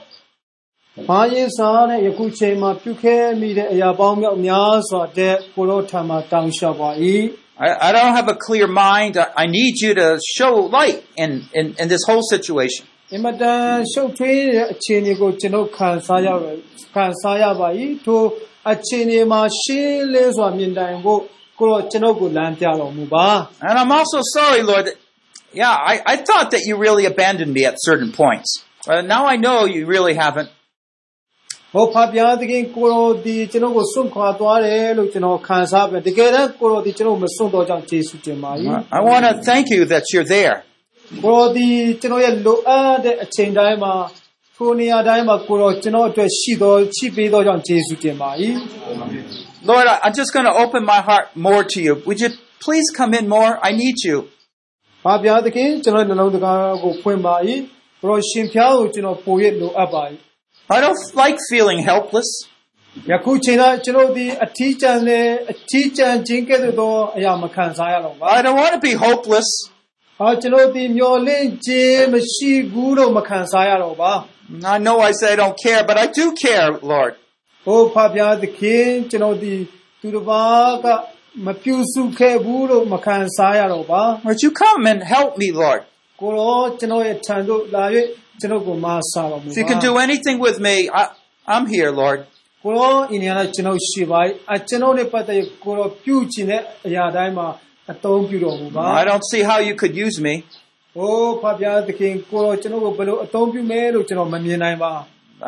[1.04, 6.90] ။ဘာရင်စားတဲ့ယခုချိန်မှာပြုခဲ့မိတဲ့အရာပေါင်းမြောက်များစွာတဲ့ကိုရောထံမှာတောင်းလျှောက်ပါ၏
[7.66, 9.14] I, I don't have a clear mind.
[9.24, 12.84] I, I need you to show light in, in, in this whole situation.
[13.14, 16.30] အင်မတန်ရှုပ်ထွေးတဲ့အခြေအနေကိုကျွန်တော်ခံစားရ
[16.96, 17.68] ခံစားရပါ၏
[18.06, 18.22] ထို
[18.72, 21.22] အခြေအနေမှာရှင်းလင်းစွာမြင်တိုင်ဖို့
[21.60, 23.28] ကိုရောကျွန်တော်ကိုလမ်းပြတော်မူပါ
[23.68, 24.88] And I'm also sorry, Lord.
[25.54, 28.64] That, yeah, I, I thought that you really abandoned me at certain points.
[28.88, 30.50] Uh, now I know you really haven't.
[31.74, 38.52] ဟောဖပြားသခင်ကိုရောဒီကျွန်တော်ကိုစွန့်ခွာသွားတယ်လို့ကျွန်တော်ခံစားပဲတကယ်တမ်းကိုရောဒီကျွန်တော်မစွန့်တော့ကြောင့်ယေရှုတင်ပါ၏
[38.98, 40.58] I want to thank you that you're there.
[41.24, 41.68] ကိုရောဒီ
[42.02, 43.94] ကျွန်တော်ရဲ့လိုအပ်တဲ့အချိန်တိုင်းမှာ
[44.56, 48.30] ထိုနေရာတိုင်းမှာကိုရောကျွန်တော်အတွက်ရှိတော်ရှိပေးတော်ကြောင့်ယေရှုတင်ပါ၏
[49.70, 51.94] Lord, I, I'm just going to open my heart more to you.
[52.06, 52.30] Would you
[52.66, 53.52] please come in more?
[53.68, 54.18] I need you.
[55.06, 57.36] ဘာပြားသခင်ကျွန်တော်နှလုံးသားကိုဖွင့်ပါ၏
[58.02, 60.04] ဘရောရှင်ဖျားကိုကျွန်တော်ပိုရလိုအပ်ပါ၏
[60.76, 62.30] I don't like feeling helpless.
[63.12, 69.50] ယခုချိန်ကကျွန်တော်ဒီအထီးကျန်နဲ့အထီးကျန်ခြင်းကဲ့သို့သောအရာမခံစားရတော့ပါ I don't want to be hopeless.
[70.20, 74.14] ဟာကျွန်တော်ဒီမျော်လင့်ခြင်းမရှိဘူးလို့မခံစားရတော့ပါ
[74.74, 77.14] I know I say I don't care, but I do care, Lord.
[77.66, 79.56] ဟိုဖပြားသခင်ကျွန်တော်ဒီ
[80.02, 80.88] သူတစ်ပါးက
[81.46, 85.82] မပြုစုခဲ့ဘူးလို့မခံစားရတော့ပါ Would you come and help me, Lord?
[86.22, 87.84] ကိုရောကျွန်တော်ရဲ့ထံသို့လာ၍
[88.40, 91.04] ကျွန်တော်ကိုမဆာတော်မူ If you ပါ can do anything with me, I,
[91.54, 92.20] I'm here, Lord.
[92.64, 94.20] ကိုရောအင်းရနာကျွန်တော်ရှိပါ၏
[94.54, 97.48] အကျွန်တော်နဲ့ပတ်သက်၍ကိုရောပြုချင်တဲ့အရာတိုင်းမှာ
[97.92, 100.34] အသုံးပြုတော်မူပါ I don't see how you could use me.
[100.96, 104.94] ဟိုဖပြားသခင်ကိုရောကျွန်တော်ကိုဘယ်လိုအသုံးပြုမဲလို့ကျွန်တော်မမြင်နိုင်ပါ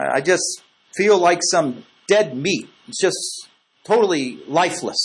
[0.02, 0.48] I I just
[0.98, 1.68] feel like some
[2.14, 2.66] dead meat.
[2.90, 3.22] It's just
[3.90, 4.26] totally
[4.60, 5.02] lifeless.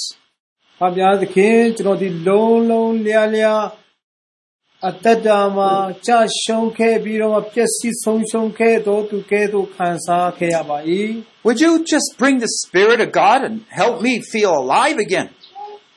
[0.78, 3.64] ဖပြားသခင်ကျွန်တော်ဒီလုံးလုံးလျားလျား
[4.88, 5.72] အတ္တတာမှာ
[6.06, 10.78] ကြာရှုံးခဲ့ပြီးတော့ပျက်စီးဆုံးရှုံးခဲ့တော့သူကဲ့သို့ခံစားခဲ့ရပါ၏
[11.46, 15.28] Would you just bring the Spirit of God and help me feel alive again?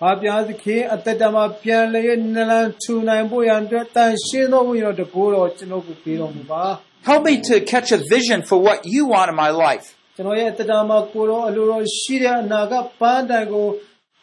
[0.01, 6.63] ဘာပြားသခင်အတ္တတာမှာပြန်လည်နလန်ထူနိုင်ဖို့ရန်အတွက်တန်ရှင်းသောဝိညာဉ်တော်တကိုးတော်ကျွန်တော်ကိုပေးတော်မူပါ
[7.09, 9.85] Help me to catch a vision for what you want in my life.
[10.15, 13.67] ကျွန်တော်ရဲ့အတ္တတာမှာကိုတော်အလိုတော်ရှိတဲ့အနာဂတ်ပန်းတိုင်ကို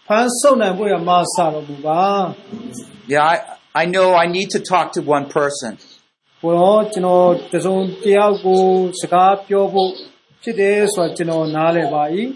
[0.09, 2.03] ဖန်ဆုပ်နိုင်ဖို့ရန်မဆတော်မူပါ
[3.13, 3.37] Yeah, I,
[3.83, 5.73] I know I need to talk to one person.
[6.43, 8.63] ကိုတော့ကျွန်တော်တစုံတယောက်ကို
[9.01, 9.91] စကားပြောဖို့
[10.43, 12.05] ဖြစ်တယ်ဆိုတော့ကျွန်တော်နားလည်ပါ၏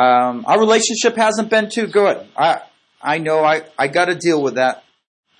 [0.00, 2.16] Um, our relationship hasn't been too good.
[2.36, 2.50] I,
[3.14, 4.74] I know I, I got to deal with that.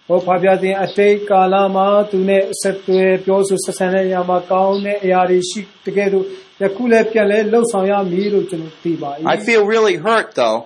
[0.08, 6.24] ဟောဖပြတဲ့အတိတ်ကာလမှာသူနဲ့ဆက်သွယ်ပြောဆိုဆက်ဆံတဲ့အရာမှာကောင်းတဲ့အရာတွေရှိတကယ်လို့
[6.62, 10.58] ယခုလည်းပြန်လဲလှုပ်ဆောင်ရမည်လို့ကျွန်တော်သိပါ I၏ feel really hurt though.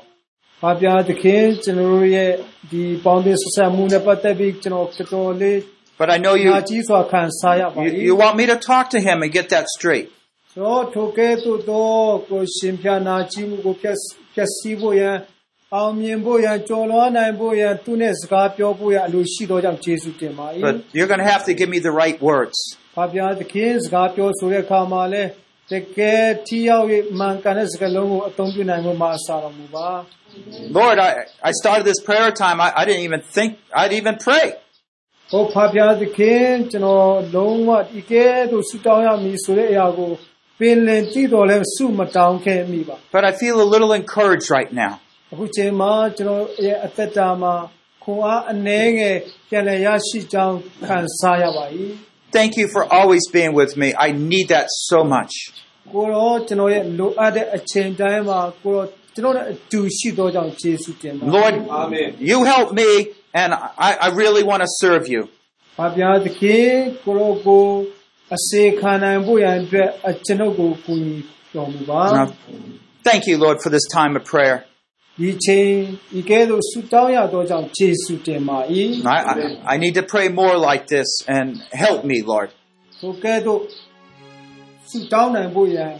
[0.65, 2.31] ဖပြသခင်ကျွန်တော်တို့ရဲ့
[2.71, 5.59] ဒီပေါင်းတဲ့ဆက်ဆံမှုနဲ့ပတ်သက်ပြီးကျွန်တော်တော်တော်လေး
[6.01, 9.31] But I know ညာ you, ကြီးစွာခံစားရပါ you,၏ you want me to talk to him and
[9.39, 10.07] get that straight.
[10.53, 11.89] ဆိုတော့ထိုကဲ့သို့သော
[12.31, 13.97] ကိုရှင်ပြနာကြီးမှုကိုဖြတ်
[14.35, 15.17] ဖြတ်စည်းဖို့ရန်
[15.75, 22.59] အောင်မြင်ဖို့ရန်ကြော်လွှားနိုင်ဖို့ရန်သူနဲ့စကားပြောဖို့ရန်အလိုရှိသောကြောင့်ယေရှုတင်ပါ၏ But you're going to have to give me the right words.
[22.97, 25.23] ဖပြသခင်စကားပြောဆိုတဲ့အခါမှာလဲ
[25.73, 26.87] တကယ်ထီရောက်၍
[27.19, 29.89] မှန်ကန်တဲ့စကားလုံးကိုအသုံးပြုနိုင်ဖို့မှာစာတော်မူပါ
[30.79, 31.11] Lord, I,
[31.43, 32.61] I started this prayer time.
[32.61, 34.47] I, I didn't even think I'd even pray.
[35.33, 40.11] ဟောဖပြသခင်ကျွန်တော်လုံးဝဒီကဲသို့ဆုတောင်းရမည်ဆိုတဲ့အရာကို
[40.59, 44.93] ပင်လင်ကြည့်တော်လဲဆုမတောင်းခဲ့မိပါ But I feel a little encouraged right now.
[45.33, 47.55] အခုချိန်မှာကျွန်တော်ရဲ့အသက်တာမှာ
[48.05, 49.17] ခွန်အားအနည်းငယ်
[49.49, 51.65] ပြန်လည်ရရှိကြောင်းခံစားရပါ၏
[52.37, 53.89] Thank you for always being with me.
[54.07, 55.33] I need that so much.
[55.93, 58.85] ကိုရောကျွန်တော်ရဲ့လိုအပ်တဲ့အချိန်တိုင်းမှာကိုရော
[59.15, 61.55] ကျွန်တော်နဲ့အတူရှိသောကြောင့်ယေရှုတင်ပါ Lord,
[62.31, 62.91] you help me,
[63.43, 63.51] and
[63.89, 65.23] I, I really want to serve you.
[65.31, 66.69] ။ဘာပြားသခင်
[67.05, 67.65] ကိုရောကို
[68.37, 71.17] အစေခံနိုင်ဖို့ရန်အတွက်အကျွန်ုပ်ကိုကူညီ
[71.55, 72.27] တော်မူပါ Now,
[73.09, 74.57] thank you, Lord, for this time of prayer.
[74.91, 75.69] ။ဒီချိန်
[76.13, 78.59] ဒီကဲသို့ဆုတောင်းရသောကြောင့်ယေရှုတင်ပါ၏
[79.17, 79.35] I, I,
[79.73, 81.09] I need to pray more like this
[81.39, 81.49] and
[81.85, 82.49] help me, Lord.
[82.77, 83.61] ။ထိုကဲ့သို့
[84.91, 85.93] ဆုတောင်းနိုင်ဖို့ရန်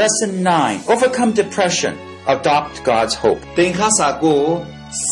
[0.00, 0.30] Lesson
[0.62, 1.92] 9 Overcome depression.
[2.34, 3.40] Adopt God's hope.
[3.58, 4.42] သင်္ခါစာကို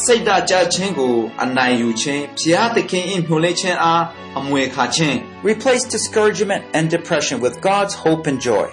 [0.05, 1.15] စိတ်ဓာတ်ကြခြင်းကို
[1.45, 4.03] အနိုင်ယူခြင်းဘုရားသခင်၏မျှော်လင့်ခြင်းအား
[4.39, 5.17] အမွေခါခြင်း
[5.51, 8.67] Replace discouragement and depression with God's hope and joy.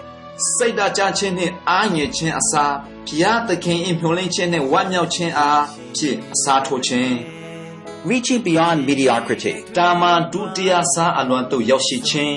[0.56, 2.74] စိတ်ဓာတ်ကြခြင်းနှင့်အားငယ်ခြင်းအစား
[3.08, 5.64] ဘုရားသခင်၏မျှော်လင့်ခြင်းနှင့်ဝမ်းမြောက်ခြင်းအား
[5.98, 7.14] ဖြင့်အစားထိုးခြင်း
[8.12, 9.56] Reaching beyond mediocrity.
[9.78, 12.34] တာမန်ဒုတိယစားအလွန်သို့ရောက်ရှိခြင်း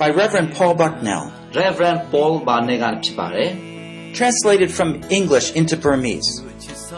[0.00, 1.24] By Reverend Paul Bucknell.
[1.60, 3.48] Reverend Paul Barnett ကဖြစ်ပါတယ်
[4.18, 6.30] Translated from English into Burmese.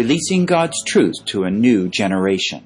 [0.00, 2.60] Releasing God's truth to a new generation.